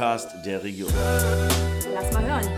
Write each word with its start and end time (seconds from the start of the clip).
Podcast 0.00 0.34
der 0.46 0.64
Region. 0.64 0.88
Lass 1.94 2.10
mal 2.14 2.24
hören. 2.24 2.48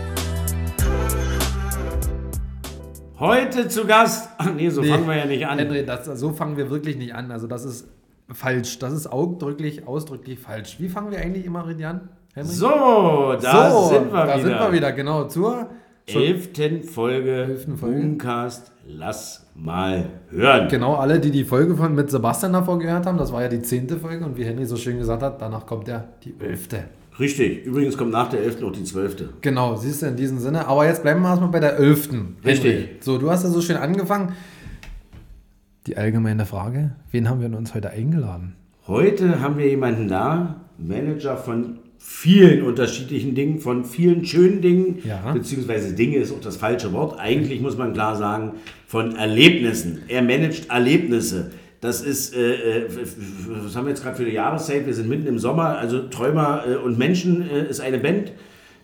Heute 3.19 3.67
zu 3.67 3.85
Gast. 3.85 4.29
Ach 4.37 4.53
nee, 4.53 4.69
so 4.69 4.79
Nee, 4.79 4.87
fangen 4.87 5.07
wir 5.09 5.17
ja 5.17 5.25
nicht 5.25 5.45
an. 5.45 5.59
Henry, 5.59 5.85
das, 5.85 6.05
so 6.05 6.31
fangen 6.31 6.55
wir 6.55 6.69
wirklich 6.69 6.95
nicht 6.95 7.13
an. 7.13 7.31
Also 7.31 7.47
das 7.47 7.65
ist 7.65 7.89
falsch. 8.29 8.79
Das 8.79 8.93
ist 8.93 9.07
ausdrücklich, 9.07 9.85
ausdrücklich 9.85 10.39
falsch. 10.39 10.77
Wie 10.79 10.87
fangen 10.87 11.11
wir 11.11 11.19
eigentlich 11.19 11.45
immer, 11.45 11.67
Ridian? 11.67 12.07
Henry? 12.33 12.49
So, 12.49 13.35
da 13.41 13.71
So, 13.71 13.89
sind 13.89 14.13
wir 14.13 14.25
da 14.25 14.35
wieder. 14.37 14.47
sind 14.47 14.59
wir 14.59 14.71
wieder, 14.71 14.91
genau. 14.93 15.25
Zur 15.25 15.67
Elften 16.05 16.81
Folge 16.83 17.43
Elften 17.43 17.75
Folge. 17.75 17.99
Boomcast. 17.99 18.71
Lass 18.87 19.47
mal 19.53 20.05
hören. 20.29 20.69
Genau, 20.69 20.95
alle, 20.95 21.19
die 21.19 21.31
die 21.31 21.43
Folge 21.43 21.75
von 21.75 21.93
mit 21.93 22.09
Sebastian 22.09 22.53
davor 22.53 22.79
gehört 22.79 23.05
haben, 23.05 23.17
das 23.17 23.33
war 23.33 23.41
ja 23.41 23.49
die 23.49 23.61
zehnte 23.61 23.97
Folge 23.97 24.23
und 24.23 24.37
wie 24.37 24.45
Henry 24.45 24.65
so 24.65 24.77
schön 24.77 24.97
gesagt 24.97 25.21
hat, 25.21 25.41
danach 25.41 25.65
kommt 25.65 25.89
ja 25.89 26.05
die 26.23 26.35
elfte. 26.39 26.85
Richtig. 27.19 27.65
Übrigens 27.65 27.97
kommt 27.97 28.11
nach 28.11 28.29
der 28.29 28.41
Elften 28.41 28.63
noch 28.63 28.71
die 28.71 28.83
Zwölfte. 28.83 29.29
Genau, 29.41 29.75
siehst 29.75 30.01
du 30.01 30.07
in 30.07 30.15
diesem 30.15 30.39
Sinne. 30.39 30.67
Aber 30.67 30.85
jetzt 30.87 31.03
bleiben 31.03 31.21
wir 31.21 31.29
erstmal 31.29 31.49
bei 31.51 31.59
der 31.59 31.77
elften. 31.77 32.37
Richtig. 32.45 32.73
Henry. 32.73 32.89
So, 33.01 33.17
du 33.17 33.29
hast 33.29 33.43
ja 33.43 33.49
so 33.49 33.61
schön 33.61 33.77
angefangen. 33.77 34.33
Die 35.87 35.97
allgemeine 35.97 36.45
Frage, 36.45 36.95
wen 37.11 37.29
haben 37.29 37.41
wir 37.41 37.55
uns 37.57 37.75
heute 37.75 37.89
eingeladen? 37.89 38.55
Heute 38.87 39.41
haben 39.41 39.57
wir 39.57 39.67
jemanden 39.67 40.07
da, 40.07 40.61
Manager 40.77 41.37
von 41.37 41.79
vielen 41.99 42.63
unterschiedlichen 42.63 43.33
Dingen, 43.35 43.59
von 43.59 43.85
vielen 43.85 44.25
schönen 44.25 44.61
Dingen, 44.61 44.99
Ja. 45.05 45.31
beziehungsweise 45.31 45.93
Dinge 45.93 46.17
ist 46.17 46.31
auch 46.33 46.41
das 46.41 46.57
falsche 46.57 46.91
Wort. 46.93 47.17
Eigentlich 47.19 47.61
muss 47.61 47.77
man 47.77 47.93
klar 47.93 48.15
sagen, 48.15 48.53
von 48.87 49.15
Erlebnissen. 49.15 50.01
Er 50.07 50.21
managt 50.21 50.69
Erlebnisse. 50.69 51.51
Das 51.83 51.99
ist, 51.99 52.33
äh, 52.33 52.85
äh, 52.85 52.87
was 53.65 53.75
haben 53.75 53.85
wir 53.85 53.89
jetzt 53.89 54.03
gerade 54.03 54.15
für 54.15 54.23
eine 54.23 54.31
Jahreszeit? 54.31 54.85
Wir 54.85 54.93
sind 54.93 55.09
mitten 55.09 55.27
im 55.27 55.37
Sommer. 55.37 55.77
Also 55.77 56.07
Träumer 56.07 56.63
äh, 56.65 56.75
und 56.77 56.97
Menschen 56.97 57.41
äh, 57.49 57.69
ist 57.69 57.81
eine 57.81 57.97
Band, 57.97 58.31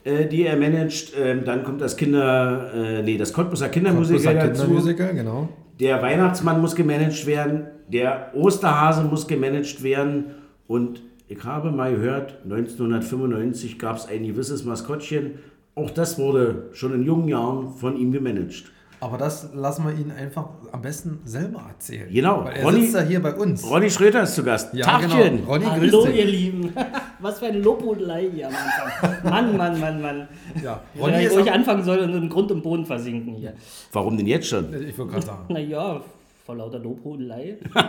äh, 0.04 0.26
die 0.26 0.46
er 0.46 0.58
managt. 0.58 1.14
Ähm, 1.18 1.46
dann 1.46 1.64
kommt 1.64 1.80
das 1.80 1.96
Kinder, 1.96 2.74
äh, 2.76 3.02
nee, 3.02 3.18
das 3.18 3.32
Cottbuser 3.32 3.70
Kindermusiker 3.70 4.20
Cottbuser 4.20 4.48
dazu. 4.50 4.64
Kindermusical, 4.64 5.16
genau. 5.16 5.48
Der 5.80 6.02
Weihnachtsmann 6.02 6.60
muss 6.60 6.76
gemanagt 6.76 7.26
werden, 7.26 7.68
der 7.88 8.32
Osterhase 8.34 9.04
muss 9.04 9.26
gemanagt 9.30 9.82
werden 9.82 10.26
und 10.68 11.02
ich 11.30 11.42
habe 11.46 11.72
mal 11.72 11.94
gehört, 11.94 12.40
1995 12.44 13.80
gab 13.80 13.96
es 13.96 14.10
ein 14.10 14.26
gewisses 14.26 14.66
Maskottchen. 14.66 15.36
Auch 15.74 15.92
das 15.92 16.20
wurde 16.20 16.68
schon 16.74 16.94
in 16.94 17.04
jungen 17.04 17.30
Jahren 17.30 17.70
von 17.70 17.96
ihm 17.96 18.12
gemanagt. 18.12 18.66
Aber 19.02 19.18
das 19.18 19.50
lassen 19.54 19.86
wir 19.86 19.94
ihn 19.94 20.12
einfach 20.12 20.50
am 20.74 20.82
besten 20.82 21.20
selber 21.24 21.64
erzählen. 21.70 22.10
Genau. 22.12 22.44
Weil 22.44 22.58
er 22.58 22.64
Ronny- 22.66 22.82
sitzt 22.82 22.96
ja 22.96 23.02
hier 23.02 23.22
bei 23.22 23.34
uns. 23.34 23.64
Ronny 23.70 23.90
Schröter 23.90 24.24
ist 24.24 24.36
zu 24.36 24.44
Gast. 24.44 24.74
ja, 24.74 24.86
Tagchen. 24.86 25.38
genau. 25.38 25.52
Ronny, 25.54 25.66
Hallo, 25.66 26.06
ihr. 26.08 26.26
Lieben. 26.26 26.74
Was 27.20 27.40
für 27.40 27.46
eine 27.46 27.60
Lobhudelei 27.60 28.30
hier 28.34 28.48
am 28.50 28.54
Anfang. 28.56 29.30
Mann, 29.32 29.58
Mann, 29.58 29.80
Mann, 29.80 30.02
Mann. 30.02 30.28
Ja, 30.62 30.82
Ronny 31.00 31.30
wo 31.32 31.40
ich 31.40 31.50
anfangen 31.52 31.84
soll 31.84 32.00
und 32.00 32.14
im 32.14 32.28
Grund 32.30 32.52
und 32.52 32.62
Boden 32.62 32.86
versinken 32.86 33.36
hier. 33.36 33.54
Warum 33.94 34.18
denn 34.18 34.28
jetzt 34.28 34.48
schon? 34.48 34.66
ich 34.74 34.98
wollte 34.98 35.14
gerade 35.14 35.26
sagen. 35.26 35.46
Naja, 35.54 36.02
vor 36.46 36.56
lauter 36.56 36.80
Lobhudelei. 36.80 37.58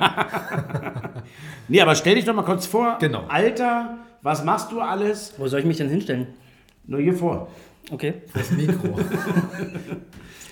Nee, 1.69 1.81
aber 1.81 1.95
stell 1.95 2.15
dich 2.17 2.25
doch 2.25 2.35
mal 2.35 2.43
kurz 2.45 2.67
vor. 2.67 2.99
Genau. 3.01 3.25
Alter, 3.29 3.99
was 4.23 4.45
machst 4.45 4.71
du 4.73 4.81
alles? 4.81 5.35
Wo 5.39 5.47
soll 5.49 5.61
ich 5.61 5.67
mich 5.67 5.77
denn 5.77 5.89
hinstellen? 5.89 6.29
Nur 6.87 7.01
hier 7.01 7.15
vor. 7.15 7.49
Okay. 7.91 8.15
Das 8.35 8.51
Mikro. 8.53 8.97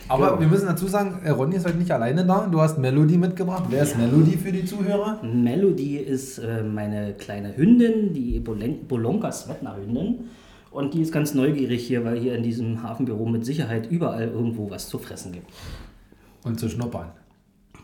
Aber 0.09 0.41
wir 0.41 0.47
müssen 0.47 0.67
dazu 0.67 0.87
sagen, 0.87 1.21
äh, 1.25 1.31
Ronny 1.31 1.57
ist 1.57 1.67
heute 1.67 1.79
nicht 1.79 1.91
alleine 1.91 2.25
da. 2.25 2.47
Du 2.51 2.61
hast 2.61 2.79
Melody 2.79 3.19
mitgebracht. 3.19 3.65
Wer 3.69 3.83
ist 3.83 3.97
Melody 3.97 4.37
für 4.37 4.53
die 4.53 4.65
Zuhörer? 4.65 5.21
Melody 5.23 5.97
ist 5.99 6.39
äh, 6.39 6.63
meine 6.63 7.15
kleine 7.15 7.57
Hündin, 7.57 8.15
die 8.15 8.41
Bolonka 8.41 9.31
Svetna 9.31 9.77
Hündin. 9.77 10.31
Und 10.71 10.95
die 10.95 11.03
ist 11.03 11.13
ganz 11.13 11.35
neugierig 11.35 11.87
hier, 11.87 12.05
weil 12.05 12.19
hier 12.19 12.35
in 12.35 12.43
diesem 12.43 12.83
Hafenbüro 12.83 13.27
mit 13.27 13.45
Sicherheit 13.45 13.91
überall 13.91 14.29
irgendwo 14.29 14.71
was 14.71 14.89
zu 14.89 14.99
fressen 14.99 15.33
gibt. 15.33 15.51
Und 16.45 16.59
zu 16.59 16.69
schnuppern. 16.69 17.09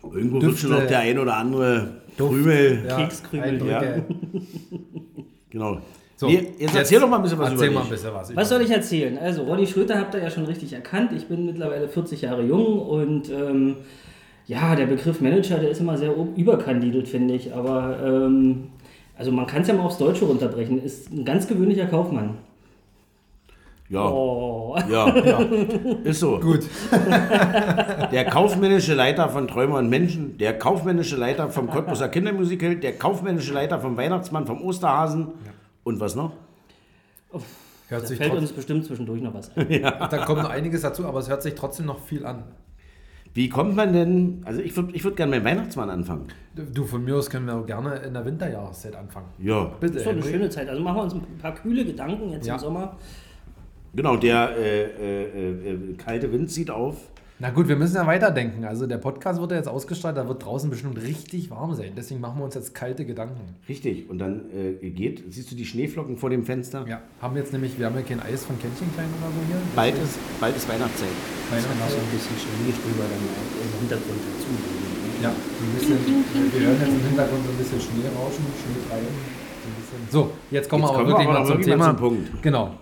Irgendwo 0.03 0.39
Düfte. 0.39 0.47
wird 0.47 0.57
schon 0.59 0.71
noch 0.71 0.87
der 0.87 0.99
ein 0.99 1.17
oder 1.17 1.37
andere 1.37 2.01
Krümel. 2.17 2.85
Ja, 2.87 2.97
Kekskrümel, 2.97 3.49
Eindrücke. 3.49 4.05
Genau. 5.49 5.79
So, 6.17 6.27
nee, 6.27 6.53
jetzt, 6.57 6.75
erzähl 6.75 6.99
doch 6.99 7.09
mal 7.09 7.17
ein 7.17 7.23
bisschen 7.23 7.39
was 7.39 7.51
erzähl 7.51 7.67
über 7.67 7.75
mal 7.75 7.81
ein 7.81 7.89
dich. 7.89 8.01
bisschen 8.01 8.13
was. 8.13 8.35
Was 8.35 8.49
soll 8.49 8.61
ich 8.61 8.71
erzählen? 8.71 9.17
Also, 9.17 9.43
Ronny 9.43 9.67
Schröter 9.67 9.99
habt 9.99 10.13
ihr 10.13 10.21
ja 10.21 10.29
schon 10.29 10.45
richtig 10.45 10.71
erkannt. 10.71 11.11
Ich 11.13 11.27
bin 11.27 11.45
mittlerweile 11.45 11.89
40 11.89 12.21
Jahre 12.21 12.41
jung 12.43 12.79
und 12.79 13.29
ähm, 13.29 13.75
ja, 14.47 14.75
der 14.75 14.85
Begriff 14.85 15.19
Manager, 15.19 15.57
der 15.57 15.69
ist 15.69 15.81
immer 15.81 15.97
sehr 15.97 16.13
überkandidelt, 16.35 17.07
finde 17.07 17.33
ich. 17.33 17.53
Aber 17.53 17.97
ähm, 18.01 18.67
also 19.17 19.31
man 19.31 19.45
kann 19.45 19.63
es 19.63 19.67
ja 19.67 19.73
mal 19.73 19.83
aufs 19.83 19.97
Deutsche 19.97 20.25
runterbrechen. 20.25 20.81
Ist 20.81 21.11
ein 21.11 21.25
ganz 21.25 21.47
gewöhnlicher 21.47 21.87
Kaufmann. 21.87 22.37
Ja. 23.89 24.09
Oh. 24.09 24.77
Ja, 24.89 25.09
ist 26.03 26.19
so. 26.19 26.39
Gut. 26.39 26.61
Der 28.11 28.25
kaufmännische 28.25 28.93
Leiter 28.95 29.29
von 29.29 29.47
Träumer 29.47 29.77
und 29.77 29.89
Menschen, 29.89 30.37
der 30.37 30.57
kaufmännische 30.57 31.15
Leiter 31.17 31.49
vom 31.49 31.69
Cottbuser 31.69 32.09
Kindermusical, 32.09 32.75
der 32.77 32.93
kaufmännische 32.93 33.53
Leiter 33.53 33.79
vom 33.79 33.95
Weihnachtsmann, 33.95 34.47
vom 34.47 34.61
Osterhasen 34.61 35.27
und 35.85 36.01
was 36.01 36.15
noch? 36.15 36.33
Hört 37.87 38.03
Da 38.03 38.07
sich 38.07 38.17
fällt 38.17 38.33
uns 38.33 38.51
bestimmt 38.51 38.85
zwischendurch 38.85 39.21
noch 39.21 39.33
was 39.33 39.55
ein. 39.55 39.69
da 39.81 40.25
kommt 40.25 40.41
noch 40.43 40.49
einiges 40.49 40.81
dazu, 40.81 41.05
aber 41.05 41.19
es 41.19 41.29
hört 41.29 41.41
sich 41.43 41.55
trotzdem 41.55 41.85
noch 41.85 41.99
viel 42.03 42.25
an. 42.25 42.43
Wie 43.33 43.49
kommt 43.49 43.75
man 43.75 43.91
denn, 43.91 44.41
also 44.45 44.61
ich 44.61 44.75
würde 44.77 44.93
ich 44.93 45.03
würd 45.03 45.17
gerne 45.17 45.31
mit 45.31 45.41
dem 45.41 45.45
Weihnachtsmann 45.45 45.89
anfangen. 45.89 46.27
Du, 46.55 46.85
von 46.85 47.03
mir 47.03 47.17
aus 47.17 47.29
können 47.29 47.45
wir 47.47 47.55
auch 47.55 47.65
gerne 47.65 47.95
in 47.97 48.13
der 48.13 48.25
Winterjahreszeit 48.25 48.95
anfangen. 48.95 49.27
Ja, 49.39 49.65
Bitte. 49.79 49.93
Das 49.93 50.01
ist 50.01 50.05
doch 50.05 50.11
eine 50.13 50.21
Henry. 50.21 50.31
schöne 50.33 50.49
Zeit. 50.49 50.69
Also 50.69 50.81
machen 50.81 50.95
wir 50.97 51.03
uns 51.03 51.13
ein 51.15 51.37
paar 51.41 51.53
kühle 51.53 51.83
Gedanken 51.85 52.29
jetzt 52.31 52.47
Ja. 52.47 52.53
im 52.55 52.59
Sommer. 52.61 52.95
genau, 53.93 54.15
der 54.15 54.55
äh, 54.57 54.83
äh, 54.83 55.73
äh, 55.73 55.93
kalte 55.95 56.31
Wind 56.31 56.49
zieht 56.49 56.71
auf. 56.71 56.95
Na 57.37 57.49
gut, 57.49 57.67
wir 57.67 57.75
müssen 57.75 57.95
ja 57.95 58.07
weiterdenken. 58.07 58.63
Also 58.63 58.87
der 58.87 58.97
Podcast 58.97 59.41
wird 59.41 59.51
ja 59.51 59.57
jetzt 59.57 59.67
ausgestrahlt, 59.67 60.15
da 60.15 60.25
wird 60.25 60.45
draußen 60.45 60.69
bestimmt 60.69 61.01
richtig 61.01 61.51
warm 61.51 61.75
sein. 61.75 61.91
Deswegen 61.97 62.21
machen 62.21 62.39
wir 62.39 62.45
uns 62.45 62.55
jetzt 62.55 62.73
kalte 62.73 63.03
Gedanken. 63.03 63.41
Richtig, 63.67 64.09
und 64.09 64.19
dann 64.19 64.45
äh, 64.55 64.89
geht, 64.89 65.21
siehst 65.29 65.51
du 65.51 65.55
die 65.55 65.65
Schneeflocken 65.65 66.15
vor 66.15 66.29
dem 66.29 66.45
Fenster? 66.45 66.85
Ja, 66.87 67.01
haben 67.21 67.35
jetzt 67.35 67.51
nämlich, 67.51 67.77
wir 67.77 67.87
haben 67.87 67.95
ja 67.95 68.03
kein 68.03 68.21
Eis 68.21 68.45
von 68.45 68.57
Kännchen 68.57 68.87
klein 68.93 69.07
oder 69.19 69.27
so 69.27 69.41
hier. 69.47 69.57
Bald 69.75 69.95
ist, 69.95 70.17
bald 70.39 70.55
ist 70.55 70.69
Weihnachtszeit. 70.69 71.09
Das 71.51 71.63
kann 71.67 71.75
auch 71.83 71.89
so 71.91 71.97
ein 71.97 72.11
bisschen 72.15 72.37
Schneegestöber 72.39 73.03
dann 73.03 73.19
im 73.19 73.79
Hintergrund 73.83 74.19
dazu. 74.31 74.51
Ja, 75.21 75.31
so 75.31 75.63
ein 75.65 75.73
bisschen. 75.75 75.99
Wir 76.55 76.67
hören 76.67 76.79
jetzt 76.79 76.87
im 76.87 77.03
Hintergrund 77.05 77.43
so 77.45 77.51
ein 77.51 77.57
bisschen 77.57 77.81
Schnee 77.81 78.07
rauschen, 78.15 78.45
Schnee 78.63 78.87
treiben. 78.87 79.07
So, 80.09 80.31
jetzt 80.51 80.69
kommen 80.69 80.83
Jetzt 80.83 80.91
wir 80.93 80.99
aber 80.99 81.03
kommen 81.03 81.07
wir 81.07 81.17
wirklich 81.19 81.27
aber 81.27 81.39
mal 81.39 81.47
zum 81.47 81.61
Thema. 81.61 81.85
zum 81.87 81.97
Punkt. 81.97 82.41
Genau. 82.41 82.75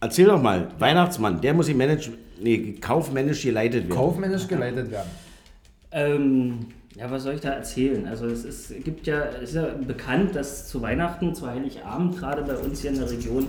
Erzähl 0.00 0.26
doch 0.26 0.42
mal, 0.42 0.68
Weihnachtsmann, 0.80 1.40
der 1.40 1.54
muss 1.54 1.68
im 1.68 1.76
Manage, 1.78 2.10
nee, 2.40 2.74
kaufmännisch 2.80 3.42
geleitet 3.42 3.84
werden. 3.84 3.96
Kaufmännisch 3.96 4.48
geleitet 4.48 4.90
werden. 4.90 5.10
Ähm, 5.92 6.58
ja, 6.96 7.10
was 7.10 7.22
soll 7.22 7.34
ich 7.34 7.40
da 7.40 7.50
erzählen? 7.50 8.06
Also 8.06 8.26
es 8.26 8.44
ist, 8.44 8.84
gibt 8.84 9.06
ja, 9.06 9.24
es 9.42 9.50
ist 9.50 9.56
ja 9.56 9.68
bekannt, 9.86 10.34
dass 10.34 10.68
zu 10.68 10.82
Weihnachten, 10.82 11.34
zu 11.34 11.46
Heiligabend, 11.46 12.18
gerade 12.18 12.42
bei 12.42 12.56
uns 12.56 12.82
hier 12.82 12.90
in 12.90 12.98
der 12.98 13.10
Region, 13.10 13.48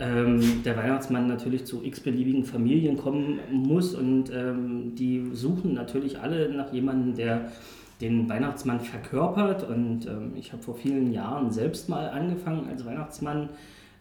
ähm, 0.00 0.62
der 0.64 0.76
Weihnachtsmann 0.76 1.28
natürlich 1.28 1.64
zu 1.66 1.82
x-beliebigen 1.84 2.44
Familien 2.44 2.96
kommen 2.96 3.38
muss 3.50 3.94
und 3.94 4.30
ähm, 4.30 4.94
die 4.96 5.30
suchen 5.32 5.74
natürlich 5.74 6.18
alle 6.18 6.52
nach 6.52 6.72
jemandem, 6.72 7.14
der 7.14 7.52
den 8.00 8.28
Weihnachtsmann 8.28 8.80
verkörpert 8.80 9.68
und 9.68 10.06
ähm, 10.06 10.32
ich 10.36 10.52
habe 10.52 10.62
vor 10.62 10.74
vielen 10.74 11.12
Jahren 11.12 11.52
selbst 11.52 11.88
mal 11.88 12.10
angefangen 12.10 12.68
als 12.68 12.84
Weihnachtsmann 12.84 13.50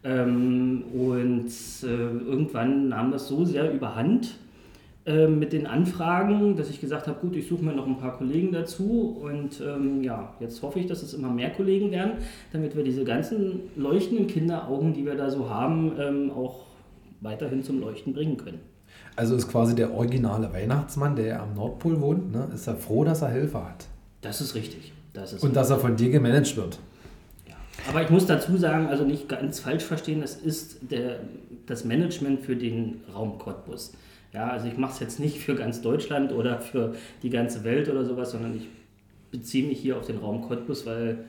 ähm, 0.03 0.83
und 0.93 1.47
äh, 1.83 1.87
irgendwann 1.87 2.89
nahm 2.89 3.11
das 3.11 3.27
so 3.27 3.45
sehr 3.45 3.71
überhand, 3.73 4.35
äh, 5.05 5.27
mit 5.27 5.51
den 5.51 5.67
Anfragen, 5.67 6.55
dass 6.55 6.69
ich 6.69 6.79
gesagt 6.79 7.07
habe, 7.07 7.19
gut, 7.19 7.35
ich 7.35 7.49
suche 7.49 7.63
mir 7.63 7.73
noch 7.73 7.85
ein 7.85 7.97
paar 7.97 8.17
Kollegen 8.17 8.53
dazu 8.53 9.17
und 9.21 9.61
ähm, 9.61 10.01
ja, 10.01 10.33
jetzt 10.39 10.61
hoffe 10.61 10.79
ich, 10.79 10.87
dass 10.87 11.03
es 11.03 11.13
immer 11.13 11.29
mehr 11.29 11.49
Kollegen 11.49 11.91
werden, 11.91 12.13
damit 12.53 12.75
wir 12.75 12.85
diese 12.85 13.03
ganzen 13.03 13.59
leuchtenden 13.75 14.27
Kinderaugen, 14.27 14.93
die 14.93 15.05
wir 15.05 15.15
da 15.15 15.29
so 15.29 15.49
haben, 15.49 15.91
ähm, 15.99 16.31
auch 16.31 16.61
weiterhin 17.19 17.63
zum 17.63 17.81
Leuchten 17.81 18.13
bringen 18.13 18.37
können. 18.37 18.59
Also 19.17 19.35
ist 19.35 19.49
quasi 19.49 19.75
der 19.75 19.93
originale 19.93 20.53
Weihnachtsmann, 20.53 21.17
der 21.17 21.41
am 21.41 21.53
Nordpol 21.53 21.99
wohnt, 21.99 22.31
ne, 22.31 22.47
ist 22.53 22.67
er 22.67 22.75
froh, 22.75 23.03
dass 23.03 23.21
er 23.21 23.29
Hilfe 23.29 23.63
hat. 23.63 23.85
Das 24.21 24.39
ist 24.39 24.55
richtig. 24.55 24.93
Das 25.11 25.33
ist 25.33 25.43
Und 25.43 25.55
dass 25.55 25.69
er 25.69 25.79
von 25.79 25.97
dir 25.97 26.11
gemanagt 26.11 26.55
wird. 26.55 26.79
Aber 27.89 28.01
ich 28.01 28.09
muss 28.09 28.25
dazu 28.25 28.55
sagen, 28.57 28.87
also 28.87 29.03
nicht 29.03 29.27
ganz 29.27 29.59
falsch 29.59 29.83
verstehen, 29.83 30.21
es 30.23 30.35
ist 30.35 30.91
der, 30.91 31.19
das 31.65 31.85
Management 31.85 32.41
für 32.41 32.55
den 32.55 33.01
Raum 33.13 33.37
Cottbus. 33.39 33.93
Ja, 34.31 34.49
also 34.49 34.67
ich 34.67 34.77
mache 34.77 34.93
es 34.93 34.99
jetzt 34.99 35.19
nicht 35.19 35.39
für 35.39 35.55
ganz 35.55 35.81
Deutschland 35.81 36.31
oder 36.31 36.59
für 36.59 36.95
die 37.21 37.29
ganze 37.29 37.63
Welt 37.63 37.89
oder 37.89 38.03
sowas, 38.05 38.31
sondern 38.31 38.55
ich 38.55 38.67
beziehe 39.31 39.67
mich 39.67 39.79
hier 39.79 39.97
auf 39.97 40.05
den 40.05 40.17
Raum 40.17 40.41
Cottbus, 40.41 40.85
weil 40.85 41.19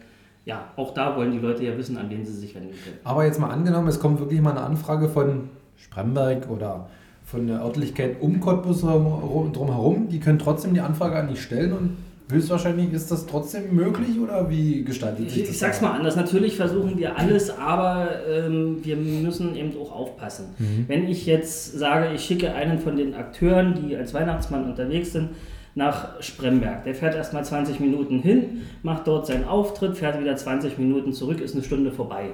ja, 0.45 0.71
auch 0.77 0.93
da 0.93 1.17
wollen 1.17 1.33
die 1.33 1.39
Leute 1.39 1.65
ja 1.65 1.77
wissen, 1.77 1.97
an 1.97 2.11
wen 2.11 2.25
sie 2.25 2.33
sich 2.33 2.55
wenden 2.55 2.75
können. 2.85 2.99
Aber 3.05 3.25
jetzt 3.25 3.41
mal 3.41 3.51
angenommen, 3.51 3.89
es 3.89 3.99
kommt 3.99 4.21
wirklich 4.21 4.41
mal 4.41 4.51
eine 4.51 4.61
Anfrage 4.61 5.09
von 5.09 5.49
Spremberg 5.77 6.51
oder 6.51 6.89
von 7.25 7.47
der 7.47 7.63
Örtlichkeit 7.63 8.21
um 8.21 8.41
Cottbus 8.41 8.83
herum- 8.83 9.53
drumherum. 9.53 10.09
Die 10.09 10.21
können 10.21 10.39
trotzdem 10.39 10.75
die 10.75 10.81
Anfrage 10.81 11.17
an 11.17 11.29
dich 11.29 11.43
stellen 11.43 11.73
und 11.73 11.97
höchstwahrscheinlich 12.31 12.93
ist 12.93 13.11
das 13.11 13.27
trotzdem 13.27 13.75
möglich 13.75 14.19
oder 14.19 14.49
wie 14.51 14.83
gestaltet 14.85 15.31
sich 15.31 15.39
Ich, 15.43 15.43
das? 15.47 15.51
ich 15.55 15.59
sag's 15.59 15.81
mal 15.81 15.93
anders, 15.93 16.17
natürlich 16.17 16.57
versuchen 16.57 16.99
wir 16.99 17.19
alles, 17.19 17.51
aber 17.51 18.09
ähm, 18.29 18.79
wir 18.83 18.97
müssen 18.97 19.55
eben 19.57 19.73
auch 19.79 19.93
aufpassen. 19.93 20.47
Mhm. 20.59 20.85
Wenn 20.89 21.09
ich 21.09 21.27
jetzt 21.27 21.79
sage, 21.79 22.15
ich 22.15 22.25
schicke 22.25 22.53
einen 22.55 22.79
von 22.79 22.97
den 22.97 23.15
Akteuren, 23.15 23.75
die 23.87 23.97
als 23.97 24.15
Weihnachtsmann 24.15 24.65
unterwegs 24.65 25.13
sind, 25.13 25.31
nach 25.77 26.23
Spremberg. 26.23 26.85
Der 26.85 26.95
fährt 26.95 27.17
erstmal 27.17 27.45
20 27.45 27.81
Minuten 27.81 28.21
hin, 28.21 28.63
macht 28.83 29.09
dort 29.09 29.27
seinen 29.27 29.45
Auftritt, 29.45 29.97
fährt 29.97 30.21
wieder 30.21 30.37
20 30.37 30.79
Minuten 30.79 31.13
zurück, 31.13 31.41
ist 31.41 31.55
eine 31.55 31.65
Stunde 31.65 31.91
vorbei. 31.91 32.27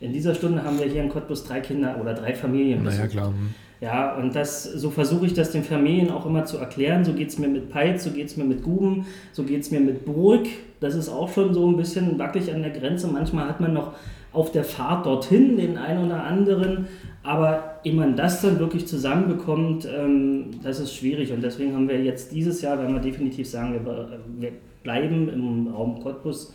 In 0.00 0.14
dieser 0.14 0.34
Stunde 0.34 0.64
haben 0.64 0.78
wir 0.78 0.86
hier 0.86 1.02
in 1.02 1.10
Cottbus 1.10 1.44
drei 1.44 1.60
Kinder 1.60 1.98
oder 2.00 2.14
drei 2.14 2.32
Familien. 2.34 2.82
Naja, 2.82 3.06
klar. 3.06 3.34
Ja, 3.80 4.14
und 4.16 4.36
das, 4.36 4.64
so 4.64 4.90
versuche 4.90 5.24
ich 5.24 5.32
das 5.32 5.52
den 5.52 5.64
Familien 5.64 6.10
auch 6.10 6.26
immer 6.26 6.44
zu 6.44 6.58
erklären. 6.58 7.04
So 7.04 7.14
geht 7.14 7.30
es 7.30 7.38
mir 7.38 7.48
mit 7.48 7.70
Peitz, 7.70 8.04
so 8.04 8.10
geht 8.10 8.26
es 8.26 8.36
mir 8.36 8.44
mit 8.44 8.62
Guben, 8.62 9.06
so 9.32 9.42
geht 9.42 9.62
es 9.62 9.70
mir 9.70 9.80
mit 9.80 10.04
Burg. 10.04 10.46
Das 10.80 10.94
ist 10.94 11.08
auch 11.08 11.32
schon 11.32 11.54
so 11.54 11.66
ein 11.66 11.76
bisschen 11.76 12.18
wackelig 12.18 12.52
an 12.52 12.62
der 12.62 12.72
Grenze. 12.72 13.06
Manchmal 13.08 13.48
hat 13.48 13.60
man 13.60 13.72
noch 13.72 13.94
auf 14.32 14.52
der 14.52 14.64
Fahrt 14.64 15.06
dorthin 15.06 15.56
den 15.56 15.78
einen 15.78 16.06
oder 16.06 16.24
anderen. 16.24 16.88
Aber 17.22 17.80
ehe 17.82 17.94
man 17.94 18.16
das 18.16 18.42
dann 18.42 18.58
wirklich 18.58 18.86
zusammenbekommt, 18.86 19.86
ähm, 19.86 20.50
das 20.62 20.78
ist 20.78 20.94
schwierig. 20.94 21.32
Und 21.32 21.42
deswegen 21.42 21.74
haben 21.74 21.88
wir 21.88 22.02
jetzt 22.02 22.32
dieses 22.32 22.60
Jahr, 22.60 22.78
werden 22.78 22.94
wir 22.94 23.02
definitiv 23.02 23.48
sagen, 23.48 23.72
wir, 23.72 24.20
wir 24.38 24.52
bleiben 24.82 25.28
im 25.28 25.68
Raum 25.68 26.00
Cottbus, 26.02 26.52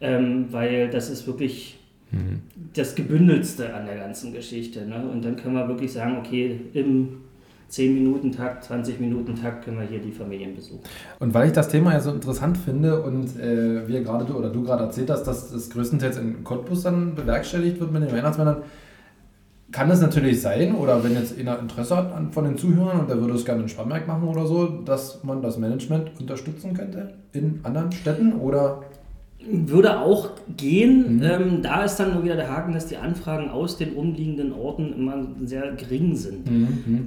ähm, 0.00 0.46
weil 0.50 0.90
das 0.90 1.10
ist 1.10 1.26
wirklich 1.26 1.75
das 2.74 2.94
Gebündelste 2.94 3.74
an 3.74 3.86
der 3.86 3.96
ganzen 3.96 4.32
Geschichte. 4.32 4.86
Ne? 4.86 5.08
Und 5.08 5.24
dann 5.24 5.36
können 5.36 5.54
wir 5.54 5.68
wirklich 5.68 5.92
sagen, 5.92 6.16
okay, 6.18 6.60
im 6.72 7.18
10-Minuten-Takt, 7.70 8.70
20-Minuten-Takt 8.70 9.64
können 9.64 9.80
wir 9.80 9.86
hier 9.86 9.98
die 9.98 10.12
Familien 10.12 10.54
besuchen. 10.54 10.80
Und 11.18 11.34
weil 11.34 11.48
ich 11.48 11.52
das 11.52 11.68
Thema 11.68 11.92
ja 11.92 12.00
so 12.00 12.12
interessant 12.12 12.56
finde 12.56 13.02
und 13.02 13.38
äh, 13.40 13.88
wir 13.88 14.02
gerade 14.02 14.24
du 14.24 14.34
oder 14.34 14.50
du 14.50 14.62
gerade 14.62 14.84
erzählt 14.84 15.10
hast, 15.10 15.24
dass 15.24 15.50
das 15.50 15.70
größtenteils 15.70 16.16
in 16.18 16.44
Cottbus 16.44 16.84
dann 16.84 17.14
bewerkstelligt 17.16 17.80
wird 17.80 17.92
mit 17.92 18.02
den 18.02 18.12
Weihnachtsmännern, 18.12 18.58
kann 19.72 19.90
es 19.90 20.00
natürlich 20.00 20.40
sein, 20.40 20.76
oder 20.76 21.02
wenn 21.02 21.14
jetzt 21.14 21.36
einer 21.36 21.58
Interesse 21.58 21.96
hat 21.96 22.32
von 22.32 22.44
den 22.44 22.56
Zuhörern 22.56 23.00
und 23.00 23.10
der 23.10 23.20
würde 23.20 23.34
es 23.34 23.44
gerne 23.44 23.62
in 23.62 23.68
Spannberg 23.68 24.06
machen 24.06 24.28
oder 24.28 24.46
so, 24.46 24.68
dass 24.68 25.24
man 25.24 25.42
das 25.42 25.58
Management 25.58 26.12
unterstützen 26.20 26.72
könnte 26.72 27.14
in 27.32 27.60
anderen 27.64 27.90
Städten 27.90 28.34
oder 28.34 28.84
Würde 29.48 30.00
auch 30.00 30.30
gehen. 30.56 31.22
Ähm, 31.24 31.62
da 31.62 31.84
ist 31.84 31.96
dann 31.96 32.14
nur 32.14 32.24
wieder 32.24 32.36
der 32.36 32.50
Haken, 32.50 32.72
dass 32.72 32.86
die 32.86 32.96
Anfragen 32.96 33.48
aus 33.48 33.76
den 33.76 33.94
umliegenden 33.94 34.52
Orten 34.52 34.92
immer 34.92 35.26
sehr 35.44 35.72
gering 35.72 36.16
sind. 36.16 36.48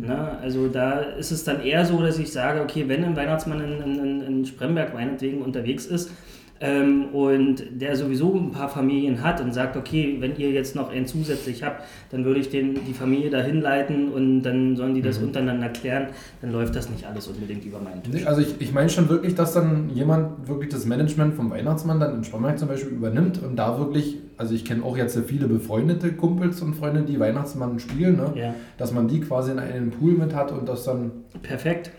Na, 0.08 0.38
also 0.42 0.68
da 0.68 1.00
ist 1.00 1.32
es 1.32 1.44
dann 1.44 1.62
eher 1.64 1.86
so, 1.86 2.02
dass 2.02 2.20
ich 2.20 2.32
sage, 2.32 2.62
okay, 2.62 2.86
wenn 2.88 3.04
ein 3.04 3.16
Weihnachtsmann 3.16 3.62
in, 3.62 4.00
in, 4.00 4.22
in 4.22 4.46
Spremberg 4.46 4.94
meinetwegen 4.94 5.42
unterwegs 5.42 5.86
ist 5.86 6.12
ähm, 6.62 7.06
und 7.14 7.64
der 7.72 7.96
sowieso 7.96 8.36
ein 8.36 8.52
paar 8.52 8.70
Familien 8.70 9.24
hat 9.24 9.40
und 9.42 9.54
sagt, 9.54 9.78
okay, 9.78 10.18
wenn 10.20 10.36
ihr 10.38 10.52
jetzt 10.52 10.76
noch 10.76 10.92
einen 10.92 11.06
zusätzlich 11.06 11.64
habt, 11.64 11.84
dann 12.12 12.26
würde 12.26 12.40
ich 12.40 12.50
den, 12.50 12.86
die 12.86 12.94
Familie 12.94 13.30
dahin 13.30 13.62
leiten 13.62 14.12
und 14.12 14.44
dann 14.44 14.76
sollen 14.76 14.94
die 14.94 15.02
das 15.02 15.20
untereinander 15.20 15.70
klären, 15.70 16.08
dann 16.42 16.52
läuft 16.52 16.76
das 16.76 16.90
nicht 16.90 17.06
alles 17.06 17.28
unbedingt 17.28 17.64
über 17.66 17.80
meinen 17.80 18.04
Tisch. 18.04 18.26
Also 18.26 18.42
ich, 18.42 18.60
ich 18.60 18.74
meine 18.74 18.90
schon 18.90 19.08
wirklich, 19.10 19.36
dass 19.36 19.54
dann 19.54 19.90
jemand 19.90 20.48
wirklich 20.48 20.70
das 20.70 20.86
Management 20.86 21.36
vom 21.36 21.50
Weihnachtsmann 21.50 22.00
dann 22.00 22.16
in 22.16 22.24
Spannberg 22.24 22.60
zum 22.60 22.68
Beispiel 22.68 22.92
übernimmt 22.92 23.42
und 23.42 23.56
da 23.56 23.78
wirklich, 23.80 24.18
also 24.38 24.54
ich 24.54 24.66
kenne 24.66 24.84
auch 24.84 24.98
jetzt 24.98 25.14
sehr 25.14 25.24
viele 25.24 25.48
befreundete 25.48 26.12
Kumpels 26.12 26.62
und 26.62 26.76
Freunde, 26.76 27.04
die 27.04 27.20
Weihnachtsmann 27.20 27.80
spielen, 27.80 28.18
ne? 28.18 28.32
Ja. 28.36 28.54
dass 28.78 28.92
man 28.92 29.08
die 29.08 29.22
quasi 29.22 29.52
in 29.52 29.60
einem 29.60 29.92
Pool 29.92 30.14
mit 30.14 30.36
hat 30.36 30.52
und 30.52 30.68
das 30.68 30.84
dann... 30.84 31.12
Perfekt. 31.42 31.92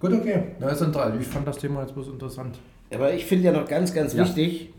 Gut, 0.00 0.12
okay. 0.12 0.42
Ja, 0.60 0.68
ist 0.68 0.80
interessant. 0.80 1.20
Ich 1.20 1.26
fand 1.26 1.46
das 1.46 1.58
Thema 1.58 1.82
jetzt 1.82 1.94
bloß 1.94 2.08
interessant. 2.08 2.58
Aber 2.94 3.12
ich 3.14 3.24
finde 3.24 3.44
ja 3.44 3.52
noch 3.52 3.68
ganz, 3.68 3.92
ganz 3.94 4.14
Ja. 4.14 4.24
wichtig, 4.24 4.70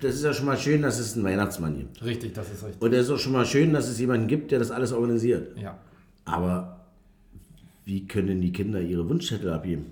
das 0.00 0.14
ist 0.14 0.24
ja 0.24 0.32
schon 0.32 0.46
mal 0.46 0.56
schön, 0.56 0.82
dass 0.82 0.98
es 0.98 1.14
einen 1.16 1.24
Weihnachtsmann 1.24 1.76
gibt. 1.76 2.04
Richtig, 2.04 2.32
das 2.34 2.50
ist 2.52 2.64
richtig. 2.64 2.80
Und 2.80 2.92
es 2.92 3.06
ist 3.06 3.10
auch 3.10 3.18
schon 3.18 3.32
mal 3.32 3.44
schön, 3.46 3.72
dass 3.72 3.88
es 3.88 3.98
jemanden 3.98 4.28
gibt, 4.28 4.50
der 4.52 4.58
das 4.60 4.70
alles 4.70 4.92
organisiert. 4.92 5.58
Ja. 5.60 5.76
Aber 6.24 6.86
wie 7.84 8.06
können 8.06 8.28
denn 8.28 8.40
die 8.40 8.52
Kinder 8.52 8.80
ihre 8.80 9.08
Wunschzettel 9.08 9.50
abgeben? 9.52 9.86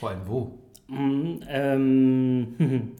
Vor 0.00 0.10
allem 0.10 0.20
wo? 0.26 0.58
Mm, 0.88 1.40
Ähm, 1.48 2.46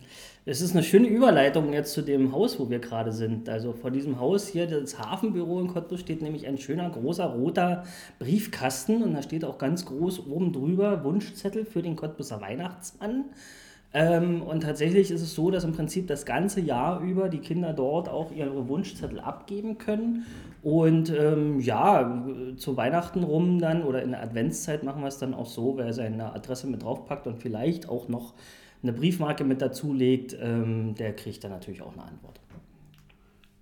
es 0.45 0.61
ist 0.61 0.73
eine 0.73 0.83
schöne 0.85 1.09
Überleitung 1.09 1.73
jetzt 1.73 1.93
zu 1.93 2.03
dem 2.03 2.31
Haus, 2.33 2.59
wo 2.61 2.71
wir 2.71 2.79
gerade 2.79 3.11
sind. 3.13 3.49
Also 3.49 3.73
vor 3.73 3.91
diesem 3.91 4.21
Haus 4.21 4.47
hier, 4.47 4.67
das 4.67 4.99
Hafenbüro 4.99 5.61
in 5.61 5.69
Cottbus, 5.69 6.01
steht 6.01 6.23
nämlich 6.23 6.47
ein 6.47 6.59
schöner, 6.59 6.89
großer, 6.91 7.25
roter 7.27 7.85
Briefkasten 8.19 9.03
und 9.03 9.15
da 9.15 9.23
steht 9.23 9.45
auch 9.45 9.59
ganz 9.59 9.85
groß 9.87 10.27
oben 10.27 10.53
drüber 10.53 11.03
Wunschzettel 11.05 11.65
für 11.65 11.83
den 11.83 11.97
Cottbuser 11.97 12.41
Weihnachtsmann. 12.41 13.25
Ähm, 13.95 14.43
und 14.43 14.63
tatsächlich 14.63 15.11
ist 15.11 15.21
es 15.21 15.35
so, 15.35 15.51
dass 15.51 15.65
im 15.65 15.73
Prinzip 15.73 16.07
das 16.07 16.25
ganze 16.25 16.61
Jahr 16.61 17.01
über 17.01 17.29
die 17.29 17.41
Kinder 17.41 17.75
dort 17.75 18.09
auch 18.09 18.33
ihre 18.33 18.69
Wunschzettel 18.69 19.21
abgeben 19.21 19.77
können. 19.77 20.25
Und 20.63 21.11
ähm, 21.11 21.61
ja, 21.61 22.25
zu 22.57 22.77
Weihnachten 22.77 23.23
rum 23.23 23.59
dann 23.59 23.83
oder 23.83 24.03
in 24.03 24.13
der 24.13 24.23
Adventszeit 24.23 24.83
machen 24.83 25.03
wir 25.03 25.09
es 25.09 25.19
dann 25.19 25.35
auch 25.35 25.47
so, 25.47 25.77
wer 25.77 25.93
seine 25.93 26.35
Adresse 26.35 26.69
mit 26.69 26.83
draufpackt 26.83 27.27
und 27.27 27.43
vielleicht 27.43 27.89
auch 27.89 28.09
noch 28.09 28.33
eine 28.83 28.93
Briefmarke 28.93 29.45
mit 29.45 29.61
dazulegt, 29.61 30.37
ähm, 30.41 30.95
der 30.95 31.15
kriegt 31.15 31.45
dann 31.45 31.51
natürlich 31.51 31.83
auch 31.83 31.93
eine 31.93 32.05
Antwort. 32.05 32.41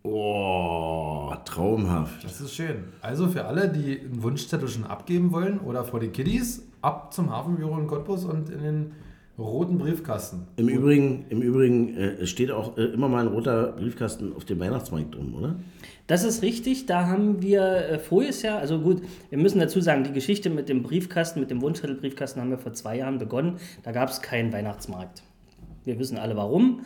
Oh, 0.03 1.33
traumhaft. 1.45 2.25
Das 2.25 2.41
ist 2.41 2.55
schön. 2.55 2.85
Also 3.03 3.29
für 3.29 3.45
alle, 3.45 3.69
die 3.69 4.01
einen 4.01 4.23
Wunschzettel 4.23 4.69
schon 4.69 4.85
abgeben 4.85 5.31
wollen 5.33 5.59
oder 5.59 5.85
vor 5.85 6.01
den 6.01 6.13
Kiddies, 6.13 6.67
ab 6.81 7.13
zum 7.13 7.31
Hafenbüro 7.31 7.79
in 7.79 7.87
Cottbus 7.87 8.25
und 8.25 8.49
in 8.49 8.63
den 8.63 8.93
roten 9.41 9.79
Briefkasten. 9.79 10.47
Im 10.57 10.69
Übrigen, 10.69 11.25
im 11.29 11.43
Übrigen 11.43 11.97
äh, 11.97 12.13
es 12.21 12.31
steht 12.31 12.51
auch 12.51 12.77
äh, 12.77 12.85
immer 12.85 13.09
mal 13.09 13.27
ein 13.27 13.33
roter 13.33 13.73
Briefkasten 13.73 14.35
auf 14.35 14.45
dem 14.45 14.61
Weihnachtsmarkt 14.61 15.15
drum, 15.15 15.35
oder? 15.35 15.57
Das 16.07 16.25
ist 16.25 16.43
richtig, 16.43 16.87
da 16.87 17.07
haben 17.07 17.41
wir 17.41 17.63
äh, 17.63 17.99
voriges 17.99 18.43
Jahr, 18.43 18.59
also 18.59 18.81
gut, 18.81 19.03
wir 19.29 19.39
müssen 19.39 19.61
dazu 19.61 19.81
sagen, 19.81 20.05
die 20.05 20.13
Geschichte 20.13 20.51
mit 20.51 20.69
dem 20.69 20.83
Briefkasten, 20.83 21.41
mit 21.41 21.51
dem 21.51 21.63
Wunschzettelbriefkasten 21.63 22.43
haben 22.43 22.51
wir 22.51 22.59
vor 22.59 22.73
zwei 22.73 22.97
Jahren 22.97 23.19
begonnen. 23.19 23.57
Da 23.83 23.93
gab 23.93 24.11
es 24.11 24.21
keinen 24.21 24.53
Weihnachtsmarkt. 24.53 25.23
Wir 25.85 25.99
wissen 25.99 26.19
alle 26.19 26.37
warum. 26.37 26.81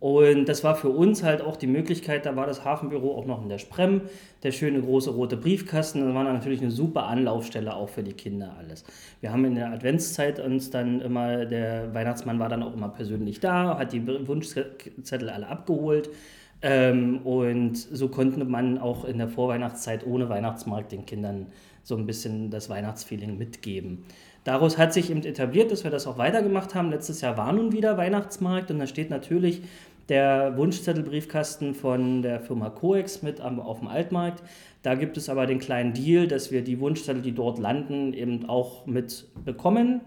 Und 0.00 0.48
das 0.48 0.64
war 0.64 0.74
für 0.74 0.88
uns 0.88 1.22
halt 1.22 1.42
auch 1.42 1.56
die 1.56 1.66
Möglichkeit, 1.66 2.24
da 2.24 2.34
war 2.36 2.46
das 2.46 2.64
Hafenbüro 2.64 3.16
auch 3.16 3.26
noch 3.26 3.42
in 3.42 3.48
der 3.48 3.58
Sprem, 3.58 4.02
der 4.42 4.52
schöne 4.52 4.80
große 4.80 5.10
rote 5.10 5.36
Briefkasten. 5.36 6.04
Das 6.04 6.14
war 6.14 6.24
natürlich 6.24 6.62
eine 6.62 6.70
super 6.70 7.04
Anlaufstelle 7.04 7.74
auch 7.74 7.90
für 7.90 8.02
die 8.02 8.14
Kinder 8.14 8.54
alles. 8.58 8.84
Wir 9.20 9.30
haben 9.30 9.44
in 9.44 9.56
der 9.56 9.70
Adventszeit 9.70 10.40
uns 10.40 10.70
dann 10.70 11.00
immer, 11.00 11.44
der 11.44 11.92
Weihnachtsmann 11.94 12.38
war 12.38 12.48
dann 12.48 12.62
auch 12.62 12.74
immer 12.74 12.88
persönlich 12.88 13.40
da, 13.40 13.78
hat 13.78 13.92
die 13.92 14.06
Wunschzettel 14.06 15.28
alle 15.28 15.48
abgeholt. 15.48 16.08
Ähm, 16.62 17.18
und 17.24 17.76
so 17.76 18.08
konnte 18.08 18.44
man 18.44 18.78
auch 18.78 19.04
in 19.04 19.18
der 19.18 19.28
Vorweihnachtszeit 19.28 20.06
ohne 20.06 20.28
Weihnachtsmarkt 20.28 20.92
den 20.92 21.06
Kindern 21.06 21.46
so 21.82 21.96
ein 21.96 22.06
bisschen 22.06 22.50
das 22.50 22.68
Weihnachtsfeeling 22.68 23.38
mitgeben. 23.38 24.04
Daraus 24.44 24.78
hat 24.78 24.94
sich 24.94 25.10
eben 25.10 25.22
etabliert, 25.22 25.70
dass 25.70 25.84
wir 25.84 25.90
das 25.90 26.06
auch 26.06 26.16
weitergemacht 26.16 26.74
haben. 26.74 26.90
Letztes 26.90 27.20
Jahr 27.20 27.36
war 27.36 27.52
nun 27.52 27.72
wieder 27.72 27.98
Weihnachtsmarkt 27.98 28.70
und 28.70 28.78
da 28.78 28.86
steht 28.86 29.10
natürlich 29.10 29.62
der 30.08 30.56
Wunschzettelbriefkasten 30.56 31.74
von 31.74 32.22
der 32.22 32.40
Firma 32.40 32.70
Coex 32.70 33.22
mit 33.22 33.40
auf 33.40 33.78
dem 33.78 33.88
Altmarkt. 33.88 34.42
Da 34.82 34.94
gibt 34.94 35.16
es 35.16 35.28
aber 35.28 35.46
den 35.46 35.58
kleinen 35.58 35.92
Deal, 35.92 36.26
dass 36.26 36.50
wir 36.50 36.62
die 36.62 36.80
Wunschzettel, 36.80 37.22
die 37.22 37.32
dort 37.32 37.58
landen, 37.58 38.12
eben 38.14 38.48
auch 38.48 38.86
mit 38.86 39.26
bekommen. 39.44 40.00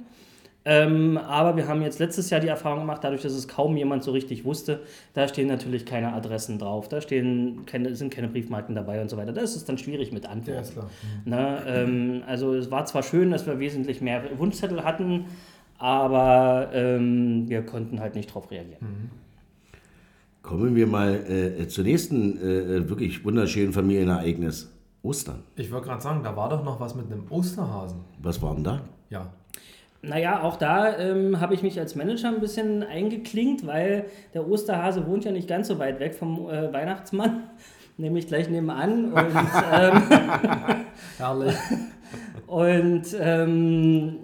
Ähm, 0.65 1.17
aber 1.17 1.57
wir 1.57 1.67
haben 1.67 1.81
jetzt 1.81 1.99
letztes 1.99 2.29
Jahr 2.29 2.39
die 2.39 2.47
Erfahrung 2.47 2.79
gemacht, 2.79 3.03
dadurch, 3.03 3.21
dass 3.21 3.33
es 3.33 3.47
kaum 3.47 3.75
jemand 3.75 4.03
so 4.03 4.11
richtig 4.11 4.45
wusste, 4.45 4.81
da 5.13 5.27
stehen 5.27 5.47
natürlich 5.47 5.85
keine 5.85 6.13
Adressen 6.13 6.57
drauf, 6.57 6.87
da 6.87 7.01
stehen 7.01 7.65
keine, 7.65 7.95
sind 7.95 8.13
keine 8.13 8.29
Briefmarken 8.29 8.73
dabei 8.73 9.01
und 9.01 9.09
so 9.09 9.17
weiter. 9.17 9.33
Da 9.33 9.41
ist 9.41 9.55
es 9.55 9.65
dann 9.65 9.77
schwierig 9.77 10.13
mit 10.13 10.25
Antworten. 10.25 10.53
Ja, 10.53 10.61
ist 10.61 10.73
klar. 10.73 10.89
Ne, 11.25 11.63
ähm, 11.67 12.23
also 12.27 12.53
es 12.53 12.71
war 12.71 12.85
zwar 12.85 13.03
schön, 13.03 13.31
dass 13.31 13.45
wir 13.45 13.59
wesentlich 13.59 13.99
mehr 13.99 14.23
Wunschzettel 14.37 14.83
hatten, 14.83 15.25
aber 15.79 16.69
ähm, 16.73 17.49
wir 17.49 17.63
konnten 17.63 17.99
halt 17.99 18.15
nicht 18.15 18.29
darauf 18.29 18.49
reagieren. 18.49 19.11
Kommen 20.41 20.75
wir 20.75 20.87
mal 20.87 21.15
äh, 21.15 21.67
zur 21.67 21.83
nächsten 21.83 22.37
äh, 22.37 22.89
wirklich 22.89 23.25
wunderschönen 23.25 23.73
Familienereignis. 23.73 24.69
Ostern. 25.03 25.43
Ich 25.57 25.69
wollte 25.69 25.87
gerade 25.87 26.01
sagen, 26.01 26.23
da 26.23 26.33
war 26.35 26.47
doch 26.47 26.63
noch 26.63 26.79
was 26.79 26.95
mit 26.95 27.11
einem 27.11 27.25
Osterhasen. 27.29 27.99
Was 28.21 28.41
war 28.41 28.55
denn 28.55 28.63
da? 28.63 28.81
Ja. 29.09 29.33
Naja, 30.05 30.43
auch 30.43 30.57
da 30.57 30.97
ähm, 30.97 31.39
habe 31.39 31.53
ich 31.53 31.63
mich 31.63 31.79
als 31.79 31.95
Manager 31.95 32.27
ein 32.27 32.41
bisschen 32.41 32.83
eingeklinkt, 32.83 33.65
weil 33.65 34.07
der 34.33 34.45
Osterhase 34.45 35.07
wohnt 35.07 35.23
ja 35.23 35.31
nicht 35.31 35.47
ganz 35.47 35.69
so 35.69 35.79
weit 35.79 36.01
weg 36.01 36.13
vom 36.13 36.49
äh, 36.49 36.73
Weihnachtsmann, 36.73 37.43
nämlich 37.97 38.27
gleich 38.27 38.49
nebenan. 38.49 39.13
Und, 39.13 39.31
ähm, 39.73 40.03
Herrlich. 41.17 41.55
Und 42.47 43.03
ähm, 43.17 44.17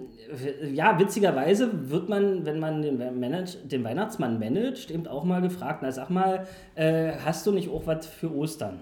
ja, 0.70 0.98
witzigerweise 0.98 1.70
wird 1.90 2.10
man, 2.10 2.44
wenn 2.44 2.60
man 2.60 2.82
den, 2.82 2.98
Manage, 3.18 3.56
den 3.64 3.82
Weihnachtsmann 3.82 4.38
managt, 4.38 4.90
eben 4.90 5.06
auch 5.06 5.24
mal 5.24 5.40
gefragt, 5.40 5.80
na 5.80 5.90
sag 5.92 6.10
mal, 6.10 6.46
äh, 6.74 7.12
hast 7.24 7.46
du 7.46 7.52
nicht 7.52 7.70
auch 7.70 7.86
was 7.86 8.06
für 8.06 8.30
Ostern? 8.30 8.80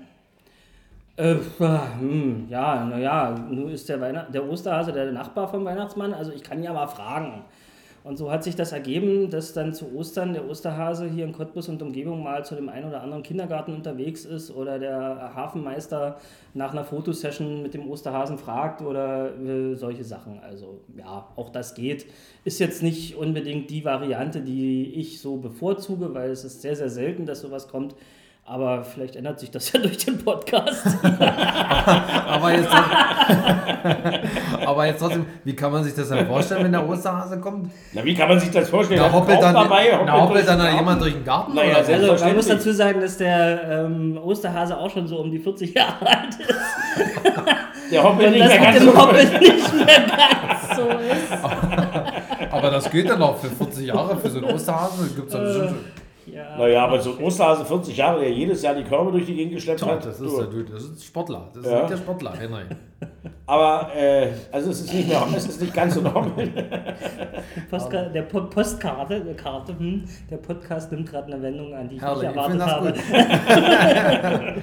Äh, 1.18 1.34
hm, 1.98 2.46
ja, 2.48 2.84
naja, 2.84 3.34
nun 3.50 3.70
ist 3.70 3.88
der, 3.88 4.00
Weihnacht 4.00 4.32
der 4.32 4.48
Osterhase 4.48 4.92
der 4.92 5.10
Nachbar 5.10 5.48
vom 5.48 5.64
Weihnachtsmann, 5.64 6.14
also 6.14 6.30
ich 6.30 6.44
kann 6.44 6.62
ja 6.62 6.72
mal 6.72 6.86
fragen. 6.86 7.42
Und 8.04 8.18
so 8.18 8.30
hat 8.30 8.44
sich 8.44 8.54
das 8.54 8.70
ergeben, 8.70 9.28
dass 9.28 9.52
dann 9.52 9.74
zu 9.74 9.92
Ostern 9.96 10.32
der 10.32 10.48
Osterhase 10.48 11.08
hier 11.08 11.24
in 11.24 11.32
Cottbus 11.32 11.68
und 11.68 11.82
Umgebung 11.82 12.22
mal 12.22 12.44
zu 12.44 12.54
dem 12.54 12.68
einen 12.68 12.88
oder 12.88 13.02
anderen 13.02 13.24
Kindergarten 13.24 13.74
unterwegs 13.74 14.24
ist 14.24 14.54
oder 14.54 14.78
der 14.78 15.34
Hafenmeister 15.34 16.18
nach 16.54 16.70
einer 16.70 16.84
Fotosession 16.84 17.62
mit 17.62 17.74
dem 17.74 17.90
Osterhasen 17.90 18.38
fragt 18.38 18.80
oder 18.80 19.36
äh, 19.36 19.74
solche 19.74 20.04
Sachen. 20.04 20.38
Also 20.38 20.82
ja, 20.96 21.26
auch 21.34 21.50
das 21.50 21.74
geht. 21.74 22.06
Ist 22.44 22.60
jetzt 22.60 22.80
nicht 22.80 23.16
unbedingt 23.16 23.70
die 23.70 23.84
Variante, 23.84 24.40
die 24.40 24.94
ich 24.94 25.20
so 25.20 25.38
bevorzuge, 25.38 26.14
weil 26.14 26.30
es 26.30 26.44
ist 26.44 26.62
sehr, 26.62 26.76
sehr 26.76 26.90
selten, 26.90 27.26
dass 27.26 27.40
sowas 27.40 27.66
kommt. 27.66 27.96
Aber 28.50 28.82
vielleicht 28.82 29.14
ändert 29.14 29.38
sich 29.38 29.50
das 29.50 29.70
ja 29.72 29.80
durch 29.82 29.98
den 29.98 30.16
Podcast. 30.24 30.86
aber, 31.02 32.52
jetzt, 32.52 32.70
aber 34.66 34.86
jetzt 34.86 35.00
trotzdem, 35.00 35.26
wie 35.44 35.54
kann 35.54 35.70
man 35.70 35.84
sich 35.84 35.94
das 35.94 36.08
dann 36.08 36.26
vorstellen, 36.26 36.64
wenn 36.64 36.72
der 36.72 36.88
Osterhase 36.88 37.38
kommt? 37.40 37.70
Na, 37.92 38.02
wie 38.02 38.14
kann 38.14 38.26
man 38.26 38.40
sich 38.40 38.50
das 38.50 38.70
vorstellen? 38.70 39.00
Da 39.00 39.12
hoppelt 39.12 39.42
dann, 39.42 39.54
dabei, 39.54 39.92
hoppelt 39.92 40.08
da 40.08 40.20
hoppelt 40.22 40.48
dann 40.48 40.76
jemand 40.76 41.02
durch 41.02 41.12
den 41.12 41.24
Garten? 41.26 41.54
Naja, 41.54 41.84
oder? 41.84 42.12
Also 42.12 42.24
man 42.24 42.36
muss 42.36 42.46
dazu 42.46 42.72
sagen, 42.72 43.02
dass 43.02 43.18
der 43.18 43.84
ähm, 43.84 44.18
Osterhase 44.22 44.78
auch 44.78 44.90
schon 44.90 45.06
so 45.06 45.18
um 45.18 45.30
die 45.30 45.38
40 45.40 45.74
Jahre 45.74 46.06
alt 46.06 46.34
ist. 46.40 46.54
Der 47.92 48.02
hoppelt 48.02 48.30
nicht 48.30 48.44
das 48.44 48.48
mehr 48.48 48.72
ganz 48.72 48.82
so 48.82 48.96
Hoppeln 48.98 49.32
nicht 49.40 49.74
mehr 49.74 49.86
ganz 49.86 50.74
so 50.74 50.88
ist. 50.88 52.50
Aber 52.50 52.70
das 52.70 52.90
geht 52.90 53.10
dann 53.10 53.20
auch 53.20 53.36
für 53.36 53.50
40 53.50 53.86
Jahre, 53.88 54.16
für 54.16 54.30
so 54.30 54.38
einen 54.38 54.54
Osterhasen. 54.54 55.14
Gibt's 55.14 55.32
dann 55.32 55.42
bestimmt 55.42 55.68
schon- 55.68 55.97
Ja. 56.34 56.56
Naja, 56.58 56.84
aber 56.84 57.00
so 57.00 57.16
ein 57.16 57.24
Osterhase 57.24 57.64
40 57.64 57.96
Jahre, 57.96 58.20
der 58.20 58.30
jedes 58.32 58.62
Jahr 58.62 58.74
die 58.74 58.84
Körbe 58.84 59.12
durch 59.12 59.26
die 59.26 59.34
Gegend 59.34 59.54
geschleppt 59.54 59.82
hat. 59.84 60.04
Das 60.04 60.20
ist, 60.20 60.36
der, 60.36 60.46
Dude, 60.46 60.72
das 60.72 60.84
ist 60.84 60.98
ein 60.98 61.02
Sportler. 61.02 61.50
Das 61.54 61.64
Ja. 61.66 61.80
ist 61.82 61.90
der 61.90 61.96
Sportler, 61.96 62.32
Henry. 62.38 62.62
Aber 63.46 63.90
äh, 63.96 64.28
also 64.52 64.70
es 64.70 64.80
ist 64.82 64.92
nicht 64.92 65.08
mehr, 65.08 65.26
es 65.34 65.46
ist 65.48 65.60
nicht 65.62 65.72
ganz 65.74 65.94
so 65.94 66.02
normal. 66.02 66.32
Postka 67.70 68.02
der 68.10 68.22
po 68.22 68.42
Postkarte, 68.42 69.14
äh, 69.16 69.34
Karte, 69.34 69.78
hm, 69.78 70.04
der 70.30 70.36
Podcast 70.36 70.92
nimmt 70.92 71.08
gerade 71.10 71.32
eine 71.32 71.42
Wendung 71.42 71.72
an, 71.74 71.88
die 71.88 71.96
ich 71.96 72.02
Herrlich, 72.02 72.28
nicht 72.28 72.30
ich 72.32 72.60
erwartet 72.60 72.96
das 72.96 73.12
habe. 73.12 74.54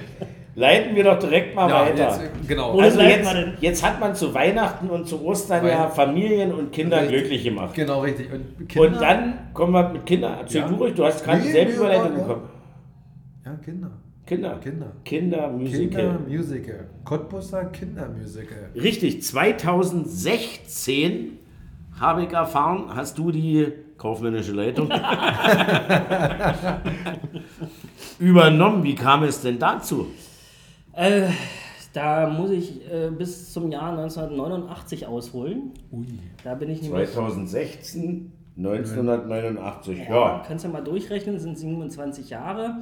Leiten 0.58 0.96
wir 0.96 1.04
doch 1.04 1.18
direkt 1.18 1.54
mal 1.54 1.68
Ja, 1.68 1.82
weiter. 1.82 2.18
jetzt, 2.18 2.48
genau. 2.48 2.78
Also 2.78 2.98
jetzt, 3.02 3.30
jetzt 3.60 3.84
hat 3.86 4.00
man 4.00 4.14
zu 4.14 4.32
Weihnachten 4.32 4.88
und 4.88 5.06
zu 5.06 5.22
Ostern 5.22 5.62
Weil- 5.62 5.72
ja 5.72 5.88
Familien 5.88 6.50
und 6.54 6.72
Kinder 6.72 7.02
Richtig. 7.02 7.18
glücklich 7.18 7.44
gemacht. 7.44 7.74
Genau, 7.74 8.00
richtig. 8.00 8.32
Und, 8.32 8.66
Kinder, 8.66 8.88
Und 8.88 8.98
dann 9.02 9.34
kommen 9.52 9.74
wir 9.74 9.86
mit 9.90 10.06
Kindern. 10.06 10.38
Erzähl 10.40 10.62
Ja. 10.62 10.68
du 10.68 10.76
ruhig, 10.76 10.94
du 10.94 11.04
hast 11.04 11.22
gerade 11.24 11.40
Nee, 11.42 11.52
nee, 11.66 11.72
Überleitung 11.72 12.12
ja. 12.16 12.22
bekommen. 12.22 12.48
Ja, 13.44 13.54
Kinder. 13.62 13.90
Kinder. 14.24 14.58
Kinder. 14.62 14.92
Kindermusical. 15.04 15.88
Kindermusical. 15.88 16.86
Cottbusser 17.04 17.64
Kindermusical. 17.66 18.70
Richtig, 18.74 19.22
2016 19.22 21.32
habe 22.00 22.22
ich 22.24 22.32
erfahren, 22.32 22.86
hast 22.94 23.18
du 23.18 23.30
die 23.30 23.66
kaufmännische 23.98 24.52
Leitung 24.52 24.88
übernommen. 28.18 28.82
Wie 28.84 28.94
kam 28.94 29.22
es 29.22 29.40
denn 29.42 29.58
dazu? 29.58 30.06
Äh, 30.96 31.28
da 31.92 32.28
muss 32.28 32.50
ich 32.50 32.90
äh, 32.90 33.10
bis 33.10 33.52
zum 33.52 33.70
Jahr 33.70 33.90
1989 33.98 35.06
ausholen. 35.06 35.72
Ui. 35.92 36.06
Da 36.42 36.54
bin 36.54 36.70
ich 36.70 36.82
nämlich. 36.82 37.10
2016, 37.12 38.32
1989. 38.56 39.98
Ja, 39.98 40.04
Ja. 40.14 40.42
kannst 40.46 40.64
ja 40.64 40.70
mal 40.70 40.82
durchrechnen, 40.82 41.38
sind 41.38 41.58
27 41.58 42.30
Jahre. 42.30 42.78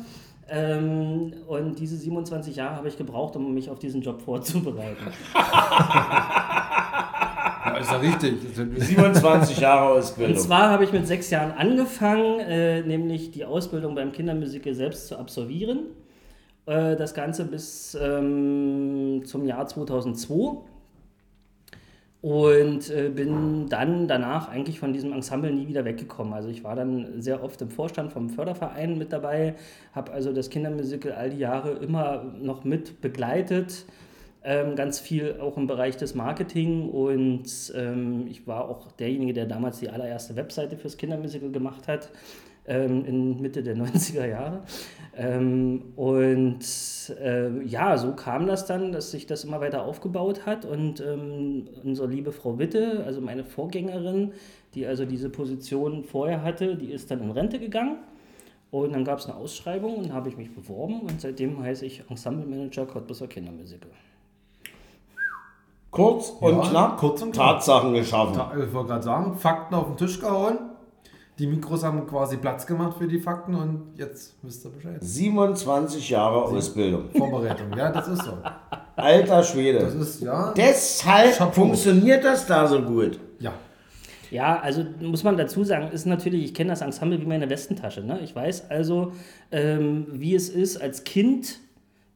Ähm, 0.49 1.33
und 1.49 1.79
diese 1.79 1.97
27 1.97 2.57
Jahre 2.57 2.77
habe 2.77 2.89
ich 2.89 2.99
gebraucht, 2.99 3.35
um 3.37 3.55
mich 3.55 3.71
auf 3.71 3.79
diesen 3.79 4.03
Job 4.03 4.21
vorzubereiten. 4.23 5.07
Ja, 7.67 7.79
ist 7.81 7.91
ja 7.91 7.97
richtig. 7.97 8.35
27 8.77 9.59
Jahre 9.59 9.93
Und 9.95 9.99
Ausbildung. 9.99 10.37
zwar 10.37 10.71
habe 10.71 10.85
ich 10.85 10.93
mit 10.93 11.07
sechs 11.07 11.31
Jahren 11.31 11.51
angefangen, 11.53 12.39
äh, 12.41 12.83
nämlich 12.83 13.31
die 13.31 13.45
Ausbildung 13.47 13.95
beim 13.95 14.13
Kindermusical 14.13 14.75
selbst 14.75 15.09
zu 15.09 15.19
absolvieren. 15.19 15.81
Äh, 16.67 16.97
das 16.97 17.15
Ganze 17.15 17.45
bis 17.45 17.97
ähm, 18.01 19.23
zum 19.25 19.47
Jahr 19.47 19.67
2002. 19.67 20.59
Und 22.23 22.89
äh, 22.89 23.11
bin 23.11 23.69
dann 23.69 24.09
danach 24.09 24.49
eigentlich 24.49 24.81
von 24.81 24.95
diesem 24.95 25.13
Ensemble 25.13 25.53
nie 25.53 25.69
wieder 25.69 25.85
weggekommen. 25.85 26.33
Also 26.33 26.49
ich 26.49 26.65
war 26.65 26.75
dann 26.75 27.21
sehr 27.21 27.45
oft 27.45 27.61
im 27.61 27.69
Vorstand 27.69 28.15
vom 28.15 28.31
Förderverein 28.31 28.97
mit 28.97 29.13
dabei, 29.13 29.57
habe 29.93 30.11
also 30.11 30.33
das 30.33 30.49
Kindermusical 30.49 31.13
all 31.13 31.29
die 31.29 31.39
Jahre 31.41 31.73
immer 31.73 32.25
noch 32.41 32.65
mit 32.65 33.03
begleitet. 33.03 33.85
Ähm, 34.43 34.75
ganz 34.75 35.01
viel 35.01 35.37
auch 35.39 35.59
im 35.59 35.67
Bereich 35.67 35.99
des 35.99 36.15
Marketing 36.15 36.89
und 36.89 37.45
ähm, 37.75 38.27
ich 38.27 38.47
war 38.47 38.71
auch 38.71 38.93
derjenige, 38.93 39.35
der 39.35 39.45
damals 39.45 39.81
die 39.81 39.91
allererste 39.91 40.35
Webseite 40.37 40.79
fürs 40.79 40.97
Kindermusical 40.97 41.51
gemacht 41.51 41.89
hat, 41.89 42.11
ähm, 42.67 43.05
in 43.05 43.41
Mitte 43.41 43.63
der 43.63 43.77
90er 43.79 44.27
Jahre. 44.27 44.63
Ähm, 45.17 45.93
und 45.97 46.59
äh, 47.21 47.63
ja, 47.63 47.97
so 47.97 48.13
kam 48.15 48.47
das 48.47 48.67
dann, 48.67 48.91
dass 48.93 49.13
sich 49.13 49.27
das 49.27 49.45
immer 49.45 49.61
weiter 49.61 49.85
aufgebaut 49.85 50.45
hat 50.45 50.65
und 50.65 51.01
ähm, 51.01 51.69
unsere 51.85 52.09
liebe 52.09 52.33
Frau 52.33 52.59
Witte, 52.59 53.05
also 53.07 53.21
meine 53.21 53.45
Vorgängerin, 53.45 54.33
die 54.75 54.87
also 54.87 55.05
diese 55.05 55.31
Position 55.31 56.03
vorher 56.03 56.43
hatte, 56.43 56.75
die 56.77 56.91
ist 56.91 57.11
dann 57.11 57.21
in 57.23 57.31
Rente 57.31 57.59
gegangen. 57.61 57.99
Und 58.73 58.93
dann 58.93 59.05
gab 59.05 59.21
es 59.21 59.27
eine 59.27 59.37
Ausschreibung 59.37 59.95
und 59.99 60.13
habe 60.13 60.29
ich 60.29 60.37
mich 60.37 60.53
beworben 60.53 61.03
und 61.03 61.21
seitdem 61.21 61.63
heiße 61.63 61.87
ich 61.87 62.03
Ensemble 62.11 62.45
Manager 62.45 62.85
Cottbusser 62.85 63.29
Kindermusical. 63.29 63.91
Kurz 65.93 66.31
und 66.41 66.57
Ja, 66.57 66.61
knapp. 66.71 66.97
kurz 66.99 67.23
und 67.23 67.31
knapp. 67.33 67.53
Tatsachen 67.59 67.95
geschaffen. 67.95 68.35
Ta- 68.35 68.53
Ich 68.59 68.73
wollte 68.75 68.89
gerade 68.89 69.03
sagen, 69.05 69.35
Fakten 69.37 69.77
auf 69.77 69.87
den 69.87 69.97
Tisch 69.97 70.19
gehauen. 70.19 70.59
Die 71.39 71.49
Mikros 71.49 71.83
haben 71.83 72.07
quasi 72.07 72.37
Platz 72.37 72.65
gemacht 72.65 72.97
für 72.97 73.09
die 73.09 73.19
Fakten 73.19 73.57
und 73.57 73.95
jetzt 73.97 74.35
wisst 74.43 74.65
ihr 74.65 74.71
Bescheid. 74.71 74.99
27 75.01 76.11
Jahre 76.11 76.45
Ausbildung. 76.45 77.11
Vorbereitung, 77.11 77.77
ja, 77.77 77.91
das 77.91 78.07
ist 78.07 78.23
so. 78.23 78.39
Alter 78.95 79.43
Schwede. 79.43 79.81
Das 79.81 79.95
ist, 79.95 80.23
ja. 80.23 80.55
Deshalb 80.57 81.35
Chapeau. 81.35 81.53
funktioniert 81.53 82.25
das 82.25 82.47
da 82.47 82.69
so 82.69 82.81
gut. 82.81 83.19
Ja. 83.41 83.53
Ja, 84.31 84.61
also 84.61 84.85
muss 85.01 85.25
man 85.25 85.37
dazu 85.37 85.65
sagen, 85.65 85.89
ist 85.93 86.07
natürlich, 86.07 86.45
ich 86.45 86.55
kenne 86.55 86.71
das 86.71 86.81
Ensemble 86.81 87.21
wie 87.21 87.27
meine 87.27 87.51
Westentasche. 87.51 88.03
Ne? 88.03 88.21
Ich 88.23 88.35
weiß 88.35 88.71
also, 88.71 89.13
ähm, 89.51 90.07
wie 90.13 90.35
es 90.35 90.49
ist, 90.49 90.81
als 90.81 91.05
Kind 91.05 91.59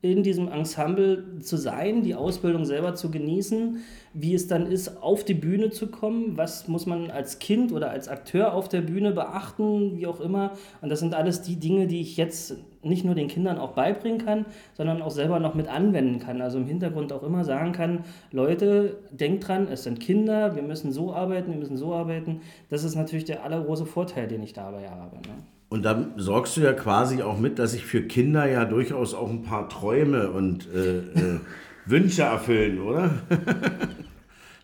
in 0.01 0.23
diesem 0.23 0.47
Ensemble 0.47 1.41
zu 1.41 1.57
sein, 1.57 2.03
die 2.03 2.15
Ausbildung 2.15 2.65
selber 2.65 2.95
zu 2.95 3.11
genießen, 3.11 3.79
wie 4.15 4.33
es 4.33 4.47
dann 4.47 4.67
ist, 4.67 5.03
auf 5.03 5.25
die 5.25 5.35
Bühne 5.35 5.71
zu 5.71 5.89
kommen, 5.89 6.37
was 6.37 6.69
muss 6.69 6.87
man 6.87 7.11
als 7.11 7.41
Kind 7.41 7.73
oder 7.73 7.91
als 7.91 8.07
Akteur 8.07 8.55
auf 8.55 8.69
der 8.69 8.81
Bühne 8.81 9.11
beachten, 9.11 9.97
wie 9.97 10.07
auch 10.07 10.21
immer. 10.21 10.53
Und 10.83 10.91
das 10.91 11.01
sind 11.01 11.15
alles 11.15 11.43
die 11.43 11.57
Dinge, 11.57 11.89
die 11.89 12.01
ich 12.01 12.17
jetzt 12.17 12.57
nicht 12.83 13.05
nur 13.05 13.17
den 13.17 13.27
Kindern 13.27 13.59
auch 13.59 13.73
beibringen 13.73 14.25
kann, 14.25 14.47
sondern 14.75 15.03
auch 15.03 15.11
selber 15.11 15.41
noch 15.41 15.57
mit 15.57 15.67
anwenden 15.67 16.21
kann. 16.21 16.41
Also 16.43 16.59
im 16.59 16.67
Hintergrund 16.67 17.13
auch 17.13 17.25
immer 17.25 17.45
sagen 17.45 17.73
kann, 17.73 18.05
Leute, 18.31 18.99
denkt 19.11 19.49
dran, 19.49 19.67
es 19.67 19.83
sind 19.83 19.99
Kinder, 19.99 20.55
wir 20.55 20.63
müssen 20.63 20.93
so 20.93 21.13
arbeiten, 21.13 21.51
wir 21.51 21.59
müssen 21.59 21.77
so 21.77 21.93
arbeiten. 21.93 22.41
Das 22.71 22.85
ist 22.85 22.95
natürlich 22.95 23.25
der 23.25 23.43
allergroße 23.43 23.85
Vorteil, 23.85 24.29
den 24.29 24.45
ich 24.45 24.53
dabei 24.53 24.89
habe. 24.89 25.17
Ne? 25.17 25.58
Und 25.71 25.85
dann 25.85 26.13
sorgst 26.17 26.57
du 26.57 26.63
ja 26.63 26.73
quasi 26.73 27.23
auch 27.23 27.39
mit, 27.39 27.59
dass 27.59 27.73
sich 27.73 27.85
für 27.85 28.03
Kinder 28.03 28.47
ja 28.49 28.65
durchaus 28.65 29.13
auch 29.15 29.29
ein 29.29 29.43
paar 29.43 29.69
Träume 29.69 30.31
und 30.31 30.67
äh, 30.75 30.99
äh, 30.99 31.41
Wünsche 31.87 32.23
erfüllen, 32.23 32.81
oder? 32.81 33.11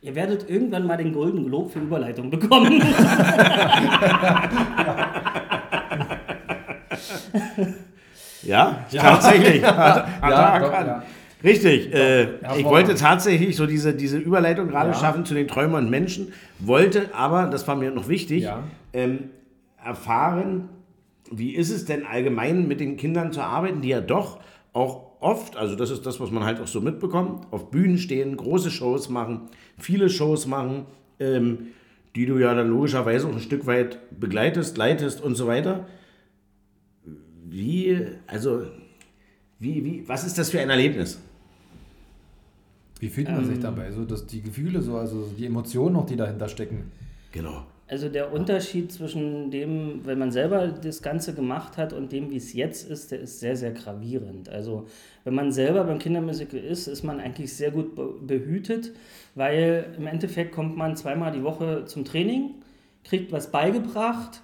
Ihr 0.00 0.14
werdet 0.14 0.48
irgendwann 0.48 0.86
mal 0.86 0.96
den 0.96 1.12
Golden 1.12 1.46
Globe 1.46 1.70
für 1.70 1.78
Überleitung 1.80 2.30
bekommen. 2.30 2.82
Ja, 8.42 8.84
tatsächlich. 8.92 9.64
Hat, 9.64 10.06
hat 10.20 10.30
Ja, 10.30 10.54
er 10.54 10.60
doch, 10.60 10.66
erkannt. 10.72 10.86
ja. 10.88 11.02
Richtig. 11.42 11.92
Äh, 11.94 12.24
ich 12.58 12.64
wollte 12.64 12.94
tatsächlich 12.94 13.56
so 13.56 13.66
diese, 13.66 13.94
diese 13.94 14.18
Überleitung 14.18 14.68
gerade 14.68 14.90
Ja. 14.90 14.94
schaffen 14.94 15.24
zu 15.24 15.34
den 15.34 15.48
Träumern 15.48 15.84
und 15.84 15.90
Menschen, 15.90 16.32
wollte 16.58 17.10
aber, 17.14 17.46
das 17.46 17.66
war 17.68 17.76
mir 17.76 17.90
noch 17.90 18.08
wichtig, 18.08 18.44
Ja. 18.44 18.62
ähm, 18.92 19.30
erfahren, 19.82 20.68
wie 21.30 21.54
ist 21.54 21.70
es 21.70 21.84
denn 21.84 22.04
allgemein 22.04 22.68
mit 22.68 22.80
den 22.80 22.96
Kindern 22.96 23.32
zu 23.32 23.42
arbeiten, 23.42 23.80
die 23.80 23.88
ja 23.88 24.00
doch 24.00 24.40
auch 24.72 25.12
oft, 25.20 25.56
also 25.56 25.74
das 25.74 25.90
ist 25.90 26.04
das, 26.04 26.20
was 26.20 26.30
man 26.30 26.44
halt 26.44 26.60
auch 26.60 26.66
so 26.66 26.80
mitbekommt, 26.80 27.46
auf 27.50 27.70
Bühnen 27.70 27.98
stehen, 27.98 28.36
große 28.36 28.70
Shows 28.70 29.08
machen, 29.08 29.42
viele 29.78 30.10
Shows 30.10 30.46
machen, 30.46 30.86
ähm, 31.18 31.68
die 32.14 32.26
du 32.26 32.38
ja 32.38 32.54
dann 32.54 32.68
logischerweise 32.68 33.26
auch 33.26 33.32
ein 33.32 33.40
Stück 33.40 33.66
weit 33.66 33.98
begleitest, 34.18 34.76
leitest 34.76 35.20
und 35.20 35.34
so 35.34 35.46
weiter. 35.46 35.86
Wie, 37.46 37.98
also, 38.26 38.66
wie, 39.58 39.84
wie, 39.84 40.08
was 40.08 40.24
ist 40.24 40.38
das 40.38 40.50
für 40.50 40.60
ein 40.60 40.70
Erlebnis? 40.70 41.20
Wie 43.00 43.08
fühlt 43.08 43.28
man 43.28 43.44
sich 43.44 43.58
dabei? 43.58 43.90
So, 43.90 44.04
dass 44.04 44.26
die 44.26 44.42
Gefühle, 44.42 44.80
so, 44.80 44.96
also 44.96 45.28
die 45.36 45.46
Emotionen 45.46 45.94
noch, 45.94 46.06
die 46.06 46.16
dahinter 46.16 46.48
stecken. 46.48 46.90
Genau. 47.32 47.66
Also 47.86 48.08
der 48.08 48.32
Unterschied 48.32 48.90
zwischen 48.92 49.50
dem, 49.50 50.06
wenn 50.06 50.18
man 50.18 50.30
selber 50.32 50.68
das 50.68 51.02
Ganze 51.02 51.34
gemacht 51.34 51.76
hat 51.76 51.92
und 51.92 52.12
dem, 52.12 52.30
wie 52.30 52.38
es 52.38 52.54
jetzt 52.54 52.88
ist, 52.88 53.10
der 53.12 53.20
ist 53.20 53.40
sehr, 53.40 53.56
sehr 53.56 53.72
gravierend. 53.72 54.48
Also 54.48 54.86
wenn 55.24 55.34
man 55.34 55.52
selber 55.52 55.84
beim 55.84 55.98
Kindermusical 55.98 56.60
ist, 56.60 56.86
ist 56.86 57.02
man 57.02 57.20
eigentlich 57.20 57.52
sehr 57.52 57.70
gut 57.70 57.94
be 57.94 58.14
behütet, 58.22 58.92
weil 59.34 59.94
im 59.98 60.06
Endeffekt 60.06 60.52
kommt 60.52 60.78
man 60.78 60.96
zweimal 60.96 61.32
die 61.32 61.42
Woche 61.42 61.84
zum 61.84 62.06
Training, 62.06 62.54
kriegt 63.04 63.32
was 63.32 63.50
beigebracht 63.50 64.40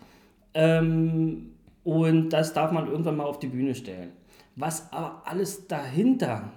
ähm, 0.53 1.53
und 1.83 2.31
das 2.31 2.53
darf 2.53 2.73
man 2.73 2.89
irgendwann 2.89 3.17
mal 3.17 3.25
auf 3.25 3.39
die 3.39 3.49
Bühne 3.49 3.75
stellen. 3.75 4.11
Was 4.55 4.93
aber 4.93 5.23
alles 5.25 5.67
dahinter, 5.67 6.53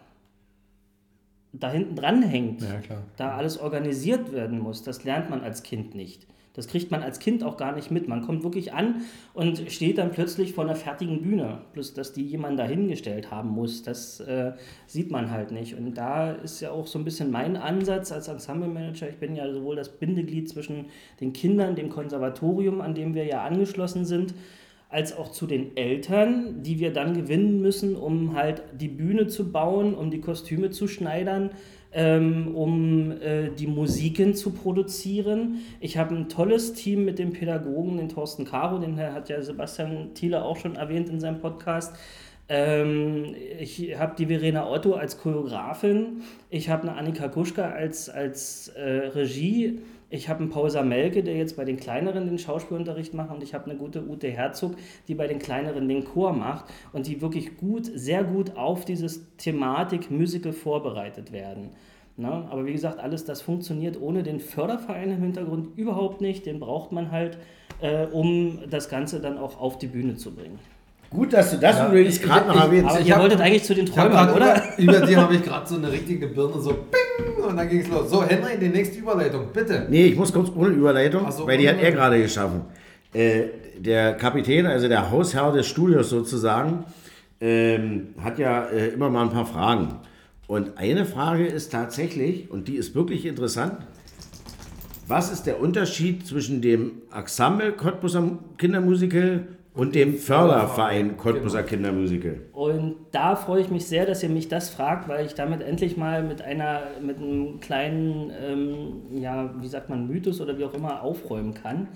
da 1.54 1.72
hinten 1.72 1.96
dran 1.96 2.24
hängt, 2.24 2.62
Ja, 2.62 2.82
da 3.16 3.38
alles 3.38 3.58
organisiert 3.58 4.34
werden 4.34 4.60
muss, 4.60 4.84
das 4.84 5.06
lernt 5.06 5.30
man 5.30 5.42
als 5.42 5.64
Kind 5.64 5.96
nicht. 5.96 6.28
Das 6.54 6.68
kriegt 6.68 6.92
man 6.92 7.02
als 7.02 7.18
Kind 7.20 7.44
auch 7.44 7.58
gar 7.58 7.76
nicht 7.76 7.90
mit. 7.90 8.08
Man 8.08 8.22
kommt 8.22 8.44
wirklich 8.44 8.74
an 8.74 9.02
und 9.34 9.72
steht 9.72 9.98
dann 9.98 10.12
plötzlich 10.12 10.54
vor 10.54 10.64
einer 10.64 10.76
fertigen 10.76 11.22
Bühne. 11.24 11.62
Bloß, 11.74 11.96
dass 11.96 12.14
die 12.14 12.24
jemand 12.24 12.60
dahingestellt 12.60 13.32
haben 13.32 13.50
muss, 13.50 13.82
das 13.82 14.20
äh, 14.20 14.54
sieht 14.86 15.10
man 15.10 15.32
halt 15.32 15.52
nicht. 15.52 15.76
Und 15.76 15.96
da 15.96 16.32
ist 16.32 16.62
ja 16.62 16.70
auch 16.70 16.86
so 16.86 17.00
ein 17.00 17.06
bisschen 17.06 17.32
mein 17.32 17.58
Ansatz 17.58 18.12
als 18.12 18.28
Ensemble-Manager. 18.28 19.10
Ich 19.10 19.18
bin 19.18 19.36
ja 19.36 19.52
sowohl 19.52 19.76
das 19.76 19.90
Bindeglied 19.90 20.48
zwischen 20.48 20.86
den 21.20 21.34
Kindern, 21.34 21.76
dem 21.76 21.90
Konservatorium, 21.90 22.82
an 22.82 22.94
dem 22.94 23.16
wir 23.16 23.26
ja 23.26 23.44
angeschlossen 23.44 24.06
sind, 24.06 24.36
als 24.90 25.18
auch 25.18 25.32
zu 25.32 25.48
den 25.48 25.76
Eltern, 25.76 26.62
die 26.62 26.78
wir 26.78 26.94
dann 26.94 27.16
gewinnen 27.16 27.64
müssen, 27.64 27.96
um 27.96 28.36
halt 28.36 28.62
die 28.80 28.90
Bühne 28.90 29.26
zu 29.26 29.52
bauen, 29.52 29.96
um 29.96 30.12
die 30.12 30.22
Kostüme 30.22 30.70
zu 30.70 30.88
schneidern, 30.88 31.50
ähm, 31.94 32.56
um 32.56 33.12
äh, 33.12 33.50
die 33.50 33.68
Musiken 33.68 34.36
zu 34.36 34.52
produzieren. 34.52 35.60
Ich 35.80 35.98
habe 35.98 36.16
ein 36.16 36.30
tolles 36.30 36.74
Team 36.74 37.06
mit 37.06 37.20
dem 37.20 37.32
Pädagogen, 37.32 37.98
den 37.98 38.10
Thorsten 38.10 38.46
Caro, 38.46 38.80
den 38.80 38.98
hat 38.98 39.30
ja 39.30 39.42
Sebastian 39.42 40.14
Thiele 40.14 40.44
auch 40.44 40.58
schon 40.58 40.76
erwähnt 40.76 41.10
in 41.10 41.20
seinem 41.20 41.40
Podcast. 41.40 41.96
Ähm, 42.50 43.36
ich 43.60 43.98
habe 43.98 44.16
die 44.18 44.26
Verena 44.26 44.70
Otto 44.70 44.94
als 44.94 45.18
Choreografin, 45.18 46.22
ich 46.50 46.70
habe 46.70 46.84
eine 46.84 46.98
Annika 46.98 47.30
Kuschka 47.30 47.70
als, 47.70 48.10
als 48.10 48.68
äh, 48.70 49.08
Regie, 49.16 49.80
ich 50.14 50.30
habe 50.30 50.42
einen 50.42 50.50
Paul 50.52 50.70
Samelke, 50.70 51.24
der 51.24 51.36
jetzt 51.36 51.58
bei 51.58 51.66
den 51.66 51.78
Kleineren 51.78 52.28
den 52.28 52.38
Schauspielunterricht 52.38 53.16
macht 53.16 53.32
und 53.32 53.42
ich 53.42 53.54
habe 53.56 53.66
eine 53.70 53.76
gute 53.80 54.08
Ute 54.08 54.28
Herzog, 54.30 54.74
die 55.08 55.16
bei 55.16 55.26
den 55.28 55.40
Kleineren 55.40 55.88
den 55.90 56.04
Chor 56.06 56.34
macht 56.34 56.66
und 56.94 57.08
die 57.08 57.20
wirklich 57.22 57.58
gut, 57.58 57.90
sehr 57.96 58.24
gut 58.24 58.56
auf 58.56 58.86
dieses 58.86 59.26
Thematik 59.38 60.12
Musical 60.12 60.54
vorbereitet 60.54 61.32
werden. 61.32 61.70
Na, 62.16 62.48
aber 62.52 62.68
wie 62.68 62.74
gesagt, 62.74 63.00
alles 63.00 63.26
das 63.26 63.42
funktioniert 63.42 64.00
ohne 64.00 64.22
den 64.22 64.40
Förderverein 64.40 65.10
im 65.10 65.22
Hintergrund 65.24 65.70
überhaupt 65.80 66.22
nicht. 66.22 66.46
Den 66.46 66.60
braucht 66.60 66.92
man 66.92 67.10
halt, 67.10 67.40
äh, 67.82 68.06
um 68.06 68.60
das 68.70 68.88
Ganze 68.90 69.20
dann 69.20 69.40
auch 69.40 69.60
auf 69.60 69.80
die 69.80 69.88
Bühne 69.88 70.16
zu 70.16 70.30
bringen. 70.36 70.60
Gut, 71.10 71.34
dass 71.34 71.50
du 71.52 71.58
das 71.58 71.78
Ja, 71.78 71.88
übrigens 71.90 72.18
ich- 72.18 72.22
gerade 72.22 72.48
noch 72.48 72.56
ich- 72.56 72.62
erwähnst. 72.62 72.90
Aber 72.92 73.00
Ich 73.00 73.08
ihr 73.08 73.16
hab- 73.16 73.22
wolltet 73.24 73.42
eigentlich 73.42 73.64
zu 73.64 73.74
den 73.74 73.88
Träumern, 73.88 74.12
grad 74.12 74.36
oder? 74.36 74.64
Über, 74.78 74.98
über 74.98 75.06
die 75.08 75.18
habe 75.18 75.36
ich 75.36 75.42
gerade 75.44 75.68
so 75.68 75.76
eine 75.76 75.92
richtige 75.92 76.28
Birne, 76.28 76.60
so 76.60 76.70
ping, 76.74 77.23
und 77.54 77.58
dann 77.58 77.70
ging 77.70 77.82
es 77.82 77.88
los. 77.88 78.10
So, 78.10 78.24
Henry, 78.24 78.58
die 78.60 78.70
nächste 78.70 79.00
Überleitung, 79.00 79.48
bitte. 79.54 79.86
Nee, 79.88 80.08
ich 80.08 80.16
muss 80.16 80.34
kurz 80.34 80.50
ohne 80.56 80.70
Überleitung, 80.70 81.32
so, 81.32 81.46
weil 81.46 81.60
die 81.60 81.70
hat 81.70 81.80
er 81.80 81.92
gerade 81.92 82.20
geschaffen. 82.20 82.62
Äh, 83.14 83.44
der 83.78 84.14
Kapitän, 84.16 84.66
also 84.66 84.88
der 84.88 85.12
Hausherr 85.12 85.52
des 85.52 85.68
Studios 85.68 86.10
sozusagen, 86.10 86.84
ähm, 87.40 88.16
hat 88.20 88.40
ja 88.40 88.66
äh, 88.66 88.88
immer 88.90 89.10
mal 89.10 89.24
ein 89.24 89.30
paar 89.30 89.46
Fragen. 89.46 90.00
Und 90.48 90.78
eine 90.78 91.06
Frage 91.06 91.46
ist 91.46 91.72
tatsächlich, 91.72 92.50
und 92.50 92.68
die 92.68 92.76
ist 92.76 92.96
wirklich 92.96 93.26
interessant, 93.26 93.78
was 95.08 95.32
ist 95.32 95.44
der 95.44 95.60
Unterschied 95.60 96.26
zwischen 96.26 96.62
dem 96.62 97.04
Ensemble 97.16 97.74
Cottbuser 97.74 98.40
Kindermusical 98.58 99.48
und 99.76 99.96
dem 99.96 100.16
Förderverein 100.16 101.18
Cottbuser 101.18 101.64
Kindermusical? 101.64 102.42
Und 102.54 102.96
da 103.12 103.36
freue 103.36 103.62
ich 103.62 103.70
mich 103.70 103.86
sehr, 103.86 104.06
dass 104.06 104.22
ihr 104.24 104.30
mich 104.30 104.48
das 104.48 104.70
fragt, 104.70 105.08
weil 105.08 105.26
ich 105.26 105.34
damit 105.34 105.62
endlich 105.62 105.98
mal 105.98 106.24
mit 106.24 106.42
einer, 106.42 106.82
mit 107.02 107.18
einem 107.18 107.60
kleinen, 107.60 108.32
ähm, 108.40 109.22
ja, 109.22 109.50
wie 109.60 109.68
sagt 109.68 109.90
man, 109.90 110.08
Mythos 110.08 110.42
oder 110.42 110.58
wie 110.58 110.66
auch 110.66 110.74
immer 110.74 111.02
aufräumen 111.02 111.54
kann. 111.54 111.88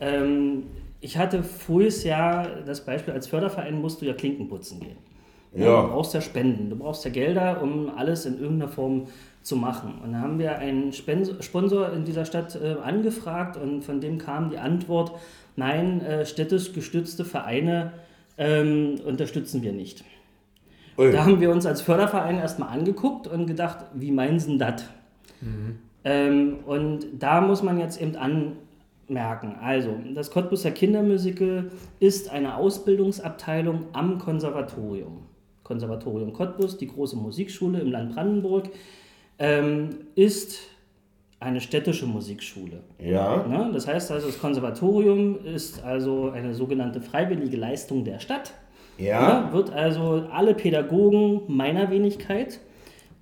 Ähm, 0.00 0.64
ich 1.00 1.16
hatte 1.16 1.42
voriges 1.42 2.04
Jahr 2.04 2.46
das 2.66 2.84
Beispiel, 2.84 3.14
als 3.14 3.26
Förderverein 3.26 3.80
musst 3.80 4.00
du 4.02 4.06
ja 4.06 4.14
Klinken 4.14 4.48
putzen 4.48 4.80
gehen. 4.80 4.96
Ja. 5.54 5.82
Du 5.82 5.88
brauchst 5.88 6.14
ja 6.14 6.20
Spenden, 6.20 6.70
du 6.70 6.76
brauchst 6.76 7.04
ja 7.04 7.10
Gelder, 7.10 7.62
um 7.62 7.90
alles 7.96 8.26
in 8.26 8.40
irgendeiner 8.40 8.70
Form 8.70 9.06
zu 9.42 9.56
machen. 9.56 10.00
Und 10.02 10.12
da 10.12 10.20
haben 10.20 10.38
wir 10.38 10.58
einen 10.58 10.92
Sponsor 10.92 11.92
in 11.92 12.04
dieser 12.04 12.24
Stadt 12.24 12.56
äh, 12.56 12.76
angefragt 12.82 13.56
und 13.56 13.82
von 13.82 14.00
dem 14.00 14.18
kam 14.18 14.50
die 14.50 14.58
Antwort, 14.58 15.12
nein, 15.56 16.00
äh, 16.00 16.26
städtisch 16.26 16.72
gestützte 16.72 17.24
Vereine 17.24 17.92
ähm, 18.38 19.00
unterstützen 19.04 19.62
wir 19.62 19.72
nicht. 19.72 20.04
Da 20.96 21.24
haben 21.24 21.40
wir 21.40 21.50
uns 21.50 21.66
als 21.66 21.82
Förderverein 21.82 22.38
erstmal 22.38 22.68
angeguckt 22.68 23.26
und 23.26 23.46
gedacht, 23.46 23.78
wie 23.94 24.12
meinen 24.12 24.38
Sie 24.38 24.58
das? 24.58 24.84
Ähm, 26.04 26.58
und 26.66 27.06
da 27.18 27.40
muss 27.40 27.62
man 27.62 27.80
jetzt 27.80 28.00
eben 28.00 28.14
anmerken, 28.16 29.56
also 29.60 29.96
das 30.14 30.30
Cottbuser 30.30 30.70
Kindermusical 30.70 31.70
ist 31.98 32.30
eine 32.30 32.56
Ausbildungsabteilung 32.56 33.86
am 33.92 34.18
Konservatorium. 34.18 35.22
Konservatorium 35.64 36.32
Cottbus, 36.32 36.76
die 36.76 36.86
große 36.86 37.16
Musikschule 37.16 37.80
im 37.80 37.90
Land 37.90 38.14
Brandenburg, 38.14 38.68
ähm, 39.38 39.90
ist 40.14 40.58
eine 41.44 41.60
städtische 41.60 42.06
Musikschule. 42.06 42.80
Ja. 42.98 43.46
Ne? 43.46 43.70
Das 43.72 43.86
heißt 43.86 44.10
also, 44.10 44.26
das 44.26 44.40
Konservatorium 44.40 45.44
ist 45.44 45.84
also 45.84 46.30
eine 46.30 46.54
sogenannte 46.54 47.00
freiwillige 47.00 47.56
Leistung 47.56 48.04
der 48.04 48.18
Stadt. 48.18 48.54
Ja. 48.98 49.46
Ne? 49.46 49.52
Wird 49.52 49.72
also 49.72 50.24
alle 50.32 50.54
Pädagogen 50.54 51.42
meiner 51.48 51.90
Wenigkeit 51.90 52.60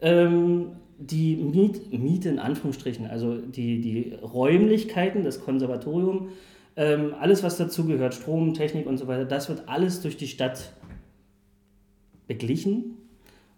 ähm, 0.00 0.72
die 0.98 1.36
Miet, 1.36 1.92
Miete 1.92 2.28
in 2.28 2.38
Anführungsstrichen, 2.38 3.06
also 3.06 3.36
die, 3.38 3.80
die 3.80 4.14
Räumlichkeiten 4.22 5.24
des 5.24 5.44
Konservatoriums, 5.44 6.30
ähm, 6.76 7.14
alles 7.20 7.42
was 7.42 7.56
dazugehört, 7.56 8.14
Strom, 8.14 8.54
Technik 8.54 8.86
und 8.86 8.98
so 8.98 9.08
weiter, 9.08 9.24
das 9.24 9.48
wird 9.48 9.68
alles 9.68 10.00
durch 10.00 10.16
die 10.16 10.28
Stadt 10.28 10.72
beglichen. 12.26 12.96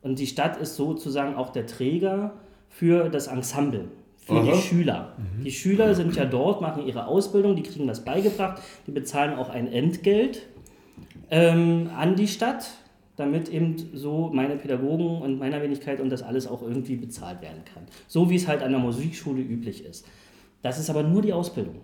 Und 0.00 0.18
die 0.18 0.26
Stadt 0.26 0.56
ist 0.58 0.76
sozusagen 0.76 1.34
auch 1.34 1.50
der 1.50 1.66
Träger 1.66 2.34
für 2.68 3.08
das 3.08 3.26
Ensemble, 3.26 3.88
für 4.24 4.34
Aha. 4.34 4.52
die 4.52 4.58
Schüler. 4.58 5.12
Die 5.44 5.50
Schüler 5.50 5.94
sind 5.94 6.16
ja 6.16 6.24
dort, 6.24 6.60
machen 6.60 6.86
ihre 6.86 7.06
Ausbildung, 7.06 7.56
die 7.56 7.62
kriegen 7.62 7.86
was 7.86 8.04
beigebracht, 8.04 8.62
die 8.86 8.90
bezahlen 8.90 9.34
auch 9.38 9.50
ein 9.50 9.70
Entgelt 9.70 10.46
ähm, 11.30 11.90
an 11.96 12.16
die 12.16 12.28
Stadt, 12.28 12.70
damit 13.16 13.48
eben 13.48 13.76
so 13.92 14.30
meine 14.32 14.56
Pädagogen 14.56 15.20
und 15.20 15.38
meiner 15.38 15.62
Wenigkeit 15.62 16.00
und 16.00 16.10
das 16.10 16.22
alles 16.22 16.46
auch 16.46 16.62
irgendwie 16.62 16.96
bezahlt 16.96 17.42
werden 17.42 17.62
kann. 17.72 17.84
So 18.08 18.30
wie 18.30 18.36
es 18.36 18.48
halt 18.48 18.62
an 18.62 18.70
der 18.70 18.80
Musikschule 18.80 19.42
üblich 19.42 19.84
ist. 19.84 20.06
Das 20.62 20.78
ist 20.78 20.88
aber 20.88 21.02
nur 21.02 21.20
die 21.20 21.32
Ausbildung. 21.32 21.76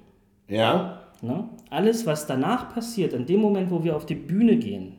Ja. 0.48 1.02
Ne? 1.22 1.44
Alles, 1.68 2.06
was 2.06 2.26
danach 2.26 2.72
passiert, 2.72 3.12
in 3.12 3.26
dem 3.26 3.40
Moment, 3.40 3.70
wo 3.70 3.84
wir 3.84 3.94
auf 3.94 4.06
die 4.06 4.14
Bühne 4.14 4.56
gehen, 4.56 4.96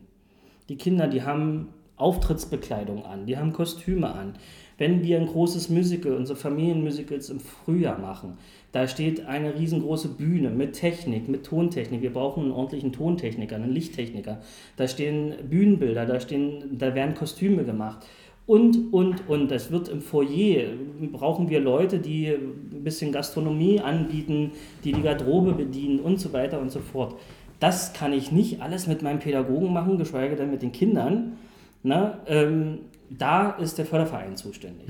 die 0.70 0.78
Kinder, 0.78 1.08
die 1.08 1.24
haben 1.24 1.70
Auftrittsbekleidung 1.98 3.06
an, 3.06 3.26
die 3.26 3.38
haben 3.38 3.54
Kostüme 3.54 4.14
an. 4.14 4.34
Wenn 4.78 5.04
wir 5.04 5.20
ein 5.20 5.28
großes 5.28 5.70
Musical, 5.70 6.14
unsere 6.14 6.38
Familienmusicals 6.38 7.30
im 7.30 7.40
Frühjahr 7.40 8.00
machen, 8.00 8.38
da 8.72 8.88
steht 8.88 9.26
eine 9.26 9.56
riesengroße 9.56 10.10
Bühne 10.10 10.50
mit 10.50 10.74
Technik, 10.74 11.28
mit 11.28 11.46
Tontechnik. 11.46 12.02
Wir 12.02 12.14
brauchen 12.14 12.44
einen 12.44 12.52
ordentlichen 12.52 12.94
Tontechniker, 12.94 13.58
einen 13.58 13.72
Lichttechniker. 13.72 14.40
Da 14.78 14.88
stehen 14.88 15.34
Bühnenbilder, 15.50 16.06
da, 16.06 16.20
stehen, 16.20 16.78
da 16.78 16.96
werden 16.96 17.16
Kostüme 17.16 17.66
gemacht. 17.66 18.06
Und, 18.48 18.94
und, 18.94 19.30
und. 19.30 19.52
Das 19.52 19.72
wird 19.72 19.90
im 19.90 20.02
Foyer, 20.02 20.70
brauchen 21.12 21.50
wir 21.50 21.60
Leute, 21.60 22.00
die 22.00 22.28
ein 22.28 22.84
bisschen 22.84 23.12
Gastronomie 23.12 23.80
anbieten, 23.82 24.52
die 24.84 24.94
die 24.94 25.02
Garderobe 25.02 25.54
bedienen 25.54 26.00
und 26.00 26.20
so 26.20 26.34
weiter 26.34 26.60
und 26.60 26.72
so 26.72 26.80
fort. 26.80 27.16
Das 27.60 27.94
kann 27.94 28.14
ich 28.14 28.32
nicht 28.32 28.62
alles 28.62 28.88
mit 28.88 29.04
meinem 29.04 29.20
Pädagogen 29.20 29.72
machen, 29.72 29.98
geschweige 29.98 30.36
denn 30.36 30.50
mit 30.50 30.62
den 30.62 30.72
Kindern. 30.72 31.34
Ne? 31.84 32.18
Ähm, 32.26 32.80
da 33.18 33.52
ist 33.52 33.78
der 33.78 33.86
Förderverein 33.86 34.36
zuständig. 34.36 34.90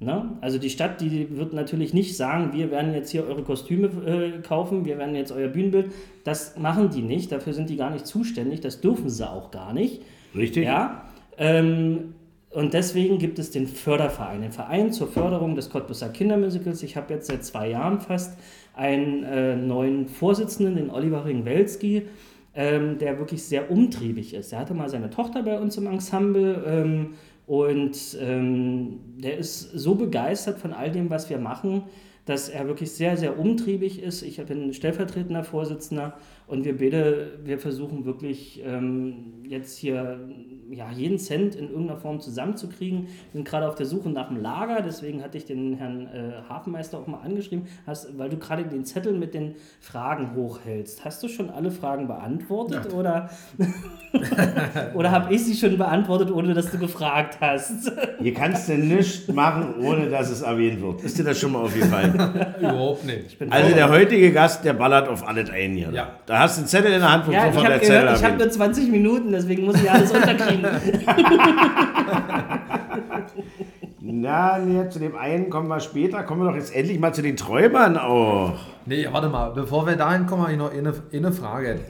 Ne? 0.00 0.30
Also 0.40 0.58
die 0.58 0.70
Stadt, 0.70 1.00
die 1.00 1.36
wird 1.36 1.52
natürlich 1.52 1.92
nicht 1.92 2.16
sagen, 2.16 2.52
wir 2.52 2.70
werden 2.70 2.94
jetzt 2.94 3.10
hier 3.10 3.26
eure 3.26 3.42
Kostüme 3.42 3.88
äh, 4.06 4.40
kaufen, 4.42 4.84
wir 4.84 4.96
werden 4.96 5.16
jetzt 5.16 5.32
euer 5.32 5.48
Bühnenbild. 5.48 5.92
Das 6.22 6.56
machen 6.56 6.90
die 6.90 7.02
nicht, 7.02 7.32
dafür 7.32 7.52
sind 7.52 7.68
die 7.68 7.76
gar 7.76 7.90
nicht 7.90 8.06
zuständig, 8.06 8.60
das 8.60 8.80
dürfen 8.80 9.08
sie 9.10 9.28
auch 9.28 9.50
gar 9.50 9.72
nicht. 9.72 10.02
Richtig? 10.36 10.64
Ja, 10.64 11.04
ähm, 11.36 12.14
und 12.50 12.74
deswegen 12.74 13.18
gibt 13.18 13.38
es 13.38 13.50
den 13.50 13.66
Förderverein, 13.66 14.40
den 14.40 14.52
Verein 14.52 14.92
zur 14.92 15.08
Förderung 15.08 15.54
des 15.54 15.68
Cottbuser 15.68 16.08
Kindermusicals. 16.08 16.82
Ich 16.82 16.96
habe 16.96 17.12
jetzt 17.12 17.26
seit 17.26 17.44
zwei 17.44 17.70
Jahren 17.70 18.00
fast 18.00 18.38
einen 18.74 19.22
äh, 19.24 19.56
neuen 19.56 20.08
Vorsitzenden, 20.08 20.76
den 20.76 20.90
Oliver 20.90 21.26
Ring-Welski, 21.26 22.02
ähm, 22.54 22.98
der 22.98 23.18
wirklich 23.18 23.42
sehr 23.42 23.70
umtriebig 23.70 24.32
ist. 24.32 24.52
Er 24.52 24.60
hatte 24.60 24.74
mal 24.74 24.88
seine 24.88 25.10
Tochter 25.10 25.42
bei 25.42 25.58
uns 25.60 25.76
im 25.76 25.86
Ensemble 25.86 26.64
ähm, 26.66 27.14
und 27.48 27.96
ähm, 28.20 29.00
der 29.16 29.38
ist 29.38 29.70
so 29.72 29.94
begeistert 29.94 30.58
von 30.58 30.74
all 30.74 30.92
dem, 30.92 31.08
was 31.08 31.30
wir 31.30 31.38
machen, 31.38 31.84
dass 32.26 32.50
er 32.50 32.66
wirklich 32.66 32.92
sehr, 32.92 33.16
sehr 33.16 33.38
umtriebig 33.38 34.02
ist. 34.02 34.20
Ich 34.20 34.36
bin 34.44 34.74
stellvertretender 34.74 35.42
Vorsitzender 35.42 36.18
Und 36.48 36.64
wir 36.64 36.78
beide, 36.78 37.38
wir 37.44 37.58
versuchen 37.58 38.06
wirklich 38.06 38.62
ähm, 38.64 39.44
jetzt 39.44 39.76
hier 39.76 40.18
ja, 40.70 40.90
jeden 40.90 41.18
Cent 41.18 41.54
in 41.54 41.70
irgendeiner 41.70 41.98
Form 41.98 42.20
zusammenzukriegen. 42.20 43.06
Wir 43.06 43.32
sind 43.32 43.48
gerade 43.48 43.66
auf 43.66 43.74
der 43.74 43.86
Suche 43.86 44.10
nach 44.10 44.28
einem 44.30 44.42
Lager, 44.42 44.82
deswegen 44.82 45.22
hatte 45.22 45.38
ich 45.38 45.44
den 45.44 45.74
Herrn 45.74 46.06
äh, 46.06 46.48
Hafenmeister 46.48 46.98
auch 46.98 47.06
mal 47.06 47.20
angeschrieben, 47.20 47.66
hast, 47.86 48.18
weil 48.18 48.28
du 48.28 48.36
gerade 48.36 48.64
den 48.64 48.84
Zettel 48.84 49.12
mit 49.14 49.34
den 49.34 49.54
Fragen 49.80 50.34
hochhältst. 50.34 51.04
Hast 51.04 51.22
du 51.22 51.28
schon 51.28 51.50
alle 51.50 51.70
Fragen 51.70 52.06
beantwortet 52.06 52.88
ja. 52.90 52.98
oder, 52.98 53.30
oder 54.94 55.10
habe 55.10 55.34
ich 55.34 55.44
sie 55.44 55.54
schon 55.54 55.78
beantwortet, 55.78 56.30
ohne 56.30 56.54
dass 56.54 56.70
du 56.70 56.78
gefragt 56.78 57.38
hast? 57.40 57.90
Hier 58.20 58.34
kannst 58.34 58.68
du 58.68 58.76
nichts 58.76 59.28
machen, 59.28 59.74
ohne 59.80 60.10
dass 60.10 60.30
es 60.30 60.42
erwähnt 60.42 60.82
wird. 60.82 61.02
Ist 61.02 61.18
dir 61.18 61.24
das 61.24 61.38
schon 61.38 61.52
mal 61.52 61.62
aufgefallen? 61.62 62.14
Überhaupt 62.60 63.04
nicht. 63.04 63.36
Also 63.50 63.74
der 63.74 63.88
heutige 63.88 64.32
Gast, 64.32 64.64
der 64.64 64.74
ballert 64.74 65.08
auf 65.08 65.26
alles 65.26 65.50
ein 65.50 65.72
hier. 65.72 65.90
Ja. 65.92 66.18
Da 66.26 66.37
hast 66.38 66.56
du 66.56 66.60
einen 66.60 66.68
Zettel 66.68 66.92
in 66.92 67.00
der 67.00 67.12
Hand, 67.12 67.26
wo 67.26 67.32
ja, 67.32 67.46
sofort 67.46 67.68
der 67.68 67.82
Zettel 67.82 68.00
gehört, 68.02 68.18
Ich 68.18 68.24
habe 68.24 68.36
nur 68.36 68.50
20 68.50 68.90
Minuten, 68.90 69.32
deswegen 69.32 69.64
muss 69.64 69.82
ich 69.82 69.90
alles 69.90 70.10
unterkriegen. 70.12 70.66
Na, 74.00 74.58
nee, 74.58 74.88
zu 74.88 74.98
dem 74.98 75.16
einen 75.16 75.50
kommen 75.50 75.68
wir 75.68 75.80
später. 75.80 76.22
Kommen 76.22 76.42
wir 76.42 76.50
doch 76.50 76.56
jetzt 76.56 76.74
endlich 76.74 76.98
mal 76.98 77.12
zu 77.12 77.20
den 77.20 77.36
Träumern 77.36 77.96
auch. 77.98 78.58
Nee, 78.86 79.06
warte 79.12 79.28
mal. 79.28 79.50
Bevor 79.50 79.86
wir 79.86 79.96
dahin 79.96 80.26
kommen, 80.26 80.42
habe 80.42 80.52
ich 80.52 80.58
noch 80.58 80.72
eine, 80.72 80.94
eine 81.12 81.32
Frage. 81.32 81.80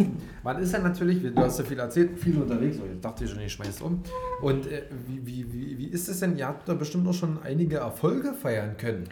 Man 0.42 0.58
ist 0.58 0.72
ja 0.72 0.80
natürlich, 0.80 1.22
du 1.22 1.40
hast 1.40 1.58
ja 1.58 1.64
viel 1.64 1.78
erzählt, 1.78 2.18
viel 2.18 2.36
unterwegs. 2.36 2.76
Ich 2.76 3.00
dachte 3.00 3.26
schon, 3.26 3.40
ich 3.40 3.52
schmeiß 3.52 3.82
um. 3.82 4.02
Und 4.42 4.66
äh, 4.66 4.82
wie, 5.06 5.26
wie, 5.26 5.52
wie, 5.52 5.78
wie 5.78 5.86
ist 5.86 6.08
es 6.08 6.20
denn? 6.20 6.36
Ihr 6.36 6.48
habt 6.48 6.68
da 6.68 6.74
bestimmt 6.74 7.06
auch 7.08 7.14
schon 7.14 7.38
einige 7.44 7.76
Erfolge 7.76 8.32
feiern 8.32 8.76
können. 8.76 9.04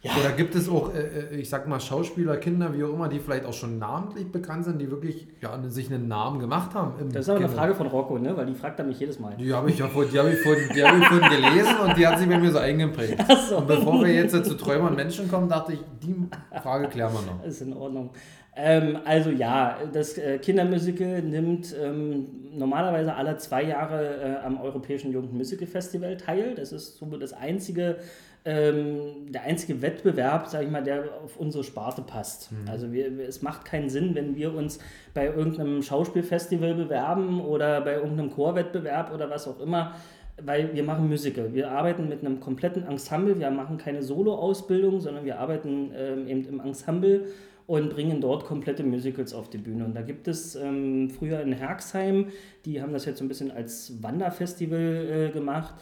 Ja. 0.00 0.12
Oder 0.20 0.30
gibt 0.30 0.54
es 0.54 0.68
auch, 0.68 0.94
äh, 0.94 1.34
äh, 1.34 1.40
ich 1.40 1.48
sag 1.48 1.66
mal, 1.66 1.80
Schauspieler, 1.80 2.36
Kinder, 2.36 2.72
wie 2.72 2.84
auch 2.84 2.92
immer, 2.92 3.08
die 3.08 3.18
vielleicht 3.18 3.44
auch 3.44 3.52
schon 3.52 3.80
namentlich 3.80 4.30
bekannt 4.30 4.64
sind, 4.64 4.80
die 4.80 4.88
wirklich 4.88 5.26
ja, 5.42 5.60
sich 5.68 5.92
einen 5.92 6.06
Namen 6.06 6.38
gemacht 6.38 6.72
haben? 6.74 6.92
das 7.12 7.22
ist 7.22 7.28
aber 7.30 7.40
eine 7.40 7.48
Frage 7.48 7.74
von 7.74 7.88
Rocco, 7.88 8.16
ne? 8.16 8.36
weil 8.36 8.46
die 8.46 8.54
fragt 8.54 8.78
er 8.78 8.84
mich 8.84 9.00
jedes 9.00 9.18
Mal. 9.18 9.34
Die 9.36 9.52
habe 9.52 9.70
ich 9.70 9.78
ja 9.78 9.88
vorhin, 9.88 10.12
die 10.12 10.18
hab 10.20 10.28
ich 10.28 10.38
vorhin, 10.38 10.68
die 10.72 10.84
hab 10.84 10.96
ich 10.96 11.04
vorhin 11.04 11.28
gelesen 11.28 11.76
und 11.84 11.96
die 11.96 12.06
hat 12.06 12.18
sich 12.18 12.28
bei 12.28 12.38
mir 12.38 12.52
so 12.52 12.58
eingeprägt. 12.58 13.24
So. 13.48 13.58
Und 13.58 13.66
bevor 13.66 14.04
wir 14.04 14.12
jetzt 14.12 14.32
zu 14.44 14.54
Träumer 14.56 14.88
und 14.90 14.96
Menschen 14.96 15.30
kommen, 15.30 15.48
dachte 15.48 15.72
ich, 15.72 15.80
die 16.02 16.14
Frage 16.60 16.88
klären 16.88 17.12
wir 17.14 17.22
noch. 17.22 17.44
Ist 17.46 17.62
in 17.62 17.72
Ordnung. 17.72 18.10
Ähm, 18.54 18.98
also 19.04 19.30
ja, 19.30 19.78
das 19.92 20.18
äh, 20.18 20.38
Kindermusical 20.38 21.22
nimmt 21.22 21.74
ähm, 21.80 22.26
normalerweise 22.52 23.14
alle 23.14 23.36
zwei 23.36 23.62
Jahre 23.62 24.16
äh, 24.16 24.44
am 24.44 24.60
Europäischen 24.60 25.12
Jugendmusical 25.12 25.66
Festival 25.66 26.16
teil. 26.16 26.56
Das 26.56 26.72
ist 26.72 26.98
so 26.98 27.06
das 27.16 27.32
einzige 27.32 27.98
ähm, 28.44 29.30
der 29.30 29.42
einzige 29.42 29.82
Wettbewerb, 29.82 30.46
sage 30.46 30.64
ich 30.64 30.70
mal, 30.70 30.82
der 30.82 31.04
auf 31.24 31.36
unsere 31.36 31.64
Sparte 31.64 32.02
passt. 32.02 32.52
Mhm. 32.52 32.68
Also 32.68 32.92
wir, 32.92 33.18
es 33.20 33.42
macht 33.42 33.64
keinen 33.64 33.90
Sinn, 33.90 34.14
wenn 34.14 34.36
wir 34.36 34.54
uns 34.54 34.78
bei 35.14 35.26
irgendeinem 35.26 35.82
Schauspielfestival 35.82 36.74
bewerben 36.74 37.40
oder 37.40 37.80
bei 37.80 37.94
irgendeinem 37.94 38.30
Chorwettbewerb 38.30 39.12
oder 39.12 39.28
was 39.28 39.46
auch 39.48 39.60
immer, 39.60 39.94
weil 40.40 40.74
wir 40.74 40.84
machen 40.84 41.08
Musical. 41.08 41.52
Wir 41.52 41.70
arbeiten 41.70 42.08
mit 42.08 42.24
einem 42.24 42.40
kompletten 42.40 42.86
Ensemble, 42.86 43.38
wir 43.38 43.50
machen 43.50 43.76
keine 43.76 44.02
Solo-Ausbildung, 44.02 45.00
sondern 45.00 45.24
wir 45.24 45.40
arbeiten 45.40 45.90
ähm, 45.96 46.28
eben 46.28 46.48
im 46.48 46.60
Ensemble 46.60 47.26
und 47.66 47.90
bringen 47.90 48.20
dort 48.20 48.46
komplette 48.46 48.82
Musicals 48.82 49.34
auf 49.34 49.50
die 49.50 49.58
Bühne. 49.58 49.84
Und 49.84 49.94
da 49.94 50.00
gibt 50.00 50.26
es 50.26 50.54
ähm, 50.56 51.10
früher 51.10 51.40
in 51.40 51.52
Herxheim, 51.52 52.28
die 52.64 52.80
haben 52.80 52.92
das 52.92 53.04
jetzt 53.04 53.18
so 53.18 53.24
ein 53.24 53.28
bisschen 53.28 53.50
als 53.50 54.02
Wanderfestival 54.02 55.28
äh, 55.28 55.32
gemacht 55.32 55.74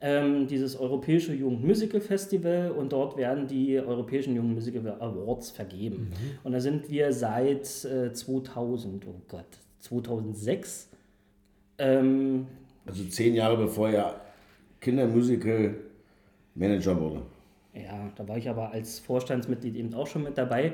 ähm, 0.00 0.46
dieses 0.46 0.78
Europäische 0.78 1.34
Jugendmusical 1.34 2.00
Festival 2.00 2.70
und 2.70 2.92
dort 2.92 3.16
werden 3.16 3.46
die 3.46 3.78
Europäischen 3.78 4.34
Jugendmusical 4.34 4.96
Awards 4.98 5.50
vergeben. 5.50 6.10
Mhm. 6.10 6.38
Und 6.44 6.52
da 6.52 6.60
sind 6.60 6.90
wir 6.90 7.12
seit 7.12 7.84
äh, 7.84 8.12
2000, 8.12 9.06
oh 9.06 9.20
Gott, 9.28 9.58
2006. 9.80 10.88
Ähm, 11.78 12.46
also 12.86 13.04
zehn 13.04 13.34
Jahre 13.34 13.56
bevor 13.56 13.90
er 13.90 14.20
Kindermusical 14.80 15.74
Manager 16.54 16.98
wurde. 16.98 17.22
Ja, 17.74 18.10
da 18.16 18.26
war 18.26 18.36
ich 18.36 18.48
aber 18.48 18.72
als 18.72 18.98
Vorstandsmitglied 18.98 19.76
eben 19.76 19.94
auch 19.94 20.06
schon 20.06 20.24
mit 20.24 20.36
dabei. 20.36 20.72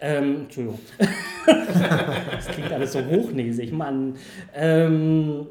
Ähm, 0.00 0.42
Entschuldigung. 0.42 0.78
das 1.46 2.46
klingt 2.48 2.72
alles 2.72 2.92
so 2.92 3.04
hochnäsig, 3.04 3.72
Mann. 3.72 4.14
Ähm, 4.54 5.46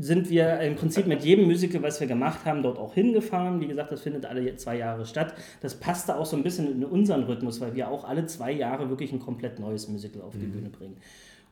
sind 0.00 0.30
wir 0.30 0.60
im 0.60 0.76
Prinzip 0.76 1.06
mit 1.06 1.24
jedem 1.24 1.46
Musical, 1.46 1.82
was 1.82 2.00
wir 2.00 2.06
gemacht 2.06 2.44
haben, 2.44 2.62
dort 2.62 2.78
auch 2.78 2.94
hingefahren. 2.94 3.60
Wie 3.60 3.66
gesagt, 3.66 3.92
das 3.92 4.02
findet 4.02 4.26
alle 4.26 4.56
zwei 4.56 4.78
Jahre 4.78 5.06
statt. 5.06 5.34
Das 5.60 5.74
passte 5.74 6.16
auch 6.16 6.26
so 6.26 6.36
ein 6.36 6.42
bisschen 6.42 6.70
in 6.70 6.84
unseren 6.84 7.24
Rhythmus, 7.24 7.60
weil 7.60 7.74
wir 7.74 7.88
auch 7.88 8.04
alle 8.04 8.26
zwei 8.26 8.52
Jahre 8.52 8.88
wirklich 8.88 9.12
ein 9.12 9.20
komplett 9.20 9.58
neues 9.58 9.88
Musical 9.88 10.22
auf 10.22 10.34
die 10.34 10.46
mhm. 10.46 10.52
Bühne 10.52 10.70
bringen. 10.70 10.96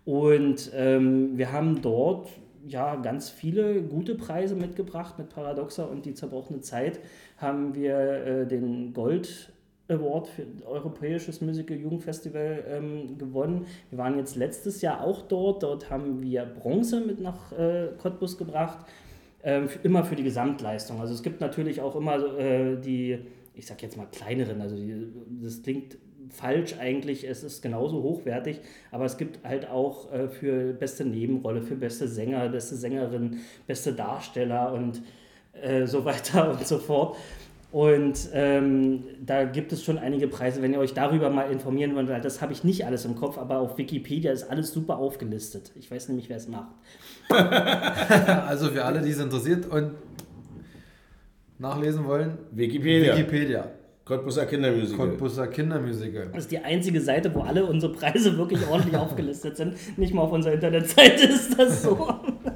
Und 0.04 0.70
ähm, 0.74 1.36
wir 1.36 1.52
haben 1.52 1.82
dort 1.82 2.28
ja 2.66 2.96
ganz 2.96 3.30
viele 3.30 3.82
gute 3.82 4.14
Preise 4.14 4.54
mitgebracht 4.54 5.18
mit 5.18 5.28
Paradoxa 5.30 5.84
und 5.84 6.04
die 6.04 6.14
zerbrochene 6.14 6.60
Zeit 6.60 7.00
haben 7.38 7.74
wir 7.74 7.96
äh, 7.98 8.46
den 8.46 8.92
Gold 8.92 9.52
Award 9.90 10.28
für 10.28 10.46
Europäisches 10.66 11.40
Musical 11.40 11.76
Jugendfestival 11.76 12.64
ähm, 12.68 13.18
gewonnen. 13.18 13.66
Wir 13.90 13.98
waren 13.98 14.16
jetzt 14.16 14.36
letztes 14.36 14.82
Jahr 14.82 15.02
auch 15.02 15.22
dort. 15.22 15.62
Dort 15.62 15.90
haben 15.90 16.22
wir 16.22 16.44
Bronze 16.44 17.00
mit 17.00 17.20
nach 17.20 17.52
äh, 17.52 17.88
Cottbus 17.98 18.38
gebracht. 18.38 18.86
Ähm, 19.42 19.68
immer 19.82 20.04
für 20.04 20.16
die 20.16 20.24
Gesamtleistung. 20.24 21.00
Also 21.00 21.14
es 21.14 21.22
gibt 21.22 21.40
natürlich 21.40 21.80
auch 21.80 21.96
immer 21.96 22.38
äh, 22.38 22.76
die, 22.76 23.18
ich 23.54 23.66
sag 23.66 23.82
jetzt 23.82 23.96
mal 23.96 24.06
kleineren, 24.10 24.60
also 24.60 24.76
die, 24.76 25.08
das 25.42 25.62
klingt 25.62 25.96
falsch 26.30 26.74
eigentlich, 26.78 27.28
es 27.28 27.42
ist 27.42 27.62
genauso 27.62 28.02
hochwertig, 28.02 28.60
aber 28.90 29.04
es 29.04 29.16
gibt 29.16 29.44
halt 29.44 29.68
auch 29.68 30.12
äh, 30.12 30.28
für 30.28 30.72
beste 30.72 31.04
Nebenrolle, 31.04 31.62
für 31.62 31.76
beste 31.76 32.06
Sänger, 32.08 32.48
beste 32.48 32.76
Sängerin, 32.76 33.38
beste 33.66 33.92
Darsteller 33.92 34.72
und 34.72 35.02
äh, 35.60 35.86
so 35.86 36.04
weiter 36.04 36.50
und 36.58 36.66
so 36.66 36.78
fort. 36.78 37.16
Und 37.72 38.30
ähm, 38.32 39.04
da 39.24 39.44
gibt 39.44 39.72
es 39.72 39.84
schon 39.84 39.96
einige 39.96 40.26
Preise, 40.26 40.60
wenn 40.60 40.72
ihr 40.72 40.80
euch 40.80 40.92
darüber 40.92 41.30
mal 41.30 41.50
informieren 41.52 41.94
wollt, 41.94 42.08
weil 42.08 42.20
das 42.20 42.42
habe 42.42 42.52
ich 42.52 42.64
nicht 42.64 42.84
alles 42.84 43.04
im 43.04 43.14
Kopf, 43.14 43.38
aber 43.38 43.58
auf 43.58 43.78
Wikipedia 43.78 44.32
ist 44.32 44.50
alles 44.50 44.72
super 44.72 44.98
aufgelistet. 44.98 45.70
Ich 45.76 45.88
weiß 45.88 46.08
nämlich, 46.08 46.28
wer 46.28 46.36
es 46.36 46.48
macht. 46.48 46.72
also 47.28 48.68
für 48.68 48.84
alle, 48.84 49.00
die 49.02 49.10
es 49.10 49.20
interessiert 49.20 49.66
und 49.66 49.92
nachlesen 51.58 52.04
wollen, 52.06 52.38
Wikipedia. 52.50 53.16
Wikipedia. 53.16 53.70
Cottbusser 54.04 54.46
Kindermusical. 54.46 55.10
Cottbusser 55.10 55.46
Kindermusical. 55.46 56.30
Das 56.32 56.44
ist 56.44 56.50
die 56.50 56.58
einzige 56.58 57.00
Seite, 57.00 57.32
wo 57.32 57.42
alle 57.42 57.64
unsere 57.64 57.92
Preise 57.92 58.36
wirklich 58.36 58.66
ordentlich 58.66 58.96
aufgelistet 58.98 59.56
sind. 59.56 59.76
Nicht 59.96 60.12
mal 60.12 60.22
auf 60.22 60.32
unserer 60.32 60.54
Internetseite 60.54 61.26
ist 61.26 61.56
das 61.56 61.84
so. 61.84 62.08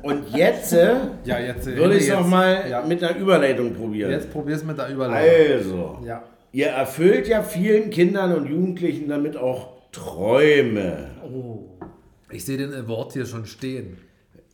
Und 0.04 0.36
jetzt, 0.36 0.74
äh, 0.74 0.96
ja, 1.24 1.38
jetzt 1.38 1.66
äh, 1.66 1.76
würde 1.76 1.96
ich 1.96 2.08
es 2.08 2.14
nochmal 2.14 2.66
ja. 2.68 2.82
mit 2.82 3.02
einer 3.02 3.16
Überleitung 3.16 3.72
probieren. 3.72 4.10
Jetzt 4.10 4.30
probier 4.30 4.54
es 4.54 4.62
mit 4.62 4.76
der 4.76 4.88
Überleitung. 4.88 5.56
Also, 5.56 5.98
ja. 6.04 6.22
ihr 6.52 6.66
erfüllt 6.66 7.26
ja 7.26 7.42
vielen 7.42 7.88
Kindern 7.88 8.34
und 8.34 8.46
Jugendlichen 8.46 9.08
damit 9.08 9.38
auch 9.38 9.68
Träume. 9.92 11.10
Oh. 11.22 11.70
Ich 12.30 12.44
sehe 12.44 12.58
den 12.58 12.86
Wort 12.86 13.14
hier 13.14 13.24
schon 13.24 13.46
stehen. 13.46 13.96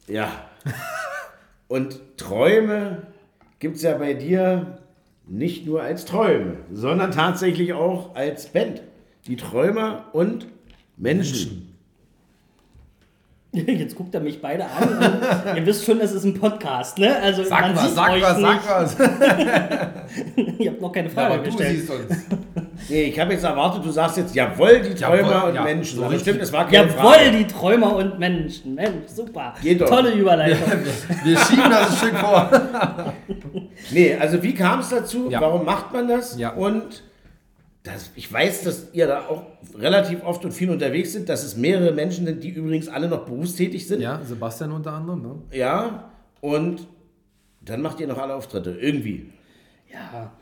Ja. 0.06 0.30
und 1.66 2.00
Träume 2.16 3.02
gibt 3.58 3.76
es 3.76 3.82
ja 3.82 3.98
bei 3.98 4.14
dir 4.14 4.78
nicht 5.26 5.66
nur 5.66 5.82
als 5.82 6.04
Träume, 6.04 6.58
sondern 6.72 7.10
tatsächlich 7.10 7.72
auch 7.72 8.14
als 8.14 8.46
Band. 8.46 8.82
Die 9.26 9.36
Träumer 9.36 10.06
und 10.12 10.46
Menschen. 10.96 11.59
Jetzt 13.66 13.96
guckt 13.96 14.14
er 14.14 14.20
mich 14.20 14.40
beide 14.40 14.64
an. 14.64 15.20
ihr 15.56 15.66
wisst 15.66 15.84
schon, 15.84 16.00
es 16.00 16.12
ist 16.12 16.22
ein 16.22 16.34
Podcast, 16.34 16.98
ne? 16.98 17.16
Also 17.20 17.42
sag 17.42 17.74
was, 17.74 17.94
sag 17.94 18.22
was, 18.22 18.40
sag 18.40 18.68
was. 18.68 18.96
ihr 20.58 20.70
habt 20.70 20.80
noch 20.80 20.92
keine 20.92 21.10
Frage 21.10 21.34
ja, 21.34 21.42
gestellt. 21.42 21.70
Du 21.70 21.80
siehst 21.80 21.90
uns. 21.90 22.26
Nee, 22.88 23.02
ich 23.04 23.18
habe 23.18 23.32
jetzt 23.32 23.42
erwartet, 23.42 23.84
du 23.84 23.90
sagst 23.90 24.18
jetzt, 24.18 24.36
jawohl, 24.36 24.80
die 24.82 24.94
Träumer 24.94 25.30
jawohl, 25.30 25.48
und 25.48 25.54
ja, 25.56 25.62
Menschen. 25.64 25.98
So 25.98 26.18
stimmt, 26.18 26.42
es 26.42 26.52
war 26.52 26.68
keine 26.68 26.88
jawohl, 26.88 27.12
Frage. 27.12 27.30
die 27.32 27.46
Träumer 27.48 27.96
und 27.96 28.18
Menschen. 28.20 28.74
Mensch, 28.76 29.08
super. 29.08 29.54
Geht 29.60 29.80
doch. 29.80 29.88
Tolle 29.88 30.12
Überleitung. 30.12 30.70
wir, 30.70 31.24
wir 31.24 31.38
schieben 31.38 31.70
das 31.70 31.90
ein 31.90 31.96
Stück 31.96 32.18
vor. 32.18 32.50
nee, 33.90 34.14
also 34.14 34.40
wie 34.44 34.54
kam 34.54 34.78
es 34.78 34.90
dazu? 34.90 35.28
Ja. 35.28 35.40
Warum 35.40 35.64
macht 35.64 35.92
man 35.92 36.06
das? 36.06 36.38
Ja. 36.38 36.50
Und 36.50 37.02
das, 37.82 38.10
ich 38.14 38.30
weiß, 38.30 38.64
dass 38.64 38.88
ihr 38.92 39.06
da 39.06 39.26
auch 39.28 39.44
relativ 39.78 40.22
oft 40.22 40.44
und 40.44 40.52
viel 40.52 40.70
unterwegs 40.70 41.12
sind, 41.12 41.28
dass 41.28 41.42
es 41.44 41.56
mehrere 41.56 41.92
Menschen 41.92 42.26
sind, 42.26 42.44
die 42.44 42.50
übrigens 42.50 42.88
alle 42.88 43.08
noch 43.08 43.24
berufstätig 43.24 43.86
sind. 43.86 44.02
Ja, 44.02 44.20
Sebastian 44.22 44.72
unter 44.72 44.92
anderem. 44.92 45.22
Ne? 45.22 45.34
Ja, 45.52 46.10
und 46.40 46.86
dann 47.62 47.80
macht 47.80 48.00
ihr 48.00 48.06
noch 48.06 48.18
alle 48.18 48.34
Auftritte, 48.34 48.76
irgendwie. 48.78 49.32
Ja, 49.92 50.32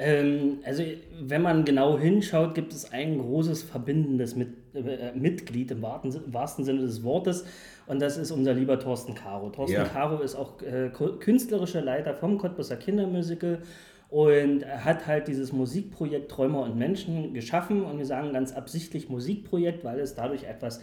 ähm, 0.00 0.58
also 0.64 0.82
wenn 1.20 1.42
man 1.42 1.64
genau 1.64 1.98
hinschaut, 1.98 2.54
gibt 2.54 2.72
es 2.72 2.92
ein 2.92 3.18
großes 3.18 3.62
verbindendes 3.64 4.36
Mit, 4.36 4.48
äh, 4.74 5.12
Mitglied 5.14 5.70
im 5.72 5.82
wahrsten 5.82 6.64
Sinne 6.64 6.82
des 6.82 7.02
Wortes 7.02 7.44
und 7.86 8.00
das 8.00 8.16
ist 8.16 8.30
unser 8.30 8.54
lieber 8.54 8.78
Thorsten 8.78 9.14
Caro. 9.14 9.50
Thorsten 9.50 9.76
ja. 9.76 9.84
Caro 9.84 10.20
ist 10.20 10.36
auch 10.36 10.62
äh, 10.62 10.90
künstlerischer 10.90 11.80
Leiter 11.80 12.14
vom 12.14 12.38
Cottbusser 12.38 12.76
Kindermusical 12.76 13.62
Und 14.08 14.64
hat 14.64 15.06
halt 15.06 15.28
dieses 15.28 15.52
Musikprojekt 15.52 16.30
Träumer 16.30 16.62
und 16.62 16.78
Menschen 16.78 17.34
geschaffen 17.34 17.82
und 17.82 17.98
wir 17.98 18.06
sagen 18.06 18.32
ganz 18.32 18.54
absichtlich 18.54 19.10
Musikprojekt, 19.10 19.84
weil 19.84 20.00
es 20.00 20.14
dadurch 20.14 20.44
etwas, 20.44 20.80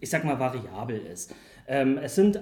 ich 0.00 0.10
sag 0.10 0.24
mal, 0.24 0.40
variabel 0.40 0.98
ist. 0.98 1.32
Ähm, 1.68 1.98
es 1.98 2.16
sind 2.16 2.40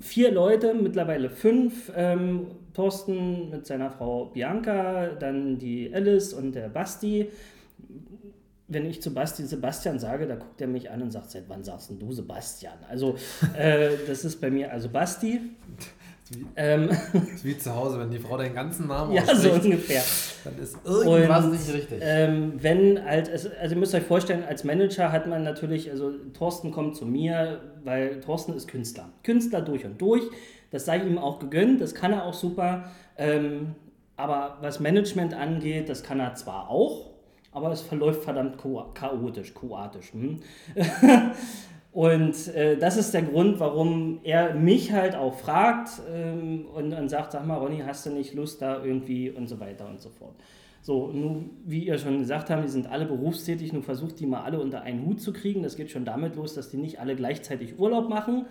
vier 0.00 0.32
Leute, 0.32 0.72
mittlerweile 0.74 1.28
fünf. 1.28 1.92
Ähm, 1.94 2.46
Thorsten 2.72 3.50
mit 3.50 3.66
seiner 3.66 3.90
Frau 3.90 4.26
Bianca, 4.26 5.08
dann 5.08 5.58
die 5.58 5.92
Alice 5.92 6.32
und 6.32 6.52
der 6.52 6.68
Basti. 6.68 7.30
Wenn 8.68 8.86
ich 8.86 9.02
zu 9.02 9.12
Basti 9.12 9.44
Sebastian 9.44 9.98
sage, 9.98 10.28
da 10.28 10.36
guckt 10.36 10.60
er 10.60 10.68
mich 10.68 10.90
an 10.90 11.02
und 11.02 11.10
sagt, 11.10 11.30
seit 11.30 11.48
wann 11.48 11.64
sagst 11.64 11.90
du 11.98 12.12
Sebastian? 12.12 12.78
Also 12.88 13.16
äh, 13.58 13.90
das 14.06 14.24
ist 14.24 14.40
bei 14.40 14.50
mir 14.50 14.72
also 14.72 14.88
Basti. 14.88 15.40
Ähm, 16.54 16.88
das 16.88 17.14
ist 17.34 17.44
wie 17.44 17.58
zu 17.58 17.74
Hause, 17.74 17.98
wenn 17.98 18.10
die 18.10 18.18
Frau 18.18 18.36
den 18.36 18.54
ganzen 18.54 18.86
Namen 18.86 19.12
Ja, 19.12 19.24
so 19.34 19.50
ungefähr. 19.50 20.02
Dann 20.44 20.58
ist 20.58 20.76
irgendwas 20.84 21.44
Und, 21.44 21.52
nicht 21.52 21.72
richtig. 21.72 21.98
Ähm, 22.02 22.52
wenn 22.58 23.04
halt, 23.04 23.28
also 23.30 23.48
ihr 23.48 23.76
müsst 23.76 23.94
euch 23.94 24.04
vorstellen, 24.04 24.44
als 24.44 24.62
Manager 24.64 25.10
hat 25.10 25.26
man 25.26 25.42
natürlich, 25.42 25.90
also 25.90 26.12
Thorsten 26.32 26.70
kommt 26.70 26.96
zu 26.96 27.04
mir, 27.04 27.60
weil 27.84 28.20
Thorsten 28.20 28.54
ist 28.54 28.68
Künstler. 28.68 29.08
Künstler 29.24 29.60
durch 29.62 29.84
und 29.84 30.00
durch. 30.00 30.22
Das 30.70 30.84
sei 30.84 30.98
ihm 30.98 31.18
auch 31.18 31.40
gegönnt, 31.40 31.80
das 31.80 31.94
kann 31.94 32.12
er 32.12 32.24
auch 32.24 32.34
super. 32.34 32.84
Ähm, 33.18 33.74
aber 34.16 34.58
was 34.60 34.78
Management 34.78 35.34
angeht, 35.34 35.88
das 35.88 36.02
kann 36.04 36.20
er 36.20 36.34
zwar 36.36 36.70
auch, 36.70 37.10
aber 37.52 37.72
es 37.72 37.80
verläuft 37.80 38.22
verdammt 38.22 38.56
cha- 38.62 38.90
chaotisch, 38.94 39.52
chaotisch. 39.52 40.12
Hm? 40.12 40.38
Und 41.92 42.54
äh, 42.54 42.76
das 42.76 42.96
ist 42.96 43.12
der 43.12 43.22
Grund, 43.22 43.58
warum 43.58 44.20
er 44.22 44.54
mich 44.54 44.92
halt 44.92 45.16
auch 45.16 45.34
fragt 45.34 45.90
ähm, 46.12 46.66
und, 46.72 46.92
und 46.92 47.08
sagt, 47.08 47.32
sag 47.32 47.44
mal, 47.46 47.56
Ronny, 47.56 47.82
hast 47.84 48.06
du 48.06 48.10
nicht 48.10 48.32
Lust 48.34 48.62
da 48.62 48.84
irgendwie 48.84 49.30
und 49.30 49.48
so 49.48 49.58
weiter 49.58 49.88
und 49.88 50.00
so 50.00 50.08
fort. 50.08 50.34
So, 50.82 51.08
nun, 51.08 51.50
wie 51.66 51.84
ihr 51.84 51.98
schon 51.98 52.20
gesagt 52.20 52.48
habt, 52.48 52.64
die 52.64 52.68
sind 52.68 52.90
alle 52.90 53.06
berufstätig, 53.06 53.72
nun 53.72 53.82
versucht 53.82 54.18
die 54.20 54.26
mal 54.26 54.42
alle 54.42 54.60
unter 54.60 54.82
einen 54.82 55.04
Hut 55.04 55.20
zu 55.20 55.32
kriegen. 55.32 55.62
Das 55.62 55.76
geht 55.76 55.90
schon 55.90 56.04
damit 56.04 56.36
los, 56.36 56.54
dass 56.54 56.70
die 56.70 56.78
nicht 56.78 57.00
alle 57.00 57.16
gleichzeitig 57.16 57.78
Urlaub 57.78 58.08
machen. 58.08 58.46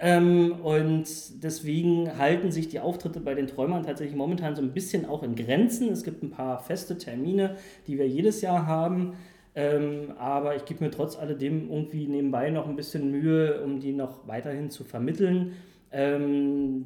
Ähm, 0.00 0.52
und 0.62 1.06
deswegen 1.42 2.18
halten 2.18 2.52
sich 2.52 2.68
die 2.68 2.80
Auftritte 2.80 3.20
bei 3.20 3.34
den 3.34 3.48
Träumern 3.48 3.84
tatsächlich 3.84 4.16
momentan 4.16 4.56
so 4.56 4.62
ein 4.62 4.72
bisschen 4.72 5.06
auch 5.06 5.22
in 5.22 5.34
Grenzen. 5.34 5.90
Es 5.90 6.04
gibt 6.04 6.22
ein 6.22 6.30
paar 6.30 6.60
feste 6.60 6.98
Termine, 6.98 7.56
die 7.86 7.98
wir 7.98 8.08
jedes 8.08 8.40
Jahr 8.40 8.66
haben. 8.66 9.14
Ähm, 9.58 10.12
aber 10.18 10.54
ich 10.54 10.64
gebe 10.66 10.84
mir 10.84 10.92
trotz 10.92 11.18
alledem 11.18 11.68
irgendwie 11.68 12.06
nebenbei 12.06 12.48
noch 12.50 12.68
ein 12.68 12.76
bisschen 12.76 13.10
Mühe, 13.10 13.60
um 13.60 13.80
die 13.80 13.92
noch 13.92 14.28
weiterhin 14.28 14.70
zu 14.70 14.84
vermitteln. 14.84 15.54
Ähm, 15.90 16.84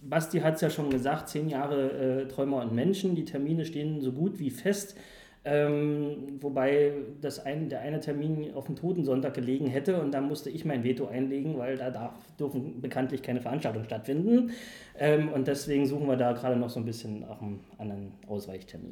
Basti 0.00 0.40
hat 0.40 0.56
es 0.56 0.60
ja 0.62 0.70
schon 0.70 0.90
gesagt, 0.90 1.28
zehn 1.28 1.48
Jahre 1.48 2.22
äh, 2.22 2.26
Träumer 2.26 2.62
und 2.62 2.74
Menschen. 2.74 3.14
Die 3.14 3.24
Termine 3.24 3.64
stehen 3.64 4.00
so 4.00 4.10
gut 4.10 4.40
wie 4.40 4.50
fest. 4.50 4.96
Ähm, 5.44 6.40
wobei 6.40 6.94
das 7.20 7.38
ein, 7.46 7.68
der 7.68 7.78
eine 7.82 8.00
Termin 8.00 8.52
auf 8.54 8.66
dem 8.66 8.74
Totensonntag 8.74 9.34
gelegen 9.34 9.68
hätte 9.68 10.02
und 10.02 10.10
da 10.12 10.20
musste 10.20 10.50
ich 10.50 10.64
mein 10.64 10.82
Veto 10.82 11.06
einlegen, 11.06 11.56
weil 11.56 11.76
da 11.76 11.92
darf, 11.92 12.14
dürfen 12.40 12.80
bekanntlich 12.80 13.22
keine 13.22 13.40
Veranstaltungen 13.40 13.84
stattfinden. 13.84 14.50
Ähm, 14.98 15.28
und 15.28 15.46
deswegen 15.46 15.86
suchen 15.86 16.08
wir 16.08 16.16
da 16.16 16.32
gerade 16.32 16.56
noch 16.56 16.70
so 16.70 16.80
ein 16.80 16.84
bisschen 16.84 17.20
nach 17.20 17.40
einem 17.40 17.60
anderen 17.78 18.10
Ausweichtermin. 18.26 18.90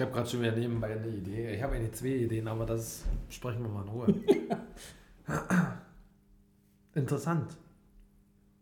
Ich 0.00 0.06
habe 0.06 0.14
gerade 0.14 0.30
schon 0.30 0.40
wieder 0.40 0.52
nebenbei 0.52 0.92
eine 0.94 1.08
Idee. 1.08 1.52
Ich 1.54 1.62
habe 1.62 1.74
eigentlich 1.76 1.92
zwei 1.92 2.06
Ideen, 2.06 2.48
aber 2.48 2.64
das 2.64 3.02
sprechen 3.28 3.60
wir 3.60 3.68
mal 3.68 3.82
in 3.82 3.88
Ruhe. 3.90 4.14
Interessant. 6.94 7.50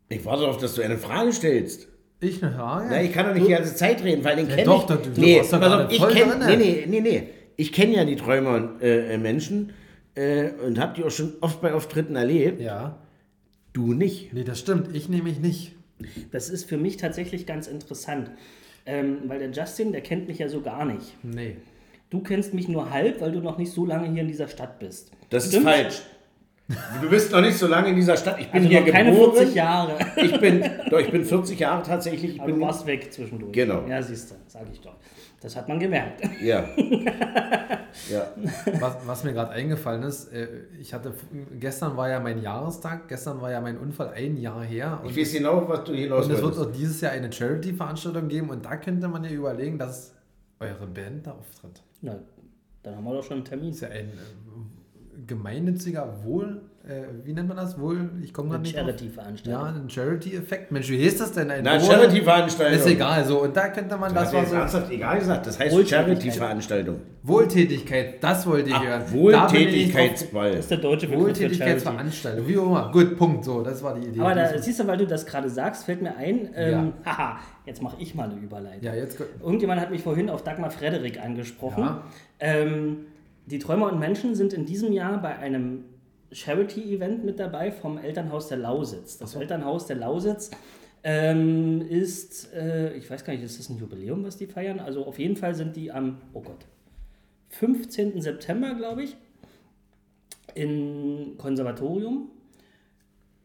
Ich 0.09 0.25
warte 0.25 0.41
darauf, 0.43 0.59
dass 0.59 0.75
du 0.75 0.83
eine 0.83 0.99
Frage 0.99 1.33
stellst. 1.33 1.87
Ich 2.19 2.43
eine 2.43 2.57
Frage? 2.57 2.89
Na, 2.91 3.01
ich 3.01 3.13
kann 3.13 3.27
doch 3.27 3.35
nicht 3.35 3.47
die 3.47 3.53
ganze 3.53 3.77
Zeit 3.77 4.03
reden, 4.03 4.25
weil 4.25 4.35
den 4.35 4.49
Ja, 4.49 4.57
kenne 4.57 4.67
doch, 4.67 4.81
ich. 4.81 4.87
doch, 4.97 5.01
du- 5.01 5.11
du 5.13 5.21
nee, 5.21 5.39
warst 5.39 5.51
gerade 5.53 5.95
ich 5.95 6.09
kenne, 6.09 6.45
nee, 6.45 6.57
nee, 6.57 6.87
nee, 6.89 7.01
nee. 7.03 7.29
Ich 7.55 7.73
kenne 7.73 7.95
ja 7.95 8.05
die 8.05 8.17
Träumer 8.17 8.57
und 8.57 8.83
äh, 8.83 9.15
äh, 9.15 9.19
Menschen 9.19 9.73
äh, 10.17 10.51
und 10.67 10.81
habe 10.81 10.95
die 10.97 11.05
auch 11.05 11.11
schon 11.13 11.35
oft 11.41 11.61
bei 11.61 11.73
Auftritten 11.73 12.17
erlebt. 12.17 12.61
Ja. 12.61 12.99
Du 13.73 13.93
nicht. 13.95 14.33
Nee, 14.33 14.43
das 14.43 14.59
stimmt. 14.59 14.93
Ich 14.93 15.09
nämlich 15.09 15.39
nicht. 15.39 15.77
Das 16.33 16.49
ist 16.49 16.65
für 16.69 16.79
mich 16.79 16.97
tatsächlich 16.97 17.47
ganz 17.47 17.69
interessant, 17.69 18.33
ähm, 18.89 19.19
weil 19.27 19.39
der 19.39 19.51
Justin, 19.51 19.93
der 19.93 20.01
kennt 20.01 20.27
mich 20.29 20.39
ja 20.39 20.49
so 20.49 20.61
gar 20.63 20.85
nicht. 20.85 21.15
Nee. 21.23 21.57
Du 22.11 22.21
kennst 22.21 22.55
mich 22.55 22.69
nur 22.69 22.91
halb, 22.91 23.21
weil 23.21 23.33
du 23.33 23.41
noch 23.41 23.59
nicht 23.59 23.71
so 23.71 23.85
lange 23.85 24.11
hier 24.11 24.23
in 24.23 24.29
dieser 24.29 24.49
Stadt 24.49 24.79
bist. 24.79 25.13
Das 25.29 25.45
ist 25.45 25.51
Stimmt? 25.53 25.67
falsch. 25.67 26.01
Du 27.03 27.09
bist 27.09 27.33
noch 27.33 27.41
nicht 27.41 27.57
so 27.57 27.67
lange 27.67 27.89
in 27.89 27.97
dieser 27.97 28.17
Stadt. 28.17 28.39
Ich 28.41 28.49
bin 28.49 28.63
Also 28.63 28.69
hier 28.69 28.81
noch 28.81 28.89
keine 28.89 29.11
geboren. 29.11 29.37
40 29.37 29.55
Jahre. 29.55 29.99
Ich 30.17 30.39
bin, 30.41 30.65
doch, 30.91 31.01
ich 31.01 31.11
bin 31.11 31.25
40 31.25 31.59
Jahre 31.59 31.83
tatsächlich. 31.83 32.35
Ich 32.35 32.41
Aber 32.41 32.49
du 32.51 32.57
bin, 32.59 32.67
warst 32.67 32.87
weg 32.87 33.13
zwischendurch. 33.13 33.53
Genau. 33.53 33.87
Ja, 33.89 34.03
siehst 34.03 34.31
du, 34.31 34.35
sag 34.47 34.63
ich 34.73 34.81
doch. 34.81 34.97
Das 35.41 35.55
hat 35.55 35.69
man 35.69 35.79
gemerkt. 35.79 36.21
ja. 36.43 36.69
ja. 38.11 38.33
Was, 38.81 38.97
was 39.07 39.25
mir 39.25 39.33
gerade 39.33 39.53
eingefallen 39.53 40.03
ist, 40.03 40.33
äh, 40.33 40.65
ich 40.81 40.93
hatte 40.93 41.15
gestern 41.59 41.97
war 41.97 42.09
ja 42.09 42.19
mein 42.19 42.43
Jahrestag, 42.43 43.07
gestern 43.09 43.41
war 43.41 43.51
ja 43.51 43.61
mein 43.61 43.79
Unfall 43.79 44.09
ein 44.15 44.37
Jahr 44.37 44.65
her 44.65 45.01
und, 45.03 45.11
Ich 45.11 45.17
weiß 45.17 45.33
genau, 45.35 45.69
was 45.69 45.85
du 45.85 45.93
hinaus 45.95 46.27
und 46.27 46.33
es 46.33 46.43
wird 46.43 46.59
auch 46.59 46.73
dieses 46.73 47.01
Jahr 47.01 47.13
eine 47.13 47.33
Charity-Veranstaltung 47.33 48.27
geben 48.29 48.51
und 48.51 48.65
da 48.65 48.77
könnte 48.77 49.07
man 49.07 49.23
ja 49.23 49.31
überlegen, 49.31 49.79
dass 49.79 50.15
eure 50.59 50.87
Band 50.87 51.27
da 51.27 51.33
auftritt. 51.33 51.83
Na, 52.01 52.19
dann 52.83 52.97
haben 52.97 53.05
wir 53.05 53.15
doch 53.15 53.25
schon 53.25 53.37
einen 53.39 53.45
Termin. 53.45 53.69
Das 53.71 53.77
ist 53.77 53.83
ja 53.83 53.89
ein 53.91 54.09
äh, 54.09 54.78
gemeinnütziger 55.27 56.23
Wohl, 56.25 56.61
äh, 56.87 57.03
wie 57.25 57.33
nennt 57.35 57.49
man 57.49 57.57
das? 57.57 57.79
Wohl, 57.79 58.09
ich 58.23 58.33
komme 58.33 58.51
gerade 58.51 58.63
nicht. 58.63 58.75
Charity-Veranstaltung. 58.77 59.63
Ja, 59.63 59.69
ein 59.83 59.91
Charity-Effekt. 59.91 60.71
Mensch, 60.73 60.89
wie 60.89 61.05
heißt 61.05 61.21
das 61.21 61.33
denn? 61.33 61.51
Ein 61.51 61.63
Na, 61.65 61.79
Charity-Veranstaltung. 61.79 62.79
Ist 62.79 62.87
egal, 62.87 63.25
so. 63.25 63.43
Und 63.43 63.55
da 63.57 63.69
könnte 63.69 63.97
man, 63.97 64.15
Das 64.15 64.25
das 64.31 64.35
war 64.35 64.47
so. 64.47 64.55
ernsthaft 64.57 64.91
egal 64.93 65.19
gesagt. 65.19 65.47
Das 65.47 65.59
heißt. 65.59 65.89
Charity-Veranstaltung. 65.89 67.01
Wohltätigkeit, 67.25 68.23
das 68.23 68.47
wollte 68.47 68.71
ich 68.71 68.75
Ach, 68.77 68.85
hören. 68.87 69.03
Wohltätigkeitsball. 69.13 70.51
Das 70.53 70.61
ist 70.61 70.71
der 70.71 70.79
deutsche 70.79 71.07
Begriff. 71.09 71.25
Wohltätigkeitsveranstaltung, 71.27 72.47
wie 72.49 72.59
auch 72.59 72.67
immer. 72.67 72.91
Gut, 72.93 73.17
Punkt. 73.19 73.45
So, 73.45 73.63
das 73.63 73.83
war 73.83 73.95
die 73.95 74.09
Idee. 74.09 74.21
Aber 74.21 74.35
da, 74.35 74.57
siehst 74.59 74.81
du, 74.81 74.87
weil 74.87 74.97
du 74.99 75.07
das 75.07 75.27
gerade 75.27 75.51
sagst, 75.51 75.85
fällt 75.85 76.01
mir 76.01 76.17
ein, 76.17 76.49
ähm, 76.55 76.93
Ja. 77.05 77.13
haha, 77.19 77.39
jetzt 77.67 77.83
mache 77.83 77.97
ich 77.99 78.15
mal 78.15 78.31
eine 78.31 78.41
Überleitung. 78.41 78.83
ja, 78.83 78.95
jetzt. 78.95 79.19
Irgendjemand 79.43 79.81
hat 79.81 79.91
mich 79.91 80.03
vorhin 80.03 80.31
auf 80.31 80.43
Dagmar 80.43 80.71
Frederik 80.71 81.21
angesprochen. 81.23 81.83
Ja. 81.85 82.03
Ähm, 82.41 82.99
die 83.49 83.59
Träumer 83.59 83.91
und 83.91 83.99
Menschen 83.99 84.35
sind 84.35 84.53
in 84.53 84.67
diesem 84.67 84.93
Jahr 84.93 85.21
bei 85.21 85.37
einem 85.39 85.85
Charity-Event 86.31 87.25
mit 87.25 87.39
dabei 87.39 87.73
vom 87.73 87.99
Elternhaus 87.99 88.49
der 88.49 88.59
Lausitz. 88.59 89.19
Das 89.19 89.35
Elternhaus 89.35 89.87
der 89.87 89.97
Lausitz 89.97 90.51
ähm, 91.03 91.81
ist, 91.81 92.53
äh, 92.53 92.95
ich 92.95 93.11
weiß 93.11 93.25
gar 93.25 93.33
nicht, 93.33 93.43
ist 93.43 93.59
das 93.59 93.71
ein 93.71 93.79
Jubiläum, 93.79 94.25
was 94.25 94.37
die 94.37 94.47
feiern? 94.47 94.81
Also 94.81 95.07
auf 95.07 95.19
jeden 95.19 95.37
Fall 95.37 95.55
sind 95.55 95.77
die 95.77 95.91
am, 95.91 96.19
oh 96.35 96.43
Gott, 96.43 96.67
15. 97.51 98.21
September, 98.21 98.75
glaube 98.75 99.05
ich, 99.05 99.17
im 100.55 101.37
Konservatorium 101.39 102.31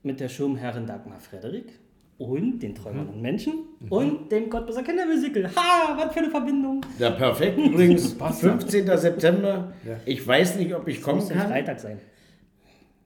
mit 0.02 0.20
der 0.20 0.28
Schirmherrin 0.28 0.86
Dagmar 0.86 1.20
Frederik 1.20 1.80
und 2.24 2.60
den 2.60 2.74
Träumern 2.74 3.10
und 3.10 3.22
Menschen 3.22 3.54
und 3.90 4.32
dem 4.32 4.50
Cottbuser 4.50 4.84
Kindermusical. 4.84 5.50
Ha, 5.56 5.98
was 5.98 6.14
für 6.14 6.20
eine 6.20 6.30
Verbindung. 6.30 6.82
Ja, 6.98 7.12
perfekt. 7.12 7.58
Übrigens, 7.66 8.16
Passt 8.18 8.44
ja. 8.44 8.58
15. 8.58 8.98
September. 8.98 9.74
Ja. 9.86 9.98
Ich 10.06 10.26
weiß 10.26 10.56
nicht, 10.58 10.74
ob 10.74 10.88
ich 10.88 11.02
kommen 11.02 11.20
Muss 11.20 11.32
ein 11.32 11.38
kann. 11.38 11.48
Freitag 11.48 11.80
sein. 11.80 12.00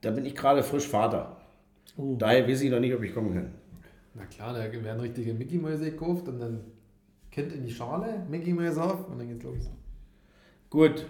Da 0.00 0.10
bin 0.10 0.24
ich 0.24 0.34
gerade 0.34 0.62
frisch 0.62 0.86
Vater. 0.86 1.36
Daher 1.96 2.46
weiß 2.48 2.62
ich 2.62 2.70
noch 2.70 2.78
nicht, 2.78 2.94
ob 2.94 3.02
ich 3.02 3.12
kommen 3.12 3.34
kann. 3.34 3.50
Na 4.14 4.24
klar, 4.26 4.52
da 4.54 4.60
werden 4.84 5.00
richtige 5.00 5.34
Mickey-Mäuse 5.34 5.90
gekauft 5.90 6.28
und 6.28 6.38
dann 6.38 6.60
Kind 7.30 7.52
in 7.52 7.64
die 7.64 7.72
Schale, 7.72 8.24
Mickey-Mäuse 8.30 8.82
auf 8.82 9.08
und 9.08 9.18
dann 9.18 9.28
geht's 9.28 9.42
los. 9.44 9.70
Gut. 10.70 11.06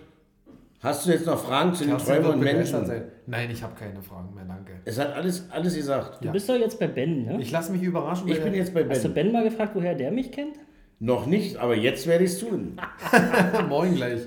Hast 0.81 1.07
du 1.07 1.11
jetzt 1.11 1.27
noch 1.27 1.39
Fragen 1.39 1.75
zu 1.75 1.85
den 1.85 1.99
Träumen 1.99 2.27
und 2.35 2.41
Menschen? 2.41 2.87
sein. 2.87 3.03
Nein, 3.27 3.51
ich 3.51 3.63
habe 3.63 3.75
keine 3.75 4.01
Fragen 4.01 4.33
mehr, 4.35 4.45
danke. 4.45 4.73
Es 4.85 4.99
hat 4.99 5.13
alles, 5.13 5.51
alles 5.51 5.75
gesagt. 5.75 6.21
Du 6.21 6.27
Ja. 6.27 6.33
bist 6.33 6.49
doch 6.49 6.55
jetzt 6.55 6.79
bei 6.79 6.87
Ben, 6.87 7.25
ne? 7.25 7.41
Ich 7.41 7.51
lasse 7.51 7.73
mich 7.73 7.83
überraschen. 7.83 8.29
Ich 8.29 8.41
bin 8.43 8.55
jetzt 8.55 8.73
bei 8.73 8.89
Hast 8.89 9.05
du 9.05 9.09
Ben. 9.09 9.25
Ben 9.27 9.33
mal 9.33 9.43
gefragt, 9.45 9.73
woher 9.75 9.95
der 9.97 10.13
mich 10.13 10.31
kennt? 10.31 10.57
Noch 11.01 11.27
nicht, 11.27 11.57
aber 11.57 11.77
jetzt 11.77 12.07
werde 12.07 12.25
ich 12.25 12.31
es 12.31 12.39
tun. 12.39 12.77
morgen 13.69 13.95
gleich. 13.97 14.21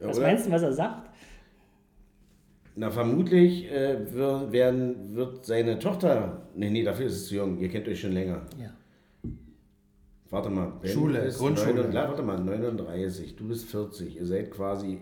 Was 0.00 0.18
Oder? 0.18 0.26
meinst 0.26 0.46
du, 0.46 0.50
was 0.50 0.62
er 0.62 0.72
sagt? 0.72 1.10
Na, 2.74 2.90
vermutlich 2.90 3.70
äh, 3.70 3.98
wir- 4.12 4.52
werden, 4.52 5.14
wird 5.14 5.46
seine 5.46 5.78
Tochter. 5.78 6.42
Nee, 6.54 6.70
nee, 6.70 6.82
dafür 6.82 7.06
ist 7.06 7.14
es 7.14 7.28
zu 7.28 7.36
jung. 7.36 7.58
Ihr 7.58 7.68
kennt 7.68 7.88
euch 7.88 8.00
schon 8.00 8.12
länger. 8.12 8.42
Ja. 8.60 8.70
Warte 10.28 10.50
mal. 10.50 10.72
Ben 10.82 10.90
Schule, 10.90 11.20
ist 11.20 11.38
Grundschule. 11.38 11.84
39, 11.84 12.08
warte 12.10 12.22
mal, 12.22 12.38
39. 12.38 13.36
Du 13.36 13.46
bist 13.48 13.64
40. 13.70 14.16
Ihr 14.16 14.26
seid 14.26 14.50
quasi 14.50 14.98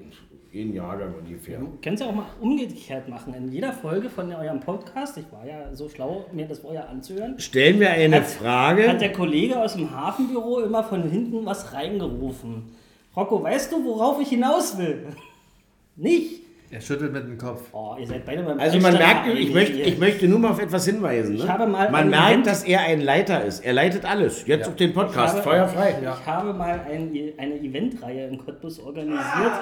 ein 0.62 0.72
Jahrgang 0.74 1.14
ungefähr. 1.18 1.58
Du 1.58 1.72
kannst 1.82 2.02
ja 2.02 2.08
auch 2.08 2.14
mal 2.14 2.26
umgekehrt 2.40 3.08
machen. 3.08 3.34
In 3.34 3.50
jeder 3.52 3.72
Folge 3.72 4.08
von 4.08 4.32
eurem 4.32 4.60
Podcast, 4.60 5.16
ich 5.18 5.24
war 5.32 5.44
ja 5.46 5.74
so 5.74 5.88
schlau, 5.88 6.26
mir 6.32 6.46
das 6.46 6.60
vorher 6.60 6.88
anzuhören, 6.88 7.38
Stellen 7.40 7.80
wir 7.80 7.90
eine 7.90 8.16
Hat- 8.16 8.26
Frage. 8.26 8.88
hat 8.88 9.00
der 9.00 9.12
Kollege 9.12 9.60
aus 9.60 9.74
dem 9.74 9.90
Hafenbüro 9.90 10.60
immer 10.60 10.84
von 10.84 11.02
hinten 11.10 11.44
was 11.44 11.72
reingerufen. 11.72 12.70
Rocco, 13.16 13.42
weißt 13.42 13.72
du, 13.72 13.84
worauf 13.84 14.20
ich 14.20 14.28
hinaus 14.28 14.78
will? 14.78 15.06
Nicht? 15.96 16.43
Er 16.70 16.80
schüttelt 16.80 17.12
mit 17.12 17.22
dem 17.24 17.38
Kopf. 17.38 17.62
Oh, 17.72 17.94
ihr 18.00 18.06
seid 18.06 18.24
beide 18.24 18.42
beim 18.42 18.58
Also 18.58 18.78
man 18.80 18.94
merkt, 18.94 19.28
ich 19.28 19.52
möchte, 19.54 19.72
ich 19.78 19.96
möchte 19.98 20.26
nur 20.26 20.40
mal 20.40 20.50
auf 20.50 20.60
etwas 20.60 20.84
hinweisen. 20.86 21.36
Ne? 21.36 21.44
Ich 21.44 21.48
habe 21.48 21.66
mal 21.68 21.88
man 21.90 22.10
merkt, 22.10 22.30
Event- 22.32 22.46
dass 22.48 22.64
er 22.64 22.80
ein 22.80 23.00
Leiter 23.00 23.44
ist. 23.44 23.64
Er 23.64 23.74
leitet 23.74 24.04
alles. 24.04 24.44
Jetzt 24.46 24.62
Ja. 24.62 24.66
auf 24.68 24.76
den 24.76 24.88
Ich 24.88 24.94
Podcast. 24.94 25.34
habe- 25.34 25.42
Feuerfrei. 25.44 25.94
Ich 26.02 26.26
habe 26.26 26.52
mal 26.52 26.80
ein, 26.90 27.12
eine 27.38 27.54
Eventreihe 27.60 28.26
in 28.28 28.38
Cottbus 28.44 28.80
organisiert, 28.80 29.52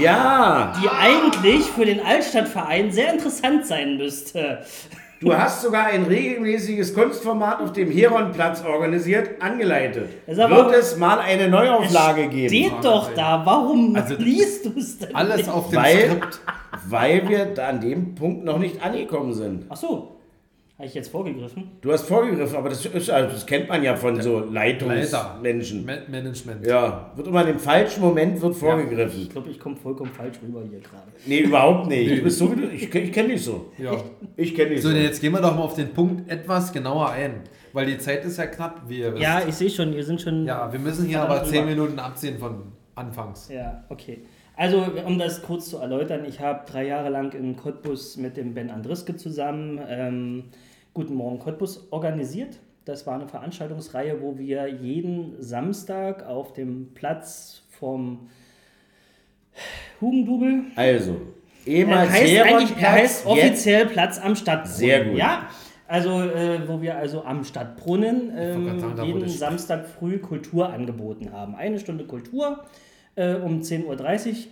Ja, 0.00 0.72
die 0.82 0.88
eigentlich 0.88 1.64
für 1.66 1.84
den 1.84 2.00
Altstadtverein 2.00 2.90
sehr 2.90 3.12
interessant 3.12 3.66
sein 3.66 3.98
müsste. 3.98 4.60
Du 5.20 5.34
hast 5.36 5.62
sogar 5.62 5.86
ein 5.86 6.04
regelmäßiges 6.04 6.94
Kunstformat 6.94 7.60
auf 7.60 7.72
dem 7.72 7.90
Heronplatz 7.90 8.62
organisiert, 8.64 9.40
angeleitet. 9.40 10.08
Wird 10.26 10.74
es 10.74 10.96
mal 10.96 11.18
eine 11.18 11.48
Neuauflage 11.48 12.28
geben? 12.28 12.48
Steht 12.48 12.72
doch 12.84 13.12
da, 13.14 13.42
warum 13.44 13.96
Also, 13.96 14.14
liest 14.16 14.66
du 14.66 14.72
es 14.78 14.98
denn? 14.98 15.14
Alles 15.14 15.36
nicht? 15.38 15.48
auf 15.50 15.68
dem 15.70 15.76
Weil, 15.76 15.98
Skript. 16.10 16.40
weil 16.88 17.28
wir 17.28 17.44
da 17.46 17.68
an 17.68 17.80
dem 17.80 18.14
Punkt 18.14 18.44
noch 18.44 18.58
nicht 18.58 18.82
angekommen 18.82 19.32
sind. 19.32 19.64
Ach 19.68 19.76
so, 19.76 20.13
habe 20.76 20.86
ich 20.88 20.94
jetzt 20.94 21.08
vorgegriffen? 21.10 21.70
Du 21.82 21.92
hast 21.92 22.06
vorgegriffen, 22.08 22.56
aber 22.56 22.68
das, 22.68 22.84
ist, 22.84 23.08
also 23.10 23.32
das 23.32 23.46
kennt 23.46 23.68
man 23.68 23.82
ja 23.84 23.94
von 23.94 24.20
so 24.20 24.40
Leitungsmenschen. 24.40 25.86
Ma- 25.86 25.92
Management. 26.10 26.66
Ja, 26.66 27.12
wird 27.14 27.28
immer 27.28 27.46
im 27.46 27.58
falschen 27.58 28.00
Moment 28.02 28.40
wird 28.42 28.56
vorgegriffen. 28.56 29.22
Ich 29.22 29.30
glaube, 29.30 29.50
ich 29.50 29.58
komme 29.60 29.76
vollkommen 29.76 30.10
falsch 30.12 30.36
rüber 30.42 30.62
hier 30.68 30.80
gerade. 30.80 31.02
Nee, 31.26 31.40
überhaupt 31.40 31.86
nicht. 31.88 32.10
Du 32.18 32.22
bist 32.22 32.38
so 32.38 32.50
wie 32.52 32.60
du, 32.60 32.68
ich, 32.68 32.82
ich 32.94 33.12
kenne 33.12 33.28
dich 33.28 33.44
so. 33.44 33.70
Ja. 33.78 33.92
Ich 34.36 34.54
kenne 34.54 34.70
dich 34.70 34.82
So, 34.82 34.90
so. 34.90 34.96
jetzt 34.96 35.20
gehen 35.20 35.32
wir 35.32 35.40
doch 35.40 35.54
mal 35.54 35.62
auf 35.62 35.74
den 35.74 35.90
Punkt 35.92 36.28
etwas 36.30 36.72
genauer 36.72 37.10
ein. 37.10 37.42
Weil 37.72 37.86
die 37.86 37.98
Zeit 37.98 38.24
ist 38.24 38.36
ja 38.38 38.46
knapp, 38.46 38.82
wie 38.88 38.98
ihr 39.00 39.12
wisst. 39.12 39.22
Ja, 39.22 39.42
ich 39.46 39.54
sehe 39.54 39.70
schon, 39.70 39.94
wir 39.94 40.04
sind 40.04 40.20
schon. 40.20 40.44
ja, 40.46 40.72
wir 40.72 40.78
müssen 40.80 41.06
hier 41.06 41.22
aber 41.22 41.42
10 41.44 41.52
drüber. 41.52 41.64
Minuten 41.66 41.98
abziehen 41.98 42.38
von 42.38 42.72
anfangs. 42.94 43.48
Ja, 43.48 43.84
okay. 43.88 44.24
Also, 44.56 44.86
um 45.04 45.18
das 45.18 45.42
kurz 45.42 45.68
zu 45.68 45.78
erläutern, 45.78 46.24
ich 46.24 46.40
habe 46.40 46.64
drei 46.70 46.86
Jahre 46.86 47.08
lang 47.08 47.32
in 47.32 47.56
Cottbus 47.56 48.16
mit 48.16 48.36
dem 48.36 48.54
Ben 48.54 48.70
Andriske 48.70 49.16
zusammen 49.16 49.80
ähm, 49.88 50.44
Guten 50.92 51.14
Morgen 51.14 51.40
Cottbus 51.40 51.88
organisiert. 51.90 52.60
Das 52.84 53.04
war 53.06 53.14
eine 53.14 53.26
Veranstaltungsreihe, 53.26 54.20
wo 54.20 54.38
wir 54.38 54.68
jeden 54.68 55.42
Samstag 55.42 56.24
auf 56.26 56.52
dem 56.52 56.94
Platz 56.94 57.62
vom 57.68 58.28
Hugendubel 60.00 60.64
Also, 60.76 61.20
ehemals 61.66 62.10
heißt 62.10 62.42
eigentlich, 62.42 62.76
er 62.78 62.92
heißt 62.92 63.24
jetzt 63.24 63.26
offiziell 63.26 63.86
Platz 63.86 64.20
am 64.20 64.36
Stadtbrunnen. 64.36 64.76
Sehr 64.76 65.04
gut. 65.04 65.16
Ja, 65.16 65.48
also 65.88 66.22
äh, 66.22 66.68
wo 66.68 66.80
wir 66.80 66.96
also 66.96 67.24
am 67.24 67.42
Stadtbrunnen 67.44 68.32
ähm, 68.36 68.94
da 68.96 69.02
jeden 69.02 69.28
Samstag 69.28 69.86
früh 69.86 70.18
Kultur 70.18 70.72
angeboten 70.72 71.32
haben. 71.32 71.54
Eine 71.54 71.78
Stunde 71.78 72.04
Kultur 72.04 72.64
äh, 73.16 73.34
um 73.34 73.60
10.30 73.60 74.46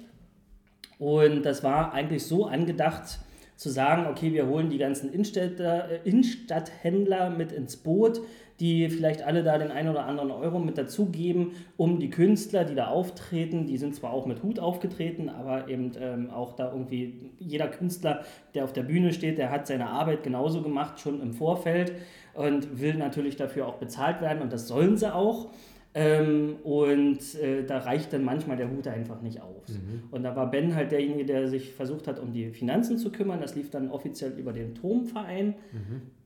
Uhr. 0.99 1.25
Und 1.25 1.43
das 1.43 1.63
war 1.63 1.93
eigentlich 1.93 2.25
so 2.25 2.47
angedacht, 2.47 3.19
zu 3.57 3.71
sagen, 3.71 4.07
okay, 4.07 4.33
wir 4.33 4.47
holen 4.49 4.71
die 4.71 4.79
ganzen 4.79 5.13
Innenstädter, 5.13 5.89
äh, 5.91 6.09
Innenstadthändler 6.09 7.31
mit 7.31 7.53
ins 7.53 7.77
Boot, 7.77 8.21
die 8.61 8.89
vielleicht 8.91 9.23
alle 9.23 9.43
da 9.43 9.59
den 9.59 9.71
einen 9.71 9.89
oder 9.89 10.05
anderen 10.05 10.31
Euro 10.31 10.59
mit 10.59 10.79
dazugeben, 10.79 11.53
um 11.77 11.99
die 11.99 12.11
Künstler, 12.11 12.65
die 12.65 12.75
da 12.75 12.89
auftreten, 12.89 13.67
die 13.67 13.77
sind 13.77 13.95
zwar 13.95 14.13
auch 14.13 14.27
mit 14.27 14.43
Hut 14.43 14.59
aufgetreten, 14.59 15.29
aber 15.29 15.69
eben 15.69 15.93
ähm, 15.99 16.31
auch 16.31 16.55
da 16.55 16.71
irgendwie 16.71 17.31
jeder 17.39 17.69
Künstler, 17.69 18.25
der 18.55 18.65
auf 18.65 18.73
der 18.73 18.83
Bühne 18.83 19.13
steht, 19.13 19.39
der 19.39 19.51
hat 19.51 19.67
seine 19.67 19.89
Arbeit 19.89 20.23
genauso 20.23 20.63
gemacht, 20.63 21.01
schon 21.01 21.21
im 21.21 21.33
Vorfeld 21.33 21.93
und 22.35 22.81
will 22.81 22.95
natürlich 22.95 23.37
dafür 23.37 23.67
auch 23.67 23.79
bezahlt 23.79 24.21
werden 24.21 24.43
und 24.43 24.53
das 24.53 24.69
sollen 24.69 24.97
sie 24.97 25.13
auch. 25.13 25.49
Ähm, 25.95 26.57
und 26.65 27.19
äh, 27.35 27.65
da 27.65 27.79
reicht 27.79 28.13
dann 28.13 28.25
manchmal 28.25 28.57
der 28.57 28.71
Hut 28.71 28.87
einfach 28.87 29.21
nicht 29.21 29.43
aus. 29.43 29.79
Und 30.11 30.23
da 30.23 30.35
war 30.35 30.51
Ben 30.51 30.75
halt 30.75 30.91
derjenige, 30.91 31.27
der 31.27 31.49
sich 31.49 31.73
versucht 31.73 32.09
hat, 32.09 32.19
um 32.19 32.33
die 32.33 32.51
Finanzen 32.51 32.97
zu 32.97 33.13
kümmern. 33.13 33.41
Das 33.41 33.55
lief 33.55 33.71
dann 33.71 33.91
offiziell 33.91 34.33
über 34.39 34.53
den 34.53 34.75
Turmverein. 34.75 35.55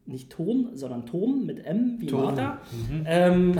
Nicht 0.07 0.31
Turm, 0.31 0.71
sondern 0.75 1.05
Turm 1.05 1.47
mit 1.47 1.65
M 1.65 1.97
wie 1.99 2.07
Turm. 2.07 2.27
Martha. 2.27 2.61
Ähm, 3.07 3.59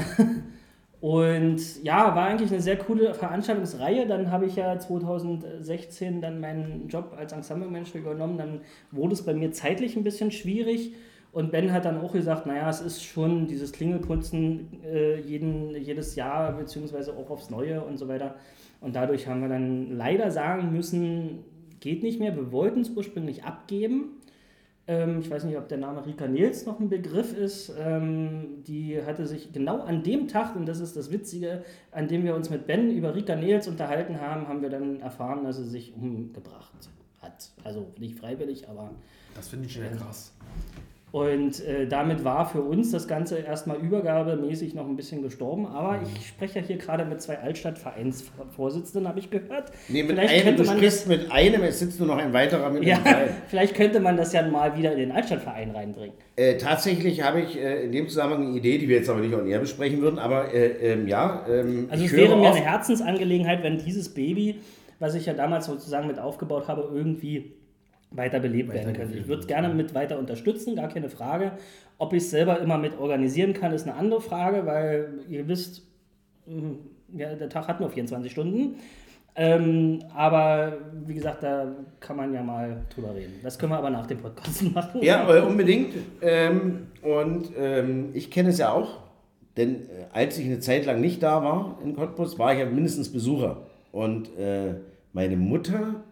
und 1.01 1.83
ja, 1.83 2.15
war 2.15 2.27
eigentlich 2.27 2.53
eine 2.53 2.61
sehr 2.61 2.77
coole 2.77 3.13
Veranstaltungsreihe. 3.13 4.07
Dann 4.07 4.31
habe 4.31 4.47
ich 4.47 4.55
ja 4.55 4.79
2016 4.79 6.21
dann 6.21 6.39
meinen 6.39 6.87
Job 6.87 7.17
als 7.19 7.33
Ensemblemanager 7.33 7.99
übernommen. 7.99 8.39
Dann 8.39 8.61
wurde 8.93 9.15
es 9.15 9.23
bei 9.23 9.35
mir 9.35 9.51
zeitlich 9.51 9.97
ein 9.97 10.05
bisschen 10.05 10.31
schwierig. 10.31 10.95
Und 11.37 11.53
Ben 11.53 11.71
hat 11.71 11.85
dann 11.85 12.01
auch 12.01 12.15
gesagt, 12.15 12.47
naja, 12.47 12.71
es 12.71 12.81
ist 12.81 13.05
schon 13.05 13.47
dieses 13.47 13.71
Klingelputzen 13.71 14.83
äh, 14.83 15.21
jeden, 15.21 15.77
jedes 15.77 16.15
Jahr, 16.17 16.53
beziehungsweise 16.53 17.15
auch 17.15 17.29
aufs 17.29 17.51
Neue 17.51 17.85
und 17.85 17.99
so 17.99 18.09
weiter. 18.09 18.37
Und 18.81 18.97
dadurch 18.97 19.27
haben 19.29 19.43
wir 19.43 19.51
dann 19.51 19.95
leider 19.99 20.31
sagen 20.31 20.73
müssen, 20.73 21.45
geht 21.79 22.03
nicht 22.03 22.21
mehr. 22.21 22.35
Wir 22.35 22.53
wollten 22.53 22.81
es 22.81 22.89
ursprünglich 22.89 23.45
abgeben. 23.45 24.13
Ähm, 24.87 25.21
ich 25.21 25.31
weiß 25.31 25.45
nicht, 25.45 25.59
ob 25.59 25.69
der 25.69 25.77
Name 25.77 26.07
Rika 26.07 26.27
Nils 26.27 26.65
noch 26.65 26.81
ein 26.81 26.89
Begriff 26.89 27.37
ist. 27.37 27.71
Ähm, 27.79 28.63
die 28.67 29.03
hatte 29.05 29.27
sich 29.27 29.53
genau 29.53 29.83
an 29.83 30.03
dem 30.03 30.29
Tag, 30.29 30.57
und 30.57 30.65
das 30.65 30.81
ist 30.81 30.97
das 30.97 31.13
Witzige, 31.13 31.65
an 31.93 32.09
dem 32.09 32.25
wir 32.25 32.35
uns 32.35 32.49
mit 32.49 32.67
Ben 32.67 32.91
über 32.91 33.15
Rika 33.15 33.37
Nils 33.37 33.69
unterhalten 33.69 34.23
haben, 34.23 34.49
haben 34.49 34.63
wir 34.63 34.71
dann 34.71 35.01
erfahren, 35.01 35.45
dass 35.45 35.59
sie 35.59 35.69
sich 35.69 35.95
umgebracht 35.95 36.89
hat. 37.21 37.51
Also 37.63 37.89
nicht 37.99 38.19
freiwillig, 38.19 38.71
aber 38.71 38.93
Das 39.35 39.49
finde 39.49 39.67
ich 39.67 39.75
schon 39.75 39.83
krass. 39.99 40.33
Und 41.13 41.65
äh, 41.65 41.87
damit 41.87 42.25
war 42.25 42.47
für 42.51 42.61
uns 42.61 42.91
das 42.91 43.07
Ganze 43.07 43.39
erstmal 43.39 43.79
übergabemäßig 43.79 44.75
noch 44.75 44.87
ein 44.87 44.97
bisschen 44.97 45.23
gestorben. 45.23 45.67
Aber 45.67 46.01
ich 46.03 46.27
spreche 46.27 46.59
ja 46.59 46.67
hier 46.67 46.77
gerade 46.77 47.05
mit 47.05 47.23
zwei 47.23 47.39
Altstadtvereinsvorsitzenden, 47.39 49.09
habe 49.09 49.21
ich 49.21 49.31
gehört. 49.31 49.71
Nee, 49.89 50.03
mit 50.03 50.13
vielleicht 50.13 50.35
einem, 50.35 50.45
könnte 50.45 50.63
du 50.65 50.69
man 50.69 50.79
sprichst 50.79 51.01
das, 51.03 51.07
mit 51.07 51.31
einem, 51.31 51.63
es 51.63 51.79
sitzt 51.79 52.01
nur 52.01 52.09
noch 52.09 52.19
ein 52.19 52.33
weiterer 52.33 52.71
mit 52.71 52.85
ja, 52.85 52.99
dabei. 52.99 53.29
vielleicht 53.47 53.77
könnte 53.77 54.01
man 54.01 54.17
das 54.17 54.33
ja 54.33 54.47
mal 54.47 54.77
wieder 54.77 54.93
in 54.93 54.99
den 54.99 55.13
Altstadtverein 55.13 55.71
reinbringen. 55.71 56.17
Äh, 56.35 56.59
tatsächlich 56.59 57.23
habe 57.23 57.41
ich 57.41 57.57
äh, 57.57 57.85
in 57.85 57.93
dem 57.93 58.09
Zusammenhang 58.09 58.49
eine 58.49 58.57
Idee, 58.57 58.77
die 58.79 58.89
wir 58.89 58.97
jetzt 58.97 59.09
aber 59.09 59.21
nicht 59.21 59.35
on 59.35 59.47
air 59.47 59.61
besprechen 59.61 60.03
würden, 60.03 60.19
aber 60.19 60.53
äh, 60.53 60.93
ähm, 60.93 61.07
ja. 61.07 61.47
Ähm, 61.49 61.87
Also 61.89 62.05
es 62.05 62.13
wäre 62.13 62.37
mir 62.37 62.49
eine 62.49 62.61
Herzensangelegenheit, 62.61 63.63
wenn 63.63 63.79
dieses 63.79 64.13
Baby, 64.13 64.57
was 64.99 65.15
ich 65.15 65.25
ja 65.25 65.35
damals 65.35 65.67
sozusagen 65.67 66.09
mit 66.09 66.19
aufgebaut 66.19 66.67
habe, 66.67 66.91
irgendwie 66.93 67.56
weiter 68.17 68.41
belebt 68.41 68.73
werden 68.73 68.93
könnte. 68.95 69.19
Ich 69.19 69.29
würde 69.29 69.47
gerne 69.47 69.69
mit 69.73 69.95
weiter 69.95 70.19
unterstützen, 70.19 70.77
gar 70.77 70.89
keine 70.89 71.09
Frage. 71.09 71.53
Ob 71.99 72.13
ich 72.13 72.23
es 72.25 72.31
selber 72.31 72.61
immer 72.61 72.79
mit 72.79 72.99
organisieren 72.99 73.53
kann, 73.53 73.73
ist 73.73 73.87
eine 73.87 73.97
andere 73.97 74.21
Frage, 74.21 74.67
weil 74.67 75.09
ihr 75.29 75.49
wisst, 75.49 75.83
mh, 76.47 76.77
ja, 77.17 77.35
der 77.35 77.49
Tag 77.49 77.69
hat 77.69 77.81
nur 77.81 77.91
24 77.91 78.31
Stunden. 78.31 78.77
Ähm, 79.39 80.03
aber 80.15 80.79
wie 81.05 81.13
gesagt, 81.13 81.43
da 81.43 81.71
kann 82.01 82.17
man 82.17 82.33
ja 82.33 82.43
mal 82.43 82.79
drüber 82.95 83.15
reden. 83.15 83.35
Das 83.43 83.59
können 83.59 83.73
wir 83.73 83.79
aber 83.79 83.91
nach 83.91 84.07
dem 84.07 84.19
Podcast 84.19 84.63
machen. 84.75 85.03
Ja, 85.03 85.29
äh, 85.29 85.43
unbedingt. 85.43 85.95
Ähm, 86.23 86.87
und 87.03 87.51
ähm, 87.59 88.11
ich 88.15 88.31
kenne 88.31 88.49
es 88.49 88.59
ja 88.59 88.73
auch, 88.73 89.03
denn 89.59 89.83
äh, 89.83 90.07
als 90.13 90.39
ich 90.39 90.47
eine 90.47 90.61
Zeit 90.61 90.87
lang 90.87 91.03
nicht 91.03 91.23
da 91.23 91.43
war 91.43 91.79
in 91.85 91.95
Cottbus, 91.95 92.39
war 92.39 92.55
ich 92.55 92.61
ja 92.61 92.65
mindestens 92.67 93.13
Besucher. 93.13 93.59
Und 93.93 94.29
äh, 94.39 94.75
meine 95.13 95.37
Mutter 95.37 96.03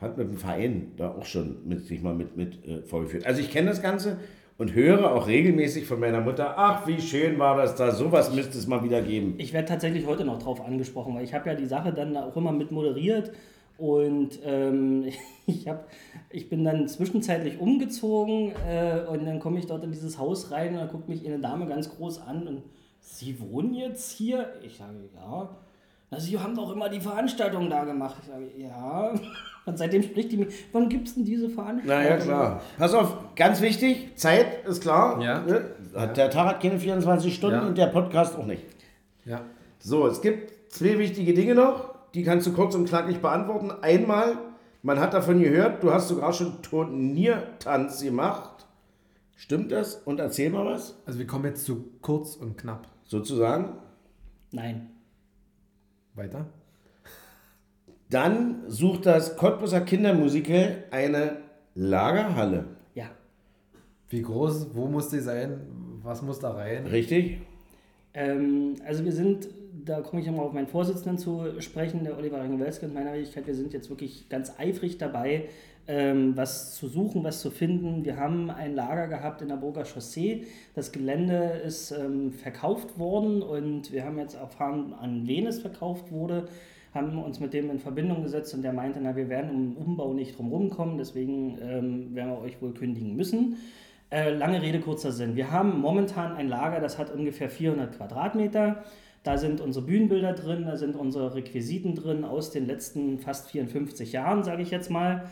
hat 0.00 0.16
mit 0.16 0.28
dem 0.28 0.36
Verein 0.36 0.92
da 0.96 1.10
auch 1.10 1.24
schon 1.24 1.56
mit, 1.66 1.86
sich 1.86 2.02
mal 2.02 2.14
mit, 2.14 2.36
mit 2.36 2.66
äh, 2.66 2.82
vorgeführt. 2.82 3.26
Also 3.26 3.40
ich 3.40 3.50
kenne 3.50 3.68
das 3.68 3.82
Ganze 3.82 4.18
und 4.56 4.74
höre 4.74 5.12
auch 5.12 5.26
regelmäßig 5.26 5.86
von 5.86 6.00
meiner 6.00 6.20
Mutter, 6.20 6.54
ach, 6.56 6.86
wie 6.86 7.00
schön 7.00 7.38
war 7.38 7.56
das 7.56 7.76
da, 7.76 7.92
sowas 7.92 8.34
müsste 8.34 8.58
es 8.58 8.66
mal 8.66 8.82
wieder 8.82 9.02
geben. 9.02 9.34
Ich 9.38 9.52
werde 9.52 9.68
tatsächlich 9.68 10.06
heute 10.06 10.24
noch 10.24 10.40
drauf 10.40 10.60
angesprochen, 10.60 11.14
weil 11.14 11.24
ich 11.24 11.34
habe 11.34 11.48
ja 11.48 11.54
die 11.54 11.66
Sache 11.66 11.92
dann 11.92 12.16
auch 12.16 12.36
immer 12.36 12.52
mit 12.52 12.70
moderiert 12.70 13.32
und 13.76 14.40
ähm, 14.44 15.04
ich, 15.46 15.68
hab, 15.68 15.88
ich 16.30 16.48
bin 16.48 16.64
dann 16.64 16.88
zwischenzeitlich 16.88 17.60
umgezogen 17.60 18.52
äh, 18.68 19.00
und 19.08 19.24
dann 19.24 19.38
komme 19.38 19.58
ich 19.58 19.66
dort 19.66 19.84
in 19.84 19.92
dieses 19.92 20.18
Haus 20.18 20.50
rein 20.50 20.74
und 20.74 20.78
dann 20.80 20.88
guckt 20.88 21.08
mich 21.08 21.26
eine 21.26 21.38
Dame 21.38 21.66
ganz 21.66 21.88
groß 21.88 22.20
an 22.22 22.46
und 22.46 22.62
Sie 23.00 23.40
wohnen 23.40 23.74
jetzt 23.74 24.12
hier? 24.12 24.52
Ich 24.62 24.76
sage, 24.76 25.08
ja. 25.14 25.48
Na, 26.10 26.20
Sie 26.20 26.38
haben 26.38 26.54
doch 26.54 26.72
immer 26.72 26.88
die 26.88 27.00
Veranstaltung 27.00 27.70
da 27.70 27.84
gemacht. 27.84 28.16
Ich 28.20 28.28
sage, 28.28 28.50
ja. 28.58 29.14
Und 29.68 29.76
seitdem 29.78 30.02
spricht 30.02 30.32
die 30.32 30.38
mich, 30.38 30.54
wann 30.72 30.88
gibt 30.88 31.08
es 31.08 31.14
denn 31.14 31.24
diese 31.24 31.48
Veranstaltung? 31.50 32.02
Na 32.04 32.08
ja, 32.08 32.16
klar. 32.16 32.62
Pass 32.78 32.94
auf, 32.94 33.16
ganz 33.36 33.60
wichtig, 33.60 34.16
Zeit 34.16 34.64
ist 34.66 34.82
klar. 34.82 35.20
Ja. 35.22 35.40
Ne? 35.40 35.64
Hat 35.94 36.16
Der 36.16 36.30
Tag 36.30 36.46
hat 36.48 36.60
keine 36.62 36.78
24 36.78 37.34
Stunden 37.34 37.56
Ja. 37.56 37.66
und 37.66 37.76
der 37.78 37.86
Podcast 37.86 38.36
auch 38.36 38.46
nicht. 38.46 38.62
Ja. 39.24 39.42
So, 39.78 40.06
es 40.06 40.20
gibt 40.20 40.72
zwei 40.72 40.98
wichtige 40.98 41.34
Dinge 41.34 41.54
noch, 41.54 41.94
die 42.14 42.22
kannst 42.22 42.46
du 42.46 42.52
kurz 42.52 42.74
und 42.74 42.88
knackig 42.88 43.18
beantworten. 43.20 43.70
Einmal, 43.82 44.38
man 44.82 44.98
hat 44.98 45.14
davon 45.14 45.40
gehört, 45.40 45.82
du 45.82 45.92
hast 45.92 46.08
sogar 46.08 46.32
schon 46.32 46.62
Turniertanz 46.62 48.00
gemacht. 48.02 48.66
Stimmt 49.36 49.70
das? 49.70 49.96
Und 49.96 50.18
erzähl 50.18 50.50
mal 50.50 50.64
was, 50.66 50.96
Also 51.06 51.18
wir 51.18 51.26
kommen 51.26 51.44
jetzt 51.44 51.64
zu 51.64 51.84
kurz 52.02 52.34
und 52.36 52.56
knapp. 52.58 52.88
sozusagen. 53.04 53.74
Nein. 54.50 54.90
Weiter. 56.14 56.46
Dann 58.10 58.62
sucht 58.68 59.06
das 59.06 59.36
Cottbuser 59.36 59.82
Kindermusical 59.82 60.84
eine 60.90 61.38
Lagerhalle. 61.74 62.64
Ja. 62.94 63.06
Wie 64.08 64.22
groß, 64.22 64.74
wo 64.74 64.86
muss 64.86 65.08
die 65.10 65.20
sein, 65.20 65.60
was 66.02 66.22
muss 66.22 66.38
da 66.38 66.52
rein? 66.52 66.86
Richtig? 66.86 67.38
Ähm, 68.14 68.76
also 68.86 69.04
wir 69.04 69.12
sind 69.12 69.48
da 69.88 70.00
komme 70.00 70.22
ich 70.22 70.28
immer 70.28 70.42
auf 70.42 70.52
meinen 70.52 70.66
Vorsitzenden 70.66 71.18
zu 71.18 71.60
sprechen, 71.60 72.04
der 72.04 72.16
Oliver 72.18 72.42
Ringelwelske 72.42 72.86
und 72.86 72.94
meiner 72.94 73.14
Wenigkeit. 73.14 73.46
Wir 73.46 73.54
sind 73.54 73.72
jetzt 73.72 73.90
wirklich 73.90 74.28
ganz 74.28 74.52
eifrig 74.58 74.98
dabei, 74.98 75.48
ähm, 75.86 76.36
was 76.36 76.74
zu 76.74 76.88
suchen, 76.88 77.24
was 77.24 77.40
zu 77.40 77.50
finden. 77.50 78.04
Wir 78.04 78.16
haben 78.16 78.50
ein 78.50 78.74
Lager 78.74 79.08
gehabt 79.08 79.42
in 79.42 79.48
der 79.48 79.56
Burger 79.56 79.84
Chaussee. 79.84 80.44
Das 80.74 80.92
Gelände 80.92 81.60
ist 81.64 81.90
ähm, 81.92 82.32
verkauft 82.32 82.98
worden 82.98 83.42
und 83.42 83.92
wir 83.92 84.04
haben 84.04 84.18
jetzt 84.18 84.34
erfahren, 84.34 84.92
an 84.92 85.26
wen 85.26 85.46
es 85.46 85.60
verkauft 85.60 86.10
wurde 86.12 86.48
haben 86.94 87.22
uns 87.22 87.40
mit 87.40 87.52
dem 87.52 87.70
in 87.70 87.78
Verbindung 87.78 88.22
gesetzt 88.22 88.54
und 88.54 88.62
der 88.62 88.72
meinte, 88.72 89.00
na, 89.02 89.16
wir 89.16 89.28
werden 89.28 89.50
um 89.50 89.76
Umbau 89.76 90.12
nicht 90.12 90.38
drum 90.38 90.70
kommen, 90.70 90.98
deswegen 90.98 91.58
ähm, 91.60 92.14
werden 92.14 92.30
wir 92.30 92.40
euch 92.40 92.60
wohl 92.62 92.72
kündigen 92.72 93.16
müssen. 93.16 93.56
Äh, 94.10 94.34
lange 94.34 94.62
Rede, 94.62 94.80
kurzer 94.80 95.12
Sinn. 95.12 95.36
Wir 95.36 95.50
haben 95.50 95.80
momentan 95.80 96.34
ein 96.34 96.48
Lager, 96.48 96.80
das 96.80 96.98
hat 96.98 97.12
ungefähr 97.12 97.50
400 97.50 97.96
Quadratmeter. 97.96 98.84
Da 99.22 99.36
sind 99.36 99.60
unsere 99.60 99.84
Bühnenbilder 99.84 100.32
drin, 100.32 100.64
da 100.64 100.76
sind 100.76 100.96
unsere 100.96 101.34
Requisiten 101.34 101.94
drin 101.94 102.24
aus 102.24 102.50
den 102.50 102.66
letzten 102.66 103.18
fast 103.18 103.50
54 103.50 104.12
Jahren, 104.12 104.42
sage 104.44 104.62
ich 104.62 104.70
jetzt 104.70 104.90
mal. 104.90 105.28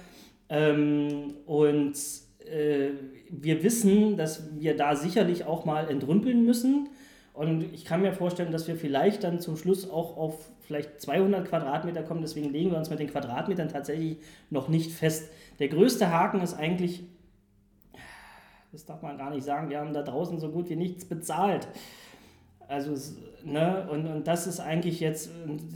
Ähm, 0.50 1.34
und 1.46 1.94
äh, 2.40 2.90
wir 3.30 3.62
wissen, 3.62 4.16
dass 4.16 4.60
wir 4.60 4.76
da 4.76 4.94
sicherlich 4.94 5.46
auch 5.46 5.64
mal 5.64 5.88
entrümpeln 5.88 6.44
müssen. 6.44 6.90
Und 7.36 7.74
ich 7.74 7.84
kann 7.84 8.00
mir 8.00 8.14
vorstellen, 8.14 8.50
dass 8.50 8.66
wir 8.66 8.76
vielleicht 8.76 9.22
dann 9.22 9.40
zum 9.40 9.58
Schluss 9.58 9.90
auch 9.90 10.16
auf 10.16 10.50
vielleicht 10.62 11.02
200 11.02 11.46
Quadratmeter 11.46 12.02
kommen. 12.02 12.22
Deswegen 12.22 12.50
legen 12.50 12.70
wir 12.70 12.78
uns 12.78 12.88
mit 12.88 12.98
den 12.98 13.10
Quadratmetern 13.10 13.68
tatsächlich 13.68 14.16
noch 14.48 14.68
nicht 14.68 14.90
fest. 14.90 15.30
Der 15.58 15.68
größte 15.68 16.10
Haken 16.10 16.40
ist 16.40 16.54
eigentlich, 16.54 17.04
das 18.72 18.86
darf 18.86 19.02
man 19.02 19.18
gar 19.18 19.28
nicht 19.28 19.44
sagen, 19.44 19.68
wir 19.68 19.80
haben 19.80 19.92
da 19.92 20.02
draußen 20.02 20.40
so 20.40 20.50
gut 20.50 20.70
wie 20.70 20.76
nichts 20.76 21.04
bezahlt. 21.04 21.68
Also, 22.68 22.94
ne, 23.44 23.86
und, 23.90 24.06
und 24.06 24.26
das 24.26 24.46
ist 24.46 24.58
eigentlich 24.58 25.00
jetzt 25.00 25.30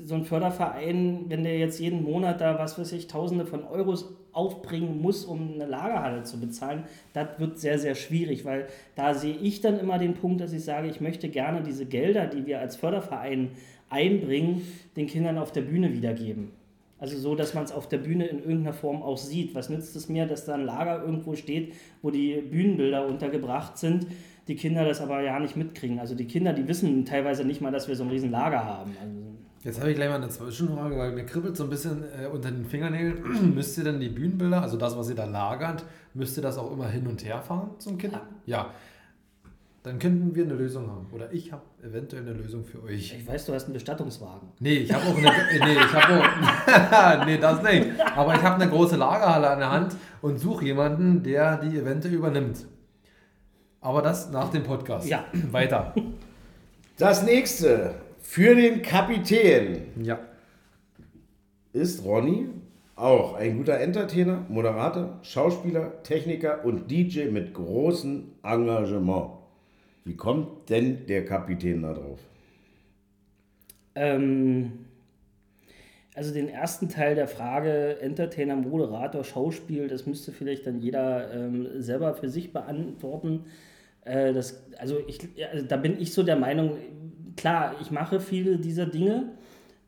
so 0.07 0.15
ein 0.15 0.25
Förderverein, 0.25 1.27
wenn 1.29 1.45
der 1.45 1.59
jetzt 1.59 1.79
jeden 1.79 2.03
Monat 2.03 2.41
da, 2.41 2.59
was 2.59 2.79
weiß 2.79 2.91
ich, 2.93 3.07
Tausende 3.07 3.45
von 3.45 3.65
Euros 3.65 4.09
aufbringen 4.33 5.01
muss, 5.01 5.25
um 5.25 5.55
eine 5.55 5.67
Lagerhalle 5.67 6.23
zu 6.23 6.39
bezahlen, 6.39 6.85
das 7.13 7.29
wird 7.39 7.59
sehr, 7.59 7.79
sehr 7.79 7.95
schwierig, 7.95 8.45
weil 8.45 8.67
da 8.97 9.15
sehe 9.15 9.37
ich 9.37 9.61
dann 9.61 9.79
immer 9.79 9.99
den 9.99 10.15
Punkt, 10.15 10.41
dass 10.41 10.53
ich 10.53 10.65
sage, 10.65 10.89
ich 10.89 11.01
möchte 11.01 11.29
gerne 11.29 11.63
diese 11.63 11.87
Gelder, 11.87 12.27
die 12.27 12.47
wir 12.47 12.61
als 12.61 12.77
Förderverein 12.77 13.51
einbringen, 13.89 14.63
den 14.97 15.07
Kindern 15.07 15.39
auf 15.39 15.53
der 15.53 15.63
Bühne 15.63 15.93
wiedergeben. 15.93 16.53
Also 17.01 17.19
so, 17.19 17.35
dass 17.35 17.55
man 17.55 17.65
es 17.65 17.73
auf 17.73 17.89
der 17.89 17.99
Bühne 17.99 18.27
in 18.27 18.41
irgendeiner 18.41 18.75
Form 18.75 19.03
auch 19.03 19.17
sieht. 19.17 19.55
Was 19.55 19.71
nützt 19.71 19.97
es 19.97 20.09
mir, 20.09 20.27
dass 20.27 20.45
da 20.45 20.55
ein 20.55 20.67
Lager 20.67 21.03
irgendwo 21.03 21.35
steht, 21.35 21.75
wo 22.03 22.11
die 22.11 22.35
Bühnenbilder 22.43 23.07
untergebracht 23.07 23.79
sind, 23.79 24.07
die 24.49 24.55
Kinder 24.55 24.85
das 24.85 25.01
aber 25.01 25.23
ja 25.23 25.39
nicht 25.41 25.57
mitkriegen. 25.57 25.99
Also 25.99 26.15
die 26.15 26.27
Kinder, 26.27 26.53
die 26.53 26.69
wissen 26.69 27.05
teilweise 27.07 27.45
nicht 27.45 27.63
mal, 27.63 27.73
dass 27.73 27.89
wir 27.89 27.97
so 27.97 28.05
ein 28.05 28.11
riesen 28.11 28.31
Lager 28.31 28.65
haben. 28.65 28.97
Also 29.01 29.17
Jetzt 29.63 29.79
habe 29.79 29.91
ich 29.91 29.97
gleich 29.97 30.09
mal 30.09 30.17
eine 30.17 30.29
Zwischenfrage, 30.29 30.97
weil 30.97 31.13
mir 31.13 31.27
kribbelt 31.27 31.55
so 31.55 31.65
ein 31.65 31.71
bisschen 31.71 32.03
äh, 32.19 32.27
unter 32.27 32.51
den 32.51 32.65
Fingernägeln. 32.65 33.55
müsst 33.55 33.77
ihr 33.77 33.85
denn 33.85 34.01
die 34.01 34.09
Bühnenbilder, 34.09 34.63
also 34.63 34.79
das, 34.79 34.97
was 34.97 35.11
ihr 35.11 35.15
da 35.15 35.27
lagert, 35.27 35.85
müsst 36.15 36.37
ihr 36.39 36.43
das 36.43 36.57
auch 36.57 36.73
immer 36.73 36.89
hin 36.89 37.07
und 37.07 37.23
her 37.25 37.43
fahren 37.43 37.71
zum 37.79 37.99
Kind? 37.99 38.15
Ja. 38.15 38.23
ja. 38.47 38.71
Dann 39.83 39.99
könnten 39.99 40.35
wir 40.35 40.45
eine 40.45 40.55
Lösung 40.55 40.91
haben. 40.91 41.07
Oder 41.13 41.33
ich 41.33 41.53
habe 41.53 41.63
eventuell 41.83 42.23
eine 42.23 42.33
Lösung 42.35 42.65
für 42.65 42.83
euch. 42.83 43.15
Ich 43.19 43.27
weiß, 43.27 43.47
du 43.47 43.55
hast 43.55 43.65
einen 43.65 43.75
Bestattungswagen. 43.75 44.49
Nee, 44.61 44.77
ich 44.79 44.93
habe 44.93 45.07
auch 45.07 45.17
eine. 45.17 45.31
nee, 45.65 45.73
ich 45.73 45.95
habe 45.95 46.23
auch. 46.23 47.27
nee, 47.27 47.39
das 47.39 47.63
nicht. 47.63 48.01
Aber 48.15 48.35
ich 48.35 48.43
habe 48.43 48.57
eine 48.57 48.69
große 48.71 48.97
Lagerhalle 48.97 49.49
an 49.49 49.59
der 49.59 49.71
Hand 49.71 49.97
und 50.21 50.39
suche 50.39 50.67
jemanden, 50.67 51.23
der 51.23 51.57
die 51.59 51.79
eventuell 51.79 52.15
übernimmt. 52.15 52.67
Aber 53.81 54.03
das 54.03 54.31
nach 54.31 54.51
dem 54.51 54.65
Podcast. 54.65 55.07
Ja. 55.09 55.25
Weiter. 55.51 55.95
Das 56.99 57.23
nächste 57.23 57.95
für 58.21 58.55
den 58.55 58.83
Kapitän 58.83 59.87
ja. 60.03 60.19
ist 61.73 62.05
Ronny. 62.05 62.49
Auch 62.97 63.33
ein 63.35 63.57
guter 63.57 63.81
Entertainer, 63.81 64.45
Moderator, 64.51 65.19
Schauspieler, 65.23 66.03
Techniker 66.03 66.65
und 66.67 66.91
DJ 66.91 67.31
mit 67.31 67.55
großem 67.55 68.25
Engagement. 68.43 69.31
Wie 70.05 70.17
kommt 70.17 70.69
denn 70.69 71.07
der 71.07 71.25
Kapitän 71.25 71.83
da 71.83 71.95
drauf? 71.95 72.21
Ähm, 73.95 74.73
also 76.15 76.35
den 76.35 76.51
ersten 76.51 76.91
Teil 76.91 77.15
der 77.15 77.29
Frage, 77.29 77.99
Entertainer, 78.01 78.57
Moderator, 78.57 79.25
Schauspiel, 79.25 79.89
das 79.89 80.07
müsste 80.07 80.33
vielleicht 80.33 80.67
dann 80.67 80.81
jeder 80.81 81.33
ähm, 81.33 81.69
selber 81.81 82.15
für 82.15 82.29
sich 82.29 82.53
beantworten. 82.53 83.47
Äh, 84.05 84.35
das, 84.35 84.63
also, 84.79 84.99
ich, 85.07 85.21
also 85.51 85.65
da 85.65 85.77
bin 85.77 85.99
ich 85.99 86.13
so 86.13 86.23
der 86.23 86.37
Meinung, 86.37 86.77
klar, 87.41 87.75
ich 87.81 87.91
mache 87.91 88.21
viele 88.21 88.59
dieser 88.59 88.87
Dinge, 88.87 89.31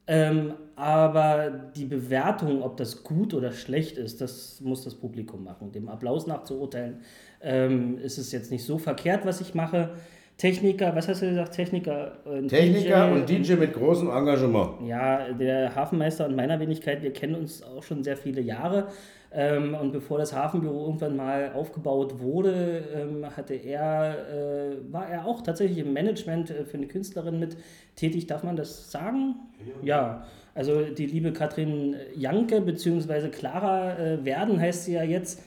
ähm, 0.06 0.54
aber 0.74 1.50
die 1.76 1.84
Bewertung, 1.84 2.62
ob 2.62 2.76
das 2.78 3.04
gut 3.04 3.34
oder 3.34 3.52
schlecht 3.52 3.98
ist, 3.98 4.20
das 4.20 4.60
muss 4.62 4.82
das 4.82 4.94
Publikum 4.94 5.44
machen. 5.44 5.70
Dem 5.70 5.88
Applaus 5.88 6.26
nach 6.26 6.44
zu 6.44 6.58
urteilen, 6.58 7.02
ähm, 7.42 7.98
ist 7.98 8.18
es 8.18 8.32
jetzt 8.32 8.50
nicht 8.50 8.64
so 8.64 8.78
verkehrt, 8.78 9.26
was 9.26 9.40
ich 9.40 9.54
mache. 9.54 9.90
Techniker, 10.38 10.96
was 10.96 11.08
hast 11.08 11.22
du 11.22 11.28
gesagt? 11.28 11.52
Techniker. 11.52 12.18
Äh, 12.24 12.46
Techniker 12.46 13.06
DJ, 13.06 13.12
und 13.12 13.28
DJ 13.28 13.52
mit 13.54 13.74
großem 13.74 14.10
Engagement. 14.10 14.88
Ja, 14.88 15.30
der 15.32 15.74
Hafenmeister 15.74 16.26
und 16.26 16.34
meiner 16.34 16.58
Wenigkeit, 16.58 17.02
wir 17.02 17.12
kennen 17.12 17.34
uns 17.34 17.62
auch 17.62 17.82
schon 17.82 18.02
sehr 18.02 18.16
viele 18.16 18.40
Jahre. 18.40 18.88
Ähm, 19.34 19.74
und 19.74 19.92
bevor 19.92 20.18
das 20.18 20.34
Hafenbüro 20.34 20.84
irgendwann 20.86 21.16
mal 21.16 21.52
aufgebaut 21.54 22.20
wurde, 22.20 22.84
ähm, 22.94 23.24
hatte 23.34 23.54
er, 23.54 24.28
äh, 24.28 24.92
war 24.92 25.08
er 25.08 25.26
auch 25.26 25.40
tatsächlich 25.40 25.78
im 25.78 25.92
Management 25.92 26.50
äh, 26.50 26.64
für 26.64 26.76
eine 26.76 26.86
Künstlerin 26.86 27.38
mit 27.38 27.56
tätig. 27.96 28.26
Darf 28.26 28.42
man 28.42 28.56
das 28.56 28.90
sagen? 28.90 29.36
Ja. 29.82 30.26
Also 30.54 30.82
die 30.82 31.06
liebe 31.06 31.32
Katrin 31.32 31.96
Janke, 32.14 32.60
beziehungsweise 32.60 33.30
Clara 33.30 33.96
äh, 33.96 34.24
Werden 34.24 34.60
heißt 34.60 34.84
sie 34.84 34.94
ja 34.94 35.02
jetzt. 35.02 35.42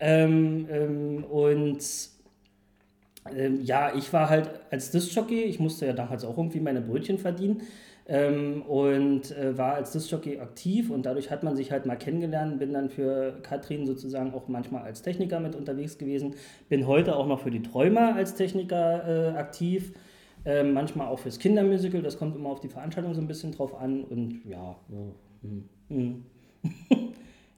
Ähm, 0.00 0.66
ähm 0.70 1.24
und 1.24 1.82
ähm, 3.36 3.60
ja, 3.62 3.94
ich 3.94 4.12
war 4.12 4.28
halt 4.28 4.50
als 4.70 4.90
Disc-Jockey, 4.90 5.42
ich 5.42 5.60
musste 5.60 5.86
ja 5.86 5.92
damals 5.92 6.24
auch 6.24 6.36
irgendwie 6.36 6.60
meine 6.60 6.80
Brötchen 6.80 7.18
verdienen 7.18 7.62
ähm, 8.06 8.62
und 8.62 9.30
äh, 9.36 9.56
war 9.56 9.74
als 9.74 9.92
Disc-Jockey 9.92 10.40
aktiv 10.40 10.90
und 10.90 11.06
dadurch 11.06 11.30
hat 11.30 11.42
man 11.42 11.56
sich 11.56 11.70
halt 11.70 11.86
mal 11.86 11.96
kennengelernt, 11.96 12.58
bin 12.58 12.72
dann 12.72 12.90
für 12.90 13.38
Katrin 13.42 13.86
sozusagen 13.86 14.34
auch 14.34 14.48
manchmal 14.48 14.82
als 14.82 15.02
Techniker 15.02 15.40
mit 15.40 15.54
unterwegs 15.54 15.96
gewesen, 15.96 16.34
bin 16.68 16.86
heute 16.86 17.16
auch 17.16 17.26
noch 17.26 17.40
für 17.40 17.50
die 17.50 17.62
Träumer 17.62 18.14
als 18.14 18.34
Techniker 18.34 19.34
äh, 19.34 19.36
aktiv, 19.36 19.92
äh, 20.44 20.64
manchmal 20.64 21.08
auch 21.08 21.20
fürs 21.20 21.38
Kindermusical, 21.38 22.02
das 22.02 22.18
kommt 22.18 22.34
immer 22.34 22.48
auf 22.50 22.60
die 22.60 22.68
Veranstaltung 22.68 23.14
so 23.14 23.20
ein 23.20 23.28
bisschen 23.28 23.52
drauf 23.52 23.80
an 23.80 24.04
und 24.04 24.40
ja, 24.44 24.76
hm, 25.42 25.64
hm. 25.88 26.24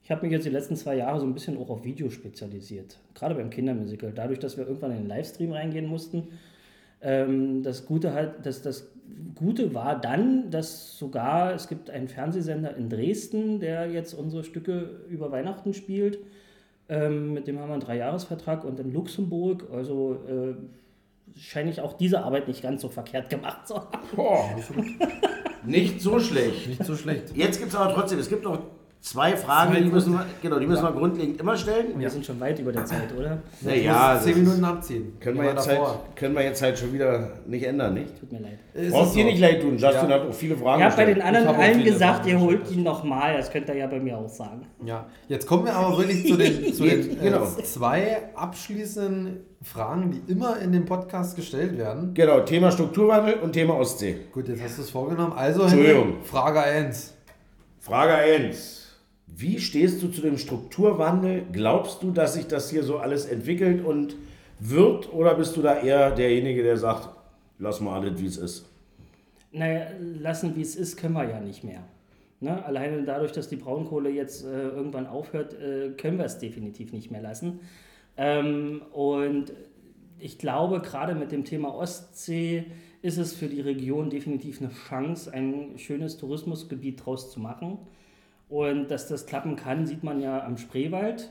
Ich 0.04 0.10
habe 0.10 0.22
mich 0.22 0.32
jetzt 0.32 0.44
die 0.44 0.50
letzten 0.50 0.74
zwei 0.76 0.96
Jahre 0.96 1.20
so 1.20 1.26
ein 1.26 1.34
bisschen 1.34 1.56
auch 1.58 1.70
auf 1.70 1.84
Video 1.84 2.10
spezialisiert. 2.10 2.98
Gerade 3.14 3.34
beim 3.34 3.50
Kindermusical. 3.50 4.12
Dadurch, 4.12 4.40
dass 4.40 4.56
wir 4.56 4.66
irgendwann 4.66 4.90
in 4.90 4.98
den 4.98 5.06
Livestream 5.06 5.52
reingehen 5.52 5.86
mussten. 5.86 6.28
Ähm, 7.00 7.62
das 7.62 7.86
Gute 7.86 8.12
halt, 8.12 8.44
das, 8.44 8.62
das 8.62 8.88
Gute 9.36 9.74
war 9.74 10.00
dann, 10.00 10.50
dass 10.50 10.98
sogar 10.98 11.54
es 11.54 11.68
gibt 11.68 11.88
einen 11.88 12.08
Fernsehsender 12.08 12.76
in 12.76 12.88
Dresden, 12.88 13.60
der 13.60 13.90
jetzt 13.90 14.14
unsere 14.14 14.42
Stücke 14.42 15.02
über 15.08 15.30
Weihnachten 15.30 15.72
spielt. 15.72 16.18
Ähm, 16.88 17.32
mit 17.32 17.46
dem 17.46 17.60
haben 17.60 17.68
wir 17.68 17.74
einen 17.74 17.82
Dreijahresvertrag 17.82 18.64
und 18.64 18.80
in 18.80 18.92
Luxemburg. 18.92 19.68
Also 19.72 20.18
äh, 20.28 21.38
scheine 21.38 21.70
ich 21.70 21.80
auch 21.80 21.92
diese 21.92 22.24
Arbeit 22.24 22.48
nicht 22.48 22.62
ganz 22.62 22.82
so 22.82 22.88
verkehrt 22.88 23.30
gemacht 23.30 23.68
zu 23.68 23.76
haben. 23.76 24.08
Boah. 24.16 24.50
nicht 25.64 26.00
so 26.00 26.18
schlecht. 26.18 26.68
Nicht 26.68 26.84
so 26.84 26.96
schlecht. 26.96 27.36
Jetzt 27.36 27.58
gibt 27.58 27.70
es 27.70 27.76
aber 27.76 27.94
trotzdem, 27.94 28.18
es 28.18 28.28
gibt 28.28 28.42
noch 28.42 28.58
Zwei 29.02 29.36
Fragen, 29.36 29.74
die 29.74 29.90
müssen 29.90 30.12
wir, 30.12 30.24
genau, 30.40 30.60
die 30.60 30.66
müssen 30.66 30.84
wir 30.84 30.92
grundlegend 30.92 31.40
immer 31.40 31.56
stellen. 31.56 31.98
Wir 31.98 32.08
sind 32.08 32.24
schon 32.24 32.38
weit 32.38 32.60
über 32.60 32.70
der 32.70 32.84
Zeit, 32.84 33.12
oder? 33.18 33.38
Naja, 33.60 34.20
zehn 34.22 34.38
Minuten 34.38 34.64
abziehen. 34.64 35.14
Können 35.18 35.38
wir, 35.38 35.50
jetzt 35.50 35.66
halt, 35.66 35.80
können 36.14 36.36
wir 36.36 36.44
jetzt 36.44 36.62
halt 36.62 36.78
schon 36.78 36.92
wieder 36.92 37.30
nicht 37.44 37.64
ändern, 37.64 37.94
nicht? 37.94 38.20
Tut 38.20 38.30
mir 38.30 38.38
leid. 38.38 38.60
Brauchst 38.92 39.16
dir 39.16 39.24
nicht 39.24 39.40
leid 39.40 39.60
tun. 39.60 39.76
Justin 39.76 40.08
ja. 40.08 40.14
hat 40.14 40.28
auch 40.28 40.32
viele 40.32 40.56
Fragen 40.56 40.82
Ich 40.82 40.86
habe 40.86 40.96
bei 40.96 41.04
den 41.06 41.20
anderen 41.20 41.48
allen 41.48 41.82
gesagt, 41.82 42.26
ihr 42.26 42.38
holt 42.38 42.70
ihn 42.70 42.84
nochmal. 42.84 43.36
Das 43.36 43.50
könnt 43.50 43.68
ihr 43.68 43.74
ja 43.74 43.88
bei 43.88 43.98
mir 43.98 44.16
auch 44.16 44.28
sagen. 44.28 44.66
Ja, 44.84 45.04
jetzt 45.26 45.48
kommen 45.48 45.64
wir 45.64 45.74
aber 45.74 45.98
wirklich 45.98 46.24
zu 46.24 46.36
den, 46.36 46.72
zu 46.72 46.84
den 46.84 47.10
äh, 47.18 47.24
genau. 47.24 47.44
zwei 47.46 48.18
abschließenden 48.36 49.40
Fragen, 49.62 50.12
die 50.12 50.30
immer 50.30 50.60
in 50.60 50.70
dem 50.70 50.84
Podcast 50.84 51.34
gestellt 51.34 51.76
werden. 51.76 52.14
Genau, 52.14 52.38
Thema 52.42 52.70
Strukturwandel 52.70 53.34
und 53.40 53.52
Thema 53.52 53.74
Ostsee. 53.74 54.20
Gut, 54.30 54.46
jetzt 54.46 54.62
hast 54.62 54.78
du 54.78 54.82
es 54.82 54.90
vorgenommen. 54.90 55.32
Also, 55.32 55.66
Frage 56.22 56.60
1. 56.60 57.14
Frage 57.80 58.14
1. 58.14 58.81
Wie 59.34 59.58
stehst 59.58 60.02
du 60.02 60.08
zu 60.08 60.20
dem 60.20 60.36
Strukturwandel? 60.36 61.44
Glaubst 61.52 62.02
du, 62.02 62.10
dass 62.10 62.34
sich 62.34 62.46
das 62.46 62.70
hier 62.70 62.82
so 62.82 62.98
alles 62.98 63.24
entwickelt 63.24 63.84
und 63.84 64.16
wird 64.58 65.12
oder 65.12 65.34
bist 65.34 65.56
du 65.56 65.62
da 65.62 65.80
eher 65.80 66.10
derjenige, 66.10 66.62
der 66.62 66.76
sagt, 66.76 67.08
lass 67.58 67.80
mal 67.80 67.98
alles, 67.98 68.20
wie 68.20 68.26
es 68.26 68.36
ist? 68.36 68.68
Naja, 69.50 69.86
lassen, 69.98 70.54
wie 70.54 70.60
es 70.60 70.76
ist, 70.76 70.96
können 70.96 71.14
wir 71.14 71.28
ja 71.28 71.40
nicht 71.40 71.64
mehr. 71.64 71.82
Ne? 72.40 72.64
Alleine 72.64 73.04
dadurch, 73.04 73.32
dass 73.32 73.48
die 73.48 73.56
Braunkohle 73.56 74.10
jetzt 74.10 74.44
äh, 74.44 74.68
irgendwann 74.68 75.06
aufhört, 75.06 75.54
äh, 75.54 75.90
können 75.90 76.18
wir 76.18 76.24
es 76.24 76.38
definitiv 76.38 76.92
nicht 76.92 77.10
mehr 77.10 77.22
lassen. 77.22 77.60
Ähm, 78.16 78.82
und 78.92 79.52
ich 80.18 80.38
glaube, 80.38 80.80
gerade 80.80 81.14
mit 81.14 81.32
dem 81.32 81.44
Thema 81.44 81.74
Ostsee 81.74 82.66
ist 83.00 83.18
es 83.18 83.32
für 83.32 83.46
die 83.46 83.60
Region 83.60 84.10
definitiv 84.10 84.60
eine 84.60 84.70
Chance, 84.70 85.32
ein 85.32 85.78
schönes 85.78 86.18
Tourismusgebiet 86.18 87.04
draus 87.04 87.30
zu 87.30 87.40
machen. 87.40 87.78
Und 88.52 88.90
dass 88.90 89.08
das 89.08 89.24
klappen 89.24 89.56
kann, 89.56 89.86
sieht 89.86 90.04
man 90.04 90.20
ja 90.20 90.44
am 90.44 90.58
Spreewald. 90.58 91.30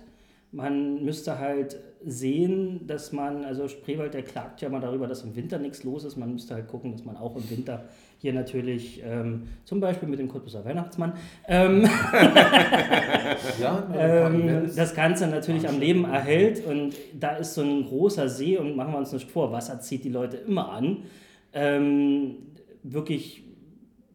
Man 0.51 1.05
müsste 1.05 1.37
halt 1.37 1.77
sehen, 2.03 2.87
dass 2.87 3.11
man, 3.11 3.45
also 3.45 3.67
Spreewald, 3.67 4.15
der 4.15 4.23
klagt 4.23 4.59
ja 4.61 4.69
mal 4.69 4.81
darüber, 4.81 5.05
dass 5.05 5.21
im 5.23 5.35
Winter 5.35 5.59
nichts 5.59 5.83
los 5.83 6.03
ist. 6.03 6.17
Man 6.17 6.33
müsste 6.33 6.55
halt 6.55 6.67
gucken, 6.67 6.93
dass 6.93 7.05
man 7.05 7.17
auch 7.17 7.35
im 7.35 7.47
Winter 7.51 7.83
hier 8.17 8.33
natürlich, 8.33 9.03
ähm, 9.05 9.43
zum 9.65 9.79
Beispiel 9.79 10.09
mit 10.09 10.17
dem 10.17 10.29
Cottbuser 10.29 10.65
Weihnachtsmann, 10.65 11.13
ähm, 11.47 11.83
Ja, 13.61 13.87
ähm, 13.95 14.71
das 14.75 14.95
Ganze 14.95 15.27
natürlich 15.27 15.69
am 15.69 15.79
Leben 15.79 16.05
erhält. 16.05 16.65
Und 16.65 16.95
da 17.19 17.35
ist 17.35 17.53
so 17.53 17.61
ein 17.61 17.85
großer 17.85 18.29
See 18.29 18.57
und 18.57 18.75
machen 18.75 18.93
wir 18.93 18.97
uns 18.97 19.11
nicht 19.11 19.29
vor, 19.29 19.51
Wasser 19.51 19.79
zieht 19.79 20.05
die 20.05 20.09
Leute 20.09 20.37
immer 20.37 20.71
an. 20.71 21.03
Ähm, 21.53 22.37
wirklich 22.81 23.43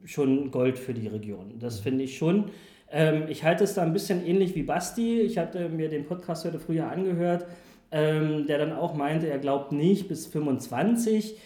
schon 0.05 0.51
Gold 0.51 0.77
für 0.77 0.93
die 0.93 1.07
Region. 1.07 1.61
Das 1.61 1.79
finde 1.79 2.03
ich 2.03 2.17
schon. 2.19 2.47
Ähm, 2.91 3.24
ich 3.28 3.45
halte 3.45 3.64
es 3.64 3.74
da 3.74 3.82
ein 3.82 3.93
bisschen 3.93 4.24
ähnlich 4.24 4.55
wie 4.55 4.62
Basti. 4.62 5.20
Ich 5.20 5.39
hatte 5.39 5.68
mir 5.68 5.89
den 5.89 6.07
Podcast 6.07 6.45
heute 6.45 6.59
früher 6.59 6.91
angehört, 6.91 7.47
ähm, 7.91 8.47
der 8.47 8.59
dann 8.59 8.72
auch 8.72 8.95
meinte, 8.95 9.28
er 9.28 9.39
glaubt 9.39 9.72
nicht 9.72 10.09
bis 10.09 10.26
25. 10.26 11.39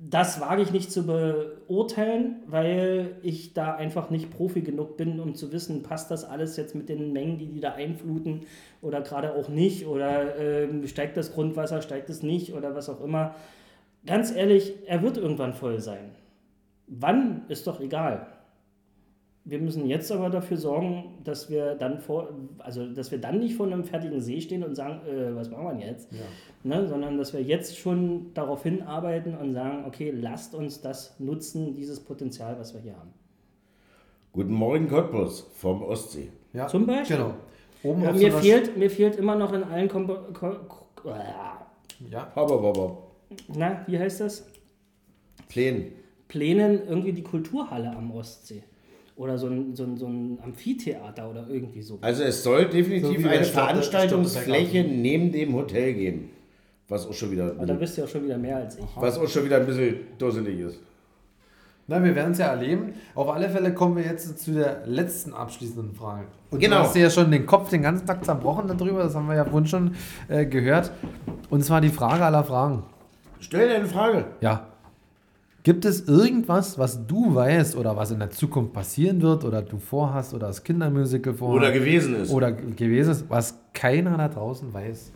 Das 0.00 0.40
wage 0.40 0.62
ich 0.62 0.70
nicht 0.70 0.92
zu 0.92 1.06
beurteilen, 1.06 2.36
weil 2.46 3.16
ich 3.22 3.52
da 3.52 3.74
einfach 3.74 4.10
nicht 4.10 4.30
Profi 4.30 4.60
genug 4.60 4.96
bin, 4.96 5.18
um 5.18 5.34
zu 5.34 5.50
wissen, 5.50 5.82
passt 5.82 6.12
das 6.12 6.24
alles 6.24 6.56
jetzt 6.56 6.76
mit 6.76 6.88
den 6.88 7.12
Mengen, 7.12 7.38
die 7.38 7.46
die 7.46 7.58
da 7.58 7.72
einfluten 7.72 8.42
oder 8.80 9.00
gerade 9.00 9.34
auch 9.34 9.48
nicht 9.48 9.86
oder 9.86 10.36
ähm, 10.36 10.86
steigt 10.86 11.16
das 11.16 11.32
Grundwasser, 11.32 11.82
steigt 11.82 12.10
es 12.10 12.22
nicht 12.22 12.54
oder 12.54 12.76
was 12.76 12.88
auch 12.88 13.02
immer. 13.02 13.34
Ganz 14.06 14.30
ehrlich, 14.34 14.74
er 14.86 15.02
wird 15.02 15.16
irgendwann 15.16 15.52
voll 15.52 15.80
sein. 15.80 16.12
Wann 16.86 17.42
ist 17.48 17.66
doch 17.66 17.80
egal. 17.80 18.28
Wir 19.48 19.58
müssen 19.60 19.86
jetzt 19.86 20.12
aber 20.12 20.28
dafür 20.28 20.58
sorgen, 20.58 21.04
dass 21.24 21.48
wir 21.48 21.74
dann 21.74 22.00
vor, 22.00 22.28
also 22.58 22.86
dass 22.86 23.10
wir 23.10 23.18
dann 23.18 23.38
nicht 23.38 23.54
vor 23.54 23.64
einem 23.66 23.82
fertigen 23.82 24.20
See 24.20 24.42
stehen 24.42 24.62
und 24.62 24.74
sagen, 24.74 25.00
äh, 25.08 25.34
was 25.34 25.48
machen 25.50 25.78
wir 25.78 25.86
jetzt? 25.86 26.10
Ne, 26.64 26.86
sondern 26.86 27.16
dass 27.16 27.32
wir 27.32 27.40
jetzt 27.42 27.78
schon 27.78 28.34
darauf 28.34 28.62
hinarbeiten 28.62 29.34
und 29.38 29.54
sagen, 29.54 29.84
okay, 29.86 30.10
lasst 30.10 30.54
uns 30.54 30.82
das 30.82 31.18
nutzen, 31.18 31.72
dieses 31.72 31.98
Potenzial, 31.98 32.58
was 32.58 32.74
wir 32.74 32.82
hier 32.82 32.96
haben. 32.98 33.14
Guten 34.34 34.52
Morgen, 34.52 34.86
Cottbus 34.86 35.46
vom 35.54 35.82
Ostsee. 35.82 36.28
Ja, 36.52 36.66
Zum 36.66 36.84
Beispiel? 36.86 37.16
Genau. 37.16 37.34
Oben 37.84 38.02
Ja, 38.02 38.10
auf 38.10 38.16
mir, 38.18 38.32
so 38.32 38.38
fehlt, 38.38 38.76
mir 38.76 38.90
fehlt 38.90 39.16
immer 39.16 39.34
noch 39.34 39.54
in 39.54 39.62
allen 39.64 39.88
Kompo 39.88 40.14
Ko 40.34 40.50
Ko 40.94 41.08
Sch- 41.08 42.10
Ja, 42.10 42.30
hopp, 42.36 42.50
hopp. 42.50 43.12
na, 43.48 43.82
wie 43.86 43.98
heißt 43.98 44.20
das? 44.20 44.46
Plänen. 45.48 45.92
Plänen 46.28 46.86
irgendwie 46.86 47.12
die 47.14 47.22
Kulturhalle 47.22 47.90
am 47.96 48.10
Ostsee. 48.10 48.62
Oder 49.18 49.36
so 49.36 49.48
ein, 49.48 49.74
so 49.74 49.82
ein, 49.82 49.96
so 49.96 50.06
ein 50.06 50.38
Amphitheater 50.42 51.28
oder 51.28 51.44
irgendwie 51.50 51.82
so. 51.82 51.98
Also 52.00 52.22
es 52.22 52.42
soll 52.42 52.62
So 52.66 52.68
definitiv 52.72 53.20
der 53.22 53.30
eine 53.32 53.44
Stadt- 53.44 53.64
Veranstaltungsfläche 53.70 54.84
neben 54.84 55.32
dem 55.32 55.54
Hotel 55.54 55.92
geben. 55.94 56.30
Was 56.88 57.06
auch 57.06 57.12
schon 57.12 57.32
wieder, 57.32 57.52
Aber 57.56 57.66
da 57.66 57.74
bist 57.74 57.96
du 57.96 58.00
ja 58.00 58.06
auch 58.06 58.10
schon 58.10 58.24
wieder 58.24 58.38
mehr 58.38 58.56
als 58.56 58.78
ich. 58.78 58.84
was 58.96 59.18
auch 59.18 59.28
schon 59.28 59.44
wieder 59.44 59.56
ein 59.58 59.66
bisschen 59.66 59.96
dusselig 60.18 60.60
ist. 60.60 60.78
Na, 61.88 62.02
wir 62.04 62.14
werden 62.14 62.32
es 62.32 62.38
ja 62.38 62.46
erleben. 62.46 62.92
Auf 63.14 63.28
alle 63.30 63.48
Fälle 63.50 63.74
kommen 63.74 63.96
wir 63.96 64.04
jetzt 64.04 64.38
zu 64.38 64.52
der 64.52 64.86
letzten 64.86 65.32
abschließenden 65.34 65.94
Frage. 65.94 66.26
Und 66.50 66.60
Genau. 66.60 66.76
du 66.76 66.82
hast 66.84 66.94
dir 66.94 67.02
ja 67.02 67.10
schon 67.10 67.30
den 67.30 67.44
Kopf 67.44 67.70
den 67.70 67.82
ganzen 67.82 68.06
Tag 68.06 68.24
zerbrochen 68.24 68.68
darüber, 68.68 69.02
das 69.02 69.14
haben 69.16 69.26
wir 69.26 69.34
ja 69.36 69.44
vorhin 69.44 69.66
schon 69.66 69.94
äh, 70.28 70.46
gehört. 70.46 70.92
Und 71.50 71.64
zwar 71.64 71.80
die 71.80 71.88
Frage 71.88 72.24
aller 72.24 72.44
Fragen. 72.44 72.84
Stell 73.40 73.68
dir 73.68 73.74
eine 73.76 73.86
Frage. 73.86 74.26
Ja. 74.40 74.67
Gibt 75.64 75.84
es 75.84 76.06
irgendwas, 76.08 76.78
was 76.78 77.06
du 77.06 77.34
weißt 77.34 77.76
oder 77.76 77.96
was 77.96 78.10
in 78.10 78.20
der 78.20 78.30
Zukunft 78.30 78.72
passieren 78.72 79.20
wird 79.20 79.44
oder 79.44 79.60
du 79.60 79.78
vorhast 79.78 80.32
oder 80.32 80.46
das 80.46 80.62
Kindermusical 80.62 81.34
vorhast 81.34 81.56
Oder 81.58 81.72
gewesen 81.72 82.14
ist. 82.14 82.30
oder 82.30 82.52
ge- 82.52 82.70
gewesen 82.74 83.10
ist, 83.10 83.24
was 83.28 83.58
keiner 83.74 84.16
da 84.16 84.28
draußen 84.28 84.72
weiß? 84.72 85.12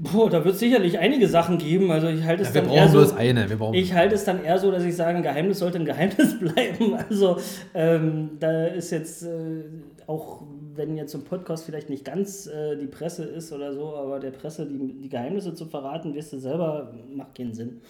Boah, 0.00 0.30
da 0.30 0.44
wird 0.44 0.54
es 0.54 0.60
sicherlich 0.60 0.98
einige 1.00 1.26
Sachen 1.26 1.58
geben. 1.58 1.90
Also 1.90 2.06
ich 2.06 2.22
halte 2.22 2.42
es 2.42 2.50
Ja, 2.50 2.54
wir 2.54 2.62
dann 2.62 2.70
eher 2.70 2.82
brauchen 2.82 2.92
so. 2.92 2.98
bloß 2.98 3.16
eine. 3.16 3.50
Wir 3.50 3.56
brauchen 3.56 3.74
Ich 3.74 3.94
halte 3.94 4.14
es 4.14 4.24
dann 4.24 4.44
eher 4.44 4.58
so, 4.58 4.70
dass 4.70 4.84
ich 4.84 4.94
sage, 4.94 5.16
ein 5.16 5.24
Geheimnis 5.24 5.58
sollte 5.58 5.78
ein 5.78 5.84
Geheimnis 5.84 6.38
bleiben. 6.40 6.94
Also 7.08 7.38
ähm, 7.74 8.30
da 8.38 8.66
ist 8.66 8.92
jetzt 8.92 9.24
äh, 9.24 9.64
auch, 10.06 10.42
wenn 10.76 10.96
jetzt 10.96 11.10
so 11.10 11.18
ein 11.18 11.24
Podcast 11.24 11.64
vielleicht 11.64 11.90
nicht 11.90 12.04
ganz 12.04 12.46
äh, 12.46 12.76
die 12.76 12.86
Presse 12.86 13.24
ist 13.24 13.52
oder 13.52 13.72
so, 13.74 13.94
aber 13.96 14.20
der 14.20 14.30
Presse 14.30 14.66
die, 14.66 14.78
die 15.02 15.08
Geheimnisse 15.08 15.52
zu 15.54 15.66
verraten, 15.66 16.14
wirst 16.14 16.32
du 16.32 16.38
selber, 16.38 16.94
macht 17.12 17.34
keinen 17.36 17.52
Sinn. 17.52 17.80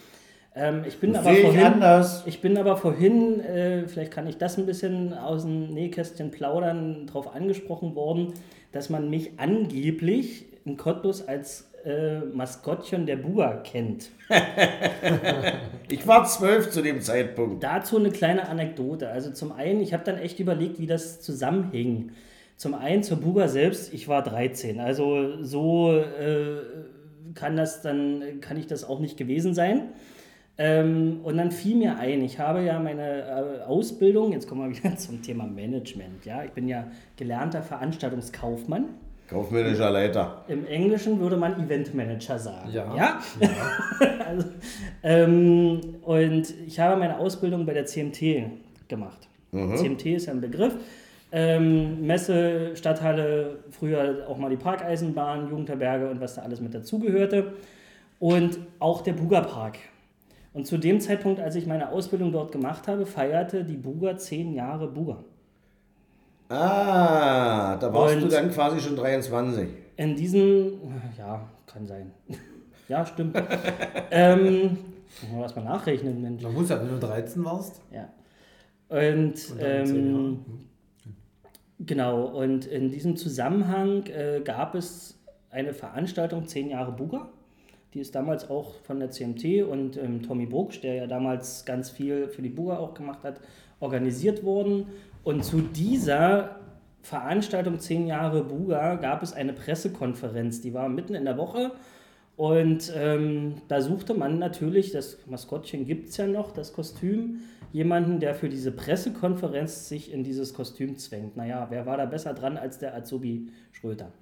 Ähm, 0.56 0.84
ich 0.88 0.96
bin 0.98 1.14
aber 1.14 1.24
sehe 1.30 1.40
ich 1.40 1.44
vorhin, 1.44 1.64
anders. 1.64 2.22
ich 2.24 2.40
bin 2.40 2.56
aber 2.56 2.78
vorhin, 2.78 3.40
äh, 3.40 3.86
vielleicht 3.86 4.12
kann 4.12 4.26
ich 4.26 4.38
das 4.38 4.56
ein 4.56 4.64
bisschen 4.64 5.12
aus 5.12 5.42
dem 5.42 5.74
Nähkästchen 5.74 6.30
plaudern, 6.30 7.06
darauf 7.06 7.34
angesprochen 7.34 7.94
worden, 7.94 8.32
dass 8.72 8.88
man 8.88 9.10
mich 9.10 9.32
angeblich 9.36 10.46
in 10.64 10.76
Cottbus 10.78 11.28
als 11.28 11.67
äh, 11.84 12.20
Maskottchen 12.20 13.06
der 13.06 13.16
Buga 13.16 13.56
kennt. 13.64 14.10
Ich 15.90 16.06
war 16.06 16.24
zwölf 16.26 16.70
zu 16.70 16.82
dem 16.82 17.00
Zeitpunkt. 17.00 17.64
Dazu 17.64 17.96
eine 17.96 18.10
kleine 18.10 18.46
Anekdote. 18.46 19.08
Also 19.08 19.30
zum 19.30 19.52
einen, 19.52 19.80
ich 19.80 19.94
habe 19.94 20.04
dann 20.04 20.18
echt 20.18 20.38
überlegt, 20.38 20.78
wie 20.78 20.86
das 20.86 21.22
zusammenhing. 21.22 22.12
Zum 22.58 22.74
einen 22.74 23.02
zur 23.02 23.18
Buga 23.18 23.48
selbst, 23.48 23.94
ich 23.94 24.06
war 24.06 24.22
13. 24.22 24.80
Also 24.80 25.42
so 25.42 25.96
äh, 25.96 26.58
kann 27.34 27.56
das 27.56 27.80
dann, 27.80 28.40
kann 28.42 28.58
ich 28.58 28.66
das 28.66 28.84
auch 28.84 29.00
nicht 29.00 29.16
gewesen 29.16 29.54
sein. 29.54 29.94
Ähm, 30.58 31.20
und 31.22 31.36
dann 31.36 31.52
fiel 31.52 31.76
mir 31.76 31.98
ein, 31.98 32.20
ich 32.22 32.40
habe 32.40 32.62
ja 32.62 32.80
meine 32.80 33.22
äh, 33.22 33.62
Ausbildung, 33.62 34.32
jetzt 34.32 34.48
kommen 34.48 34.68
wir 34.68 34.76
wieder 34.84 34.96
zum 34.96 35.22
Thema 35.22 35.46
Management. 35.46 36.26
Ja? 36.26 36.44
Ich 36.44 36.50
bin 36.50 36.68
ja 36.68 36.90
gelernter 37.16 37.62
Veranstaltungskaufmann. 37.62 38.88
Kaufmännischer 39.28 39.90
Leiter. 39.90 40.44
Im 40.48 40.66
Englischen 40.66 41.20
würde 41.20 41.36
man 41.36 41.62
Eventmanager 41.62 42.38
sagen. 42.38 42.70
Ja. 42.72 42.96
ja? 42.96 43.20
also, 44.26 44.48
ähm, 45.02 45.80
und 46.02 46.54
ich 46.66 46.80
habe 46.80 46.98
meine 46.98 47.18
Ausbildung 47.18 47.66
bei 47.66 47.74
der 47.74 47.84
CMT 47.84 48.88
gemacht. 48.88 49.28
CMT 49.50 50.06
ist 50.06 50.26
ja 50.26 50.32
ein 50.32 50.40
Begriff. 50.40 50.74
Ähm, 51.30 52.06
Messe, 52.06 52.74
Stadthalle, 52.74 53.58
früher 53.70 54.26
auch 54.28 54.38
mal 54.38 54.48
die 54.48 54.56
Parkeisenbahn, 54.56 55.50
Jugendherberge 55.50 56.08
und 56.08 56.20
was 56.20 56.36
da 56.36 56.42
alles 56.42 56.60
mit 56.60 56.74
dazugehörte. 56.74 57.52
Und 58.18 58.58
auch 58.78 59.02
der 59.02 59.12
Buga 59.12 59.42
Park. 59.42 59.76
Und 60.54 60.66
zu 60.66 60.78
dem 60.78 61.00
Zeitpunkt, 61.00 61.40
als 61.40 61.54
ich 61.54 61.66
meine 61.66 61.92
Ausbildung 61.92 62.32
dort 62.32 62.50
gemacht 62.52 62.88
habe, 62.88 63.04
feierte 63.04 63.64
die 63.64 63.76
Buga 63.76 64.16
zehn 64.16 64.54
Jahre 64.54 64.88
Buga. 64.88 65.18
Ah, 66.48 67.76
da 67.76 67.92
warst 67.92 68.16
Und- 68.16 68.22
du 68.22 68.28
dann 68.28 68.50
quasi 68.50 68.80
schon 68.80 68.96
23. 68.96 69.68
In 69.96 70.16
diesem, 70.16 70.72
ja, 71.18 71.46
kann 71.66 71.86
sein. 71.86 72.12
ja, 72.88 73.04
stimmt. 73.04 73.36
ähm, 74.10 74.78
mal 75.32 75.40
was 75.42 75.56
mal 75.56 75.64
nachrechnen, 75.64 76.22
Mensch. 76.22 76.42
Man 76.42 76.54
muss 76.54 76.68
ja, 76.70 76.80
wenn 76.80 76.88
du 76.88 76.98
13 76.98 77.44
warst. 77.44 77.80
Ja. 77.90 78.08
Und, 78.88 79.34
Und 79.50 79.58
ähm, 79.60 80.44
genau, 81.80 82.24
und 82.26 82.64
in 82.66 82.90
diesem 82.90 83.16
Zusammenhang 83.16 84.06
äh, 84.06 84.40
gab 84.42 84.74
es 84.74 85.18
eine 85.50 85.74
Veranstaltung, 85.74 86.46
10 86.46 86.70
Jahre 86.70 86.92
Buga. 86.92 87.28
Die 87.94 88.00
ist 88.00 88.14
damals 88.14 88.50
auch 88.50 88.74
von 88.82 89.00
der 89.00 89.10
CMT 89.10 89.62
und 89.62 89.96
ähm, 89.96 90.22
Tommy 90.22 90.46
Brucksch, 90.46 90.80
der 90.80 90.94
ja 90.94 91.06
damals 91.06 91.64
ganz 91.64 91.90
viel 91.90 92.28
für 92.28 92.42
die 92.42 92.50
Buga 92.50 92.78
auch 92.78 92.94
gemacht 92.94 93.24
hat, 93.24 93.40
organisiert 93.80 94.44
worden. 94.44 94.86
Und 95.24 95.44
zu 95.44 95.60
dieser 95.60 96.56
Veranstaltung 97.02 97.78
10 97.78 98.06
Jahre 98.06 98.44
Buga 98.44 98.96
gab 98.96 99.22
es 99.22 99.32
eine 99.32 99.52
Pressekonferenz, 99.52 100.60
die 100.60 100.74
war 100.74 100.88
mitten 100.88 101.14
in 101.14 101.24
der 101.24 101.38
Woche. 101.38 101.72
Und 102.36 102.92
ähm, 102.94 103.54
da 103.66 103.80
suchte 103.80 104.14
man 104.14 104.38
natürlich, 104.38 104.92
das 104.92 105.18
Maskottchen 105.26 105.86
gibt 105.86 106.10
es 106.10 106.18
ja 106.18 106.26
noch, 106.26 106.52
das 106.52 106.72
Kostüm, 106.72 107.40
jemanden, 107.72 108.20
der 108.20 108.34
für 108.34 108.48
diese 108.48 108.70
Pressekonferenz 108.70 109.88
sich 109.88 110.12
in 110.12 110.22
dieses 110.22 110.54
Kostüm 110.54 110.96
zwängt. 110.98 111.36
Naja, 111.36 111.66
wer 111.70 111.84
war 111.86 111.96
da 111.96 112.06
besser 112.06 112.34
dran 112.34 112.56
als 112.56 112.78
der 112.78 112.94
Azubi 112.94 113.48
Schröter? 113.72 114.12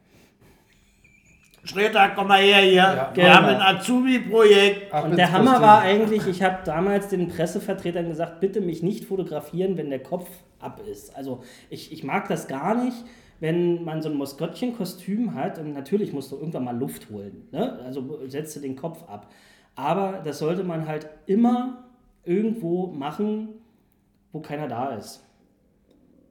Schröter, 1.66 2.10
komm 2.14 2.28
mal 2.28 2.40
her 2.40 2.58
hier. 2.58 2.74
Ja, 2.74 3.10
Wir 3.14 3.24
genau. 3.24 3.34
haben 3.34 3.46
ein 3.46 3.76
Azubi-Projekt. 3.76 4.92
Und 4.92 5.16
der 5.16 5.32
Hammer 5.32 5.52
Kostüm. 5.52 5.62
war 5.66 5.80
eigentlich, 5.80 6.26
ich 6.26 6.42
habe 6.42 6.58
damals 6.64 7.08
den 7.08 7.28
Pressevertretern 7.28 8.08
gesagt, 8.08 8.40
bitte 8.40 8.60
mich 8.60 8.82
nicht 8.82 9.04
fotografieren, 9.04 9.76
wenn 9.76 9.90
der 9.90 10.02
Kopf 10.02 10.28
ab 10.60 10.80
ist. 10.90 11.16
Also 11.16 11.42
ich, 11.68 11.92
ich 11.92 12.04
mag 12.04 12.28
das 12.28 12.48
gar 12.48 12.74
nicht, 12.82 12.96
wenn 13.40 13.84
man 13.84 14.00
so 14.00 14.08
ein 14.08 14.16
Maskottchenkostüm 14.16 15.34
hat 15.34 15.58
und 15.58 15.72
natürlich 15.72 16.12
musst 16.12 16.32
du 16.32 16.36
irgendwann 16.36 16.64
mal 16.64 16.76
Luft 16.78 17.10
holen. 17.10 17.48
Ne? 17.52 17.78
Also 17.84 18.20
setze 18.26 18.60
den 18.60 18.76
Kopf 18.76 19.02
ab. 19.08 19.30
Aber 19.74 20.20
das 20.24 20.38
sollte 20.38 20.64
man 20.64 20.86
halt 20.86 21.06
immer 21.26 21.84
irgendwo 22.24 22.86
machen, 22.86 23.48
wo 24.32 24.40
keiner 24.40 24.68
da 24.68 24.94
ist. 24.94 25.22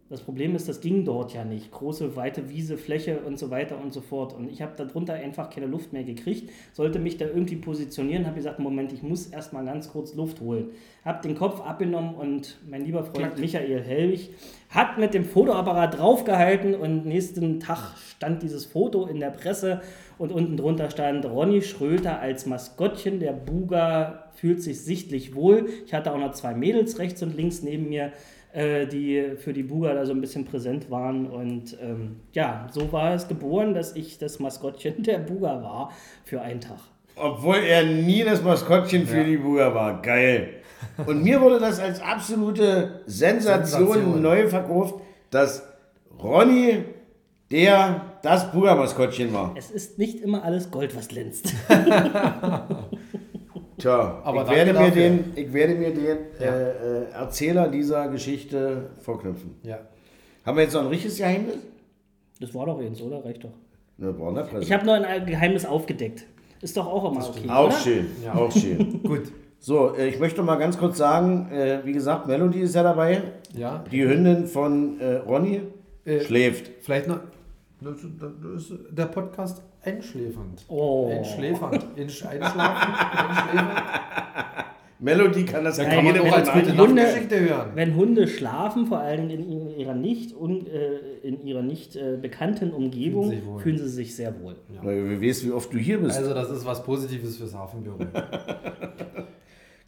Das 0.07 0.21
Problem 0.21 0.55
ist, 0.55 0.69
das 0.69 0.81
ging 0.81 1.03
dort 1.03 1.33
ja 1.33 1.43
nicht. 1.43 1.71
Große, 1.71 2.15
weite 2.15 2.47
Wiese, 2.47 2.77
Fläche 2.77 3.21
und 3.21 3.39
so 3.39 3.49
weiter 3.49 3.81
und 3.81 3.91
so 3.91 4.01
fort. 4.01 4.33
Und 4.33 4.51
ich 4.51 4.61
habe 4.61 4.73
darunter 4.77 5.13
einfach 5.13 5.49
keine 5.49 5.65
Luft 5.65 5.93
mehr 5.93 6.03
gekriegt, 6.03 6.51
sollte 6.73 6.99
mich 6.99 7.17
da 7.17 7.25
irgendwie 7.25 7.55
positionieren, 7.55 8.27
habe 8.27 8.35
gesagt, 8.35 8.59
Moment, 8.59 8.93
ich 8.93 9.01
muss 9.01 9.25
erstmal 9.25 9.65
ganz 9.65 9.89
kurz 9.89 10.13
Luft 10.13 10.41
holen. 10.41 10.67
Habe 11.03 11.27
den 11.27 11.33
Kopf 11.33 11.59
abgenommen 11.59 12.13
und 12.13 12.59
mein 12.69 12.85
lieber 12.85 13.03
Freund 13.03 13.29
Klack. 13.29 13.39
Michael 13.39 13.81
Helwig 13.81 14.29
hat 14.69 14.99
mit 14.99 15.15
dem 15.15 15.25
Fotoapparat 15.25 15.97
draufgehalten 15.97 16.75
und 16.75 17.07
nächsten 17.07 17.59
Tag 17.59 17.97
stand 18.15 18.43
dieses 18.43 18.65
Foto 18.65 19.07
in 19.07 19.19
der 19.19 19.31
Presse 19.31 19.81
und 20.19 20.31
unten 20.31 20.55
drunter 20.55 20.91
stand 20.91 21.25
Ronny 21.25 21.63
Schröter 21.63 22.19
als 22.19 22.45
Maskottchen 22.45 23.19
der 23.19 23.33
Buga 23.33 24.29
fühlt 24.35 24.61
sich 24.61 24.81
sichtlich 24.81 25.33
wohl. 25.33 25.67
Ich 25.85 25.93
hatte 25.93 26.13
auch 26.13 26.19
noch 26.19 26.33
zwei 26.33 26.53
Mädels 26.53 26.99
rechts 26.99 27.23
und 27.23 27.35
links 27.35 27.63
neben 27.63 27.89
mir, 27.89 28.11
äh, 28.55 28.87
die 28.87 29.35
für 29.37 29.51
die 29.51 29.63
Buga 29.63 29.93
da 29.93 30.05
so 30.05 30.13
ein 30.13 30.21
bisschen 30.21 30.45
präsent 30.45 30.89
waren 30.89 31.27
und 31.27 31.77
ähm, 31.81 32.21
ja, 32.31 32.67
so 32.71 32.91
war 32.91 33.13
es 33.13 33.27
geboren, 33.27 33.73
dass 33.73 33.95
ich 33.95 34.17
das 34.17 34.39
Maskottchen 34.39 35.03
der 35.03 35.19
Buga 35.19 35.61
war 35.61 35.91
für 36.23 36.41
einen 36.41 36.61
Tag. 36.61 36.79
Obwohl 37.17 37.57
er 37.57 37.83
nie 37.83 38.23
das 38.23 38.41
Maskottchen 38.41 39.07
für 39.07 39.23
die 39.23 39.37
Buga 39.37 39.73
war. 39.73 40.01
Geil. 40.01 40.61
Und 41.05 41.23
mir 41.23 41.41
wurde 41.41 41.59
das 41.59 41.79
als 41.79 42.01
absolute 42.01 43.01
Sensation, 43.05 43.87
Sensation. 43.87 44.21
neu 44.21 44.47
verkauft, 44.47 44.95
dass 45.31 45.63
Ronny 46.21 46.83
der 47.51 48.01
das 48.23 48.51
Buga-Maskottchen 48.51 49.31
war. 49.33 49.53
Es 49.55 49.69
ist 49.69 49.99
nicht 49.99 50.19
immer 50.21 50.43
alles 50.43 50.71
Gold, 50.71 50.95
was 50.95 51.07
glänzt. 51.07 51.53
Tja, 53.77 54.21
Aber 54.23 54.43
ich, 54.43 54.49
werde 54.49 54.73
mir 54.73 54.91
den, 54.91 55.33
ich 55.35 55.51
werde 55.53 55.75
mir 55.75 55.93
den 55.93 56.17
Ja. 56.39 56.45
äh, 56.45 56.69
äh, 56.69 57.11
Erzähler 57.11 57.67
dieser 57.67 58.07
Geschichte 58.07 58.89
vorknüpfen. 59.01 59.55
Ja. 59.63 59.79
Haben 60.45 60.57
wir 60.57 60.63
jetzt 60.63 60.73
noch 60.73 60.81
ein 60.81 60.87
richtiges 60.87 61.17
Geheimnis? 61.17 61.55
Das 62.39 62.53
war 62.53 62.65
doch 62.65 62.81
jetzt, 62.81 63.01
oder? 63.01 63.23
Reicht 63.25 63.43
doch. 63.43 63.51
Ne. 63.97 64.13
Ich 64.61 64.71
habe 64.73 64.85
nur 64.85 64.95
ein 64.95 65.25
Geheimnis 65.25 65.65
aufgedeckt. 65.65 66.25
Ist 66.61 66.75
doch 66.77 66.87
auch 66.87 67.11
immer 67.11 67.27
okay. 67.27 67.49
Auch 67.49 67.67
oder? 67.67 67.75
schön, 67.77 68.07
Ja. 68.23 68.33
auch 68.35 68.51
schön. 68.51 69.01
Gut. 69.03 69.31
So, 69.59 69.95
äh, 69.95 70.07
ich 70.09 70.19
möchte 70.19 70.41
mal 70.43 70.57
ganz 70.57 70.77
kurz 70.77 70.97
sagen, 70.97 71.49
äh, 71.51 71.79
wie 71.83 71.93
gesagt, 71.93 72.27
Melody 72.27 72.59
ist 72.61 72.75
ja 72.75 72.83
dabei. 72.83 73.23
Ja. 73.55 73.83
Die 73.91 74.03
Hündin 74.03 74.47
von 74.47 74.99
äh, 74.99 75.15
Ronny 75.17 75.61
Äh, 76.05 76.19
schläft. 76.21 76.69
Vielleicht 76.81 77.07
noch. 77.07 77.19
Das, 77.81 77.95
das 77.99 78.73
der 78.91 79.05
Podcast 79.05 79.61
einschläfernd. 79.85 80.65
Oh. 80.67 81.09
Einschläfernd. 81.11 81.85
Insch, 81.95 82.25
einschlafen. 82.25 82.93
einschläfernd. 82.93 83.83
Melody 84.99 85.43
kann 85.43 85.63
das 85.65 85.75
Da 85.77 85.83
keine 85.83 85.95
kann 85.95 86.05
man 86.05 86.15
doch 86.15 86.37
als 86.37 86.51
gute 86.51 86.73
Nachtgeschichte 86.73 87.39
hören. 87.41 87.71
Wenn 87.75 87.95
Hunde 87.95 88.27
schlafen, 88.27 88.87
vor 88.87 89.03
Dingen 89.05 89.29
in 89.29 89.77
ihrer 89.77 89.93
nicht, 89.93 90.35
un, 90.35 90.65
äh, 90.67 91.27
in 91.27 91.45
ihrer 91.45 91.61
nicht 91.61 91.95
äh, 91.95 92.17
bekannten 92.19 92.71
Umgebung, 92.71 93.29
Fühlen 93.29 93.41
sie 93.57 93.63
fühlen 93.63 93.77
sie 93.77 93.89
sich 93.89 94.15
sehr 94.15 94.33
wohl. 94.41 94.55
Na, 94.73 94.89
Wir 94.89 95.19
wissen, 95.19 95.49
wie 95.49 95.51
oft 95.51 95.71
du 95.73 95.77
hier 95.77 95.99
bist. 95.99 96.17
Also, 96.17 96.33
das 96.33 96.49
ist 96.49 96.65
was 96.65 96.81
Positives 96.83 97.37
fürs 97.37 97.53
Hafenbüro. 97.53 97.97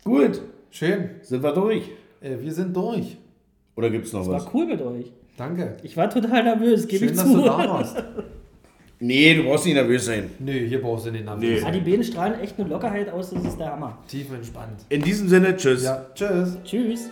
Gut, 0.03 0.41
Schön. 0.71 1.09
sind 1.21 1.41
wir 1.41 1.53
durch. 1.53 1.89
Äh, 2.21 2.35
wir 2.39 2.53
sind 2.53 2.75
durch. 2.75 3.17
Oder 3.77 3.89
gibt 3.89 4.07
es 4.07 4.13
noch 4.13 4.27
was? 4.27 4.45
War 4.45 4.53
cool 4.53 4.65
mit 4.65 4.81
euch. 4.81 5.13
Danke. 5.37 5.77
Ich 5.83 5.95
war 5.95 6.09
total 6.09 6.43
nervös, 6.43 6.87
gebe 6.87 7.05
Schön, 7.05 7.09
ich 7.13 7.15
dass 7.15 7.27
zu. 7.27 7.37
du 7.37 7.43
da 7.43 7.57
warst. 7.57 8.03
Nee, 8.99 9.35
du 9.35 9.43
brauchst 9.43 9.65
nicht 9.65 9.75
nervös 9.75 10.05
sein. 10.05 10.31
Nö, 10.39 10.51
hier 10.51 10.81
brauchst 10.81 11.05
du 11.05 11.11
den 11.11 11.25
Namen. 11.25 11.39
Nee. 11.39 11.59
Ja, 11.59 11.69
die 11.69 11.79
Beine 11.79 12.03
strahlen 12.03 12.39
echt 12.39 12.59
eine 12.59 12.67
Lockerheit 12.67 13.09
aus, 13.09 13.29
das 13.29 13.45
ist 13.45 13.59
der 13.59 13.71
Hammer. 13.71 13.97
Tief 14.07 14.31
entspannt. 14.31 14.85
In 14.89 15.03
diesem 15.03 15.29
Sinne, 15.29 15.55
tschüss. 15.55 15.83
Ja, 15.83 16.05
tschüss. 16.15 16.57
Tschüss. 16.63 17.09